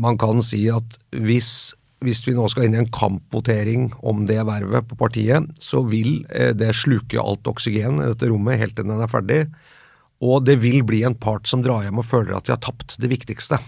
man 0.00 0.18
kan 0.20 0.40
si 0.44 0.64
at 0.72 0.96
hvis, 1.12 1.72
hvis 2.04 2.22
vi 2.26 2.34
nå 2.36 2.46
skal 2.50 2.66
inn 2.66 2.76
i 2.78 2.82
en 2.82 2.92
kampvotering 2.94 3.90
om 4.06 4.24
det 4.28 4.40
vervet 4.48 4.88
på 4.88 4.98
partiet, 5.00 5.50
så 5.60 5.82
vil 5.86 6.22
eh, 6.32 6.54
det 6.56 6.72
sluke 6.78 7.20
alt 7.20 7.50
oksygen 7.50 8.00
i 8.00 8.08
dette 8.12 8.30
rommet 8.30 8.60
helt 8.60 8.78
til 8.78 8.88
den 8.88 9.02
er 9.02 9.12
ferdig. 9.12 9.42
Og 10.24 10.44
det 10.44 10.58
vil 10.60 10.82
bli 10.84 11.02
en 11.06 11.16
part 11.16 11.48
som 11.48 11.64
drar 11.64 11.84
hjem 11.86 12.00
og 12.02 12.08
føler 12.08 12.36
at 12.36 12.48
de 12.48 12.54
har 12.54 12.62
tapt 12.64 12.96
det 13.00 13.08
viktigste. 13.12 13.60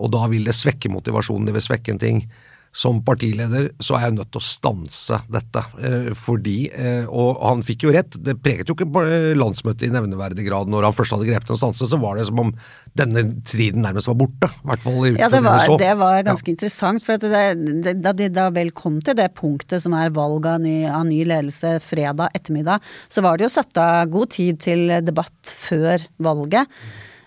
Og 0.00 0.12
da 0.12 0.26
vil 0.32 0.46
det 0.48 0.56
svekke 0.56 0.92
motivasjonen, 0.92 1.48
det 1.48 1.56
vil 1.56 1.64
svekke 1.64 1.94
en 1.94 2.00
ting. 2.00 2.24
Som 2.70 3.00
partileder 3.02 3.72
så 3.82 3.96
er 3.98 4.04
jeg 4.04 4.14
nødt 4.14 4.28
til 4.30 4.38
å 4.38 4.46
stanse 4.46 5.16
dette, 5.26 5.62
eh, 5.82 6.10
fordi 6.14 6.68
eh, 6.70 7.08
Og 7.10 7.40
han 7.42 7.64
fikk 7.66 7.82
jo 7.88 7.90
rett, 7.96 8.14
det 8.22 8.36
preget 8.44 8.68
jo 8.70 8.76
ikke 8.76 9.34
landsmøtet 9.34 9.88
i 9.88 9.90
nevneverdig 9.90 10.44
grad 10.46 10.70
når 10.70 10.86
han 10.86 10.94
først 10.94 11.16
hadde 11.16 11.26
grepet 11.26 11.50
en 11.50 11.58
stanse, 11.58 11.88
så 11.90 11.98
var 11.98 12.14
det 12.20 12.28
som 12.28 12.38
om 12.44 12.52
denne 12.94 13.24
striden 13.42 13.82
nærmest 13.82 14.06
var 14.06 14.18
borte. 14.20 14.46
I 14.62 14.70
hvert 14.70 14.84
fall 14.84 15.00
ut 15.00 15.18
Ja, 15.18 15.28
det 15.32 15.42
var, 15.42 15.64
det 15.82 15.90
var 15.98 16.22
ganske 16.28 16.46
Ja. 16.46 16.54
interessant. 16.54 17.02
For 17.02 17.18
det, 17.18 17.42
det, 17.82 17.96
da 18.04 18.12
de 18.14 18.28
da 18.30 18.46
vel 18.54 18.70
kom 18.70 19.00
til 19.02 19.18
det 19.18 19.32
punktet 19.34 19.82
som 19.82 19.94
er 19.98 20.14
valg 20.14 20.46
av 20.46 20.60
ny, 20.62 20.84
av 20.86 21.04
ny 21.10 21.24
ledelse 21.26 21.74
fredag 21.82 22.30
ettermiddag, 22.38 22.78
så 23.10 23.22
var 23.26 23.36
det 23.38 23.48
jo 23.48 23.54
satt 23.56 23.82
av 23.82 24.06
god 24.14 24.30
tid 24.30 24.60
til 24.62 24.86
debatt 25.02 25.50
før 25.58 26.06
valget. 26.22 26.70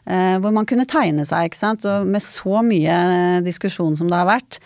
Eh, 0.07 0.39
hvor 0.39 0.51
man 0.55 0.65
kunne 0.67 0.87
tegne 0.87 1.23
seg, 1.27 1.51
ikke 1.51 1.59
sant. 1.59 1.85
Og 1.87 2.07
med 2.07 2.23
så 2.23 2.63
mye 2.63 2.97
diskusjon 3.43 3.95
som 3.99 4.07
det 4.11 4.19
har 4.19 4.27
vært. 4.31 4.59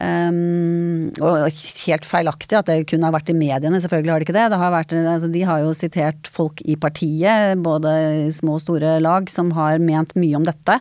Um, 0.00 1.10
og 1.20 1.50
helt 1.52 2.06
feilaktig 2.08 2.56
at 2.56 2.70
det 2.70 2.86
kunne 2.88 3.04
har 3.04 3.14
vært 3.14 3.28
i 3.28 3.36
mediene, 3.36 3.80
selvfølgelig 3.82 4.12
har 4.12 4.22
det 4.22 4.26
ikke 4.26 4.36
det. 4.38 4.46
det 4.54 4.60
har 4.62 4.72
vært, 4.72 4.94
altså, 4.96 5.28
de 5.34 5.42
har 5.44 5.60
jo 5.64 5.74
sitert 5.76 6.30
folk 6.32 6.62
i 6.64 6.78
partiet, 6.80 7.60
både 7.62 7.92
i 8.22 8.30
små 8.32 8.56
og 8.56 8.64
store 8.64 8.96
lag, 9.04 9.28
som 9.30 9.52
har 9.58 9.82
ment 9.84 10.16
mye 10.16 10.38
om 10.40 10.48
dette. 10.48 10.78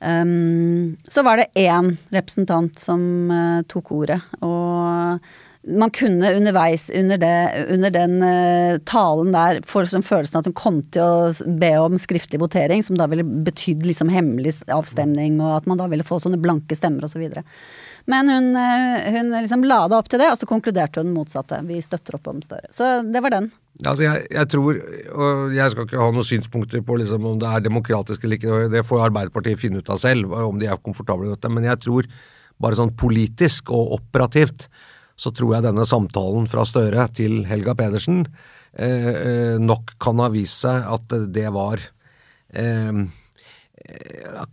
Um, 0.00 0.98
så 1.06 1.22
var 1.26 1.38
det 1.38 1.52
én 1.62 1.94
representant 2.14 2.82
som 2.82 3.06
uh, 3.30 3.62
tok 3.70 3.94
ordet, 4.02 4.18
og 4.42 5.22
man 5.62 5.90
kunne 5.94 6.34
underveis 6.34 6.90
under, 6.90 7.18
det, 7.18 7.66
under 7.70 7.90
den 7.90 8.16
uh, 8.22 8.78
talen 8.88 9.30
der 9.34 9.60
få 9.66 9.84
liksom 9.84 10.02
følelsen 10.02 10.40
at 10.40 10.48
hun 10.48 10.56
kom 10.58 10.80
til 10.82 11.02
å 11.02 11.54
be 11.60 11.70
om 11.78 11.98
skriftlig 12.02 12.40
votering, 12.42 12.82
som 12.82 12.98
da 12.98 13.06
ville 13.10 13.22
betydd 13.22 13.86
liksom 13.86 14.10
hemmelig 14.10 14.56
avstemning, 14.74 15.38
og 15.38 15.60
at 15.60 15.70
man 15.70 15.78
da 15.78 15.86
ville 15.92 16.06
få 16.06 16.18
sånne 16.22 16.40
blanke 16.42 16.74
stemmer 16.74 17.06
osv. 17.06 17.22
Men 18.10 18.32
hun, 18.32 18.50
uh, 18.58 19.06
hun 19.14 19.30
liksom 19.36 19.62
la 19.68 19.84
det 19.86 20.00
opp 20.00 20.10
til 20.10 20.24
det, 20.24 20.32
og 20.34 20.40
så 20.40 20.50
konkluderte 20.50 21.04
hun 21.04 21.14
motsatte. 21.14 21.62
Vi 21.70 21.78
støtter 21.84 22.18
opp 22.18 22.26
om 22.32 22.42
Støre. 22.42 22.66
Så 22.74 22.90
det 23.06 23.22
var 23.22 23.36
den. 23.38 23.52
Altså 23.86 24.08
jeg, 24.08 24.26
jeg 24.34 24.50
tror, 24.50 24.84
og 25.14 25.54
jeg 25.54 25.72
skal 25.72 25.86
ikke 25.86 26.02
ha 26.02 26.12
noen 26.12 26.26
synspunkter 26.26 26.82
på 26.86 26.98
liksom 27.00 27.24
om 27.30 27.38
det 27.40 27.48
er 27.48 27.62
demokratisk 27.64 28.26
eller 28.26 28.40
ikke, 28.40 28.64
det 28.72 28.82
får 28.86 29.06
Arbeiderpartiet 29.06 29.62
finne 29.62 29.78
ut 29.78 29.94
av 29.94 30.02
selv, 30.02 30.34
om 30.34 30.58
de 30.58 30.68
er 30.68 30.82
komfortable 30.82 31.30
med 31.30 31.36
dette, 31.38 31.50
men 31.54 31.70
jeg 31.70 31.80
tror 31.86 32.10
bare 32.62 32.78
sånn 32.78 32.92
politisk 32.98 33.70
og 33.74 33.94
operativt 33.96 34.68
så 35.22 35.32
tror 35.34 35.56
jeg 35.56 35.66
denne 35.68 35.86
samtalen 35.88 36.48
fra 36.50 36.66
Støre 36.66 37.06
til 37.14 37.42
Helga 37.46 37.76
Pedersen 37.78 38.24
eh, 38.74 39.10
eh, 39.12 39.56
nok 39.62 39.94
kan 40.02 40.22
ha 40.22 40.30
vist 40.34 40.64
seg 40.64 40.86
at 40.96 41.18
det 41.34 41.48
var 41.54 41.82
eh, 42.50 43.04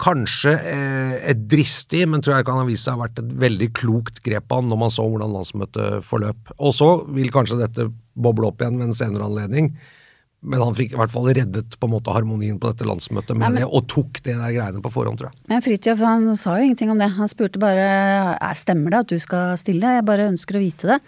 Kanskje 0.01 0.51
eh, 0.57 1.15
et 1.29 1.41
dristig, 1.51 2.01
men 2.09 2.23
tror 2.23 2.39
jeg 2.39 2.47
kan 2.47 2.57
ha 2.57 2.65
vist 2.65 2.87
seg 2.87 2.95
å 2.95 2.97
ha 2.97 3.05
vært 3.05 3.19
et 3.21 3.33
veldig 3.43 3.67
klokt 3.77 4.23
grep 4.25 4.49
av 4.55 4.63
når 4.65 4.79
man 4.81 4.93
så 4.93 5.05
hvordan 5.05 5.35
landsmøtet 5.35 6.05
forløp. 6.07 6.49
Og 6.57 6.73
så 6.73 6.87
vil 7.13 7.29
kanskje 7.33 7.59
dette 7.59 7.85
boble 8.17 8.49
opp 8.49 8.63
igjen 8.63 8.79
ved 8.79 8.89
en 8.89 8.97
senere 8.97 9.27
anledning. 9.29 9.69
Men 10.41 10.61
han 10.63 10.75
fikk 10.77 10.93
i 10.93 10.99
hvert 10.99 11.11
fall 11.11 11.25
reddet 11.35 11.73
på 11.75 11.87
en 11.89 11.91
måte 11.91 12.13
harmonien 12.15 12.59
på 12.61 12.69
dette 12.71 12.85
landsmøtet, 12.87 13.35
mener 13.35 13.59
det, 13.59 13.65
og 13.67 13.89
tok 13.91 14.21
det 14.23 14.37
der 14.37 14.53
greiene 14.55 14.79
på 14.83 14.91
forhånd, 14.93 15.19
tror 15.19 15.33
jeg. 15.33 15.41
Men 15.51 15.63
Fridtjof 15.65 16.03
han 16.05 16.29
sa 16.39 16.53
jo 16.55 16.69
ingenting 16.69 16.93
om 16.93 17.01
det. 17.01 17.09
Han 17.17 17.27
spurte 17.27 17.59
bare 17.59 17.87
«Er- 18.37 18.55
stemmer 18.59 18.93
det 18.95 19.01
at 19.03 19.11
du 19.11 19.19
skal 19.19 19.57
stille, 19.59 19.97
jeg 19.97 20.07
bare 20.07 20.29
ønsker 20.31 20.55
å 20.55 20.63
vite 20.63 20.93
det. 20.93 20.99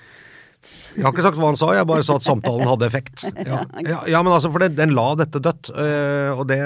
Jeg 0.97 1.05
har 1.05 1.13
ikke 1.15 1.23
sagt 1.25 1.39
hva 1.39 1.47
han 1.47 1.57
sa, 1.57 1.71
jeg 1.73 1.87
bare 1.89 2.03
sa 2.05 2.17
at 2.19 2.27
samtalen 2.27 2.67
hadde 2.69 2.85
effekt. 2.89 3.23
Ja, 3.47 3.63
ja, 3.87 4.01
ja 4.17 4.19
men 4.21 4.33
altså, 4.35 4.51
for 4.51 4.61
det, 4.61 4.75
den 4.77 4.91
la 4.97 5.07
dette 5.17 5.39
dødt, 5.41 5.71
øh, 5.79 6.35
og 6.35 6.43
det 6.51 6.59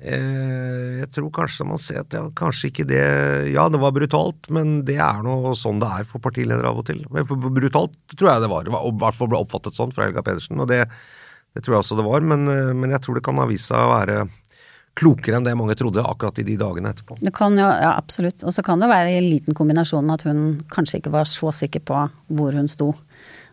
øh, 0.00 0.96
Jeg 1.02 1.10
tror 1.14 1.28
kanskje 1.42 1.66
man 1.68 1.78
ser 1.80 2.00
at 2.02 2.16
ja, 2.16 2.24
kanskje 2.36 2.70
ikke 2.72 2.88
det 2.88 3.04
Ja, 3.52 3.68
det 3.72 3.80
var 3.84 3.94
brutalt, 3.96 4.48
men 4.52 4.80
det 4.88 4.96
er 4.96 5.20
nå 5.24 5.54
sånn 5.60 5.78
det 5.82 5.92
er 5.92 6.08
for 6.08 6.24
partiledere 6.24 6.72
av 6.72 6.80
og 6.82 6.88
til. 6.88 7.04
Men 7.12 7.28
brutalt 7.28 7.94
tror 8.16 8.32
jeg 8.32 8.44
det 8.46 8.50
var, 8.52 8.64
det 8.66 8.74
var 8.74 8.88
og 8.88 8.96
i 8.96 9.04
hvert 9.04 9.20
fall 9.20 9.30
ble 9.32 9.44
oppfattet 9.44 9.76
sånn 9.78 9.94
fra 9.94 10.08
Helga 10.08 10.24
Pedersen, 10.26 10.60
og 10.64 10.72
det, 10.72 10.82
det 11.56 11.62
tror 11.64 11.78
jeg 11.78 11.84
også 11.86 11.96
det 11.96 12.04
var, 12.04 12.24
men, 12.28 12.48
øh, 12.52 12.74
men 12.76 12.92
jeg 12.92 13.00
tror 13.00 13.16
det 13.16 13.24
kan 13.24 13.40
ha 13.40 13.46
vist 13.48 13.70
seg 13.70 13.80
å 13.80 13.94
være 13.94 14.26
klokere 14.96 15.38
enn 15.38 15.46
det 15.46 15.54
mange 15.56 15.76
trodde 15.76 16.04
akkurat 16.04 16.38
i 16.40 16.44
de 16.46 16.56
dagene 16.60 16.92
etterpå. 16.92 17.18
Det 17.24 17.32
kan 17.36 17.56
jo, 17.56 17.64
ja 17.64 17.94
absolutt. 17.96 18.44
Og 18.48 18.52
så 18.52 18.64
kan 18.64 18.80
det 18.80 18.88
være 18.88 19.12
i 19.16 19.24
liten 19.24 19.56
kombinasjon 19.56 20.04
med 20.08 20.20
at 20.20 20.28
hun 20.28 20.44
kanskje 20.72 21.00
ikke 21.00 21.12
var 21.16 21.28
så 21.28 21.52
sikker 21.52 21.84
på 21.84 22.04
hvor 22.38 22.56
hun 22.56 22.68
sto. 22.68 22.92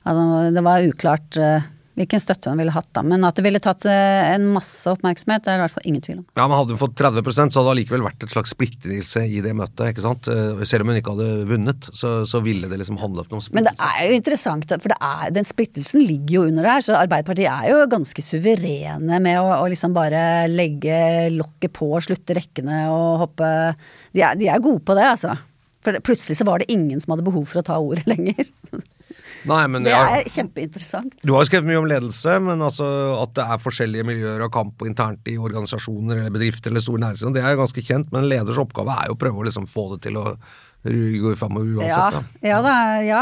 Altså, 0.03 0.51
det 0.55 0.63
var 0.63 0.87
uklart 0.87 1.39
eh, 1.39 1.65
hvilken 1.99 2.21
støtte 2.21 2.49
hun 2.49 2.57
ville 2.61 2.73
hatt, 2.73 2.87
da. 2.95 3.03
Men 3.05 3.25
at 3.27 3.37
det 3.37 3.43
ville 3.45 3.61
tatt 3.61 3.85
eh, 3.89 4.31
en 4.33 4.47
masse 4.55 4.89
oppmerksomhet, 4.89 5.43
det 5.45 5.51
er 5.51 5.57
det 5.57 5.61
i 5.61 5.63
hvert 5.67 5.75
fall 5.75 5.87
ingen 5.89 6.03
tvil 6.05 6.17
om. 6.21 6.25
Ja, 6.39 6.47
men 6.47 6.57
Hadde 6.57 6.73
hun 6.75 6.81
fått 6.81 6.95
30% 6.97 7.53
så 7.53 7.61
hadde 7.61 7.67
det 7.69 7.73
allikevel 7.75 8.05
vært 8.07 8.25
et 8.25 8.33
slags 8.33 8.53
splittelse 8.55 9.23
i 9.29 9.41
det 9.45 9.53
møtet. 9.57 9.85
ikke 9.91 10.05
sant? 10.05 10.29
Eh, 10.31 10.63
Selv 10.69 10.85
om 10.85 10.91
hun 10.93 10.99
ikke 10.99 11.13
hadde 11.13 11.47
vunnet, 11.51 11.89
så, 11.93 12.15
så 12.29 12.41
ville 12.45 12.69
det 12.71 12.79
liksom 12.81 12.97
handlet 13.01 13.33
om 13.35 13.43
Men 13.53 13.69
det 13.69 13.75
er 13.77 14.01
jo 14.09 14.17
interessant, 14.17 14.69
for 14.73 14.93
det 14.93 14.99
er, 14.99 15.33
den 15.35 15.47
splittelsen 15.47 16.01
ligger 16.01 16.39
jo 16.39 16.45
under 16.49 16.65
det 16.65 16.75
her. 16.77 16.87
Så 16.89 16.97
Arbeiderpartiet 16.97 17.51
er 17.53 17.71
jo 17.73 17.85
ganske 17.91 18.25
suverene 18.25 19.21
med 19.23 19.41
å, 19.41 19.47
å 19.61 19.69
liksom 19.71 19.93
bare 19.95 20.23
legge 20.49 21.29
lokket 21.35 21.75
på, 21.77 21.91
slutte 22.03 22.37
rekkene 22.39 22.85
og 22.93 23.25
hoppe 23.27 23.49
de 24.13 24.21
er, 24.23 24.37
de 24.39 24.49
er 24.49 24.61
gode 24.63 24.81
på 24.85 24.95
det, 24.97 25.05
altså. 25.13 25.35
For 25.83 25.97
plutselig 26.05 26.37
så 26.39 26.45
var 26.47 26.61
det 26.61 26.71
ingen 26.71 27.01
som 27.03 27.13
hadde 27.13 27.25
behov 27.27 27.45
for 27.49 27.59
å 27.59 27.65
ta 27.67 27.77
ordet 27.81 28.05
lenger. 28.13 28.49
Nei, 29.49 29.61
men 29.67 29.87
Det 29.87 29.93
er 29.93 30.27
kjempeinteressant. 30.31 31.15
Du 31.23 31.33
har 31.35 31.43
jo 31.43 31.49
skrevet 31.49 31.67
mye 31.67 31.81
om 31.81 31.87
ledelse, 31.89 32.37
men 32.43 32.63
altså 32.63 32.87
at 33.19 33.33
det 33.37 33.45
er 33.45 33.63
forskjellige 33.63 34.07
miljøer 34.07 34.45
og 34.45 34.53
kamp 34.55 34.85
internt 34.87 35.27
i 35.31 35.37
organisasjoner 35.37 36.23
eller 36.23 36.35
bedrifter 36.35 36.71
eller 36.71 36.83
store 36.83 37.03
næringsliv, 37.03 37.33
det 37.35 37.43
er 37.43 37.55
jo 37.55 37.63
ganske 37.63 37.85
kjent, 37.85 38.13
men 38.15 38.29
leders 38.31 38.61
oppgave 38.61 38.95
er 38.95 39.09
jo 39.11 39.17
å 39.17 39.23
prøve 39.25 39.43
å 39.43 39.47
liksom 39.49 39.67
få 39.71 39.89
det 39.95 40.05
til 40.07 40.21
å 40.21 40.27
gå 40.83 41.35
framover 41.35 41.77
uansett. 41.77 42.17
ja. 42.41 42.49
ja, 42.49 42.61
da, 42.61 43.01
ja, 43.03 43.21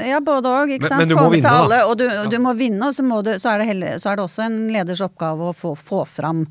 ja 0.00 0.20
både 0.20 0.48
òg. 0.48 0.68
Men- 0.68 0.88
sant. 0.88 0.98
men 0.98 1.08
du 1.08 1.14
må 1.14 1.28
vinne, 1.30 1.50
alle, 1.50 1.76
da. 1.82 1.86
og 1.86 1.98
du, 1.98 2.06
du 2.30 2.38
må 2.40 2.54
vinne, 2.56 2.86
og 2.86 2.94
så, 2.94 3.04
du, 3.22 3.32
så, 3.38 3.52
er 3.52 3.58
det 3.60 3.66
heller, 3.68 3.98
så 4.00 4.12
er 4.12 4.16
det 4.16 4.24
også 4.24 4.46
en 4.46 4.58
leders 4.72 5.02
oppgave 5.04 5.50
å 5.50 5.52
få, 5.52 5.74
få, 5.76 6.04
fram, 6.08 6.46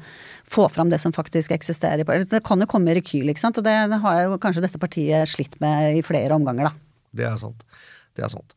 få 0.45 0.67
fram 0.69 0.91
det 0.93 1.01
som 1.01 1.13
faktisk 1.13 1.51
eksisterer. 1.51 2.05
Det 2.05 2.43
kan 2.45 2.61
jo 2.61 2.69
komme 2.69 2.93
i 2.93 2.99
rekyl, 2.99 3.31
ikke 3.33 3.41
sant. 3.41 3.57
Og 3.57 3.65
det, 3.65 3.73
det 3.89 4.01
har 4.03 4.21
jo 4.27 4.37
kanskje 4.41 4.65
dette 4.67 4.81
partiet 4.81 5.29
slitt 5.33 5.57
med 5.63 5.97
i 5.97 6.05
flere 6.05 6.37
omganger, 6.37 6.69
da. 6.69 6.73
Det 7.11 7.25
er 7.25 7.39
sant. 7.41 7.65
Det 8.15 8.23
er 8.27 8.31
sant. 8.31 8.53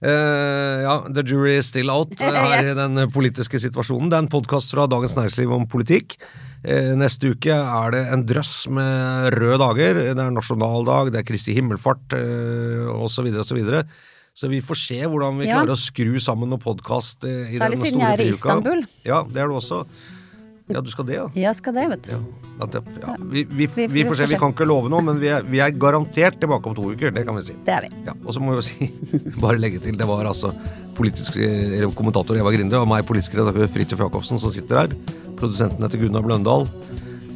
Eh, 0.00 0.80
ja, 0.80 0.94
The 1.12 1.22
jury 1.28 1.58
is 1.58 1.66
still 1.68 1.90
out 1.92 2.14
uh, 2.20 2.28
her 2.54 2.70
i 2.70 2.76
den 2.76 3.02
politiske 3.12 3.60
situasjonen. 3.60 4.08
Det 4.08 4.16
er 4.16 4.24
en 4.24 4.30
podkast 4.32 4.72
fra 4.72 4.86
Dagens 4.88 5.16
Næringsliv 5.18 5.52
om 5.52 5.66
politikk. 5.68 6.16
Uh, 6.64 6.94
neste 7.00 7.34
uke 7.34 7.52
er 7.52 7.92
det 7.92 8.00
en 8.14 8.24
drøss 8.28 8.64
med 8.72 9.34
røde 9.36 9.58
dager. 9.60 10.00
Det 10.14 10.14
er 10.24 10.32
nasjonaldag, 10.32 11.12
det 11.12 11.20
er 11.20 11.28
Kristi 11.28 11.56
himmelfart 11.56 12.16
osv. 12.96 13.28
osv. 13.44 13.60
Så, 13.68 13.82
så 14.40 14.48
vi 14.52 14.62
får 14.64 14.80
se 14.86 15.02
hvordan 15.04 15.42
vi 15.42 15.50
Ja. 15.50 15.60
klarer 15.60 15.76
å 15.76 15.80
skru 15.80 16.16
sammen 16.22 16.48
noen 16.48 16.64
podkast 16.64 17.20
Særlig 17.26 17.60
den 17.60 17.84
siden 17.84 18.00
jeg 18.06 18.16
er 18.16 18.24
i. 18.24 18.30
Istanbul. 18.32 18.86
Ja, 19.04 19.20
det 19.28 19.44
er 19.44 19.52
du 19.52 19.58
også. 19.60 19.84
Ja, 20.70 20.80
du 20.80 20.90
skal 20.92 21.06
det, 21.08 21.16
ja. 21.18 21.26
Ja, 21.34 21.52
skal 21.56 21.74
det, 21.74 21.86
vet 21.90 22.08
du. 22.08 22.12
Ja, 22.14 22.18
ja. 22.60 23.14
Vi, 23.32 23.42
vi, 23.48 23.66
Vi- 23.74 23.86
vi 23.88 24.04
får 24.04 24.18
se, 24.20 24.26
vi 24.30 24.38
kan 24.40 24.52
ikke 24.52 24.66
love 24.68 24.90
noe, 24.92 25.02
men 25.02 25.18
vi 25.22 25.28
er, 25.32 25.42
vi 25.48 25.58
er 25.64 25.70
garantert 25.72 26.36
tilbake 26.42 26.66
om 26.70 26.74
to 26.76 26.90
uker. 26.92 27.10
Det 27.16 27.24
kan 27.26 27.34
vi 27.38 27.42
si. 27.46 27.56
Det 27.64 27.72
er 27.74 27.86
vi. 27.88 27.90
Ja, 28.06 28.12
og 28.24 28.34
så 28.36 28.40
må 28.42 28.52
vi 28.52 28.60
jo 28.60 28.66
si, 28.68 28.90
bare 29.44 29.58
legge 29.58 29.80
til, 29.82 29.96
det 29.98 30.06
var 30.08 30.24
altså 30.28 30.52
politisk 30.98 31.38
kommentator 31.96 32.36
Eva 32.36 32.52
Grinde 32.52 32.76
og 32.78 32.86
meg, 32.90 33.06
politisk 33.08 33.34
redaktør 33.40 33.70
Fridtjof 33.72 34.02
Jacobsen, 34.04 34.38
som 34.42 34.52
sitter 34.52 34.82
her. 34.84 34.94
Produsenten 35.40 35.82
heter 35.86 36.02
Gunnar 36.02 36.22
Bløndal. 36.26 36.68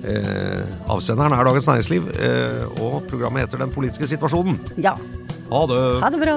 Eh, 0.04 0.60
avsenderen 0.92 1.32
er 1.32 1.46
Dagens 1.48 1.66
Næringsliv, 1.70 2.10
eh, 2.20 2.82
og 2.84 3.06
programmet 3.08 3.46
heter 3.46 3.62
Den 3.64 3.70
politiske 3.72 4.06
situasjonen. 4.10 4.58
Ja. 4.76 4.92
Ha 5.50 5.62
det! 5.70 5.82
Ha 6.04 6.10
det 6.12 6.20
bra. 6.20 6.36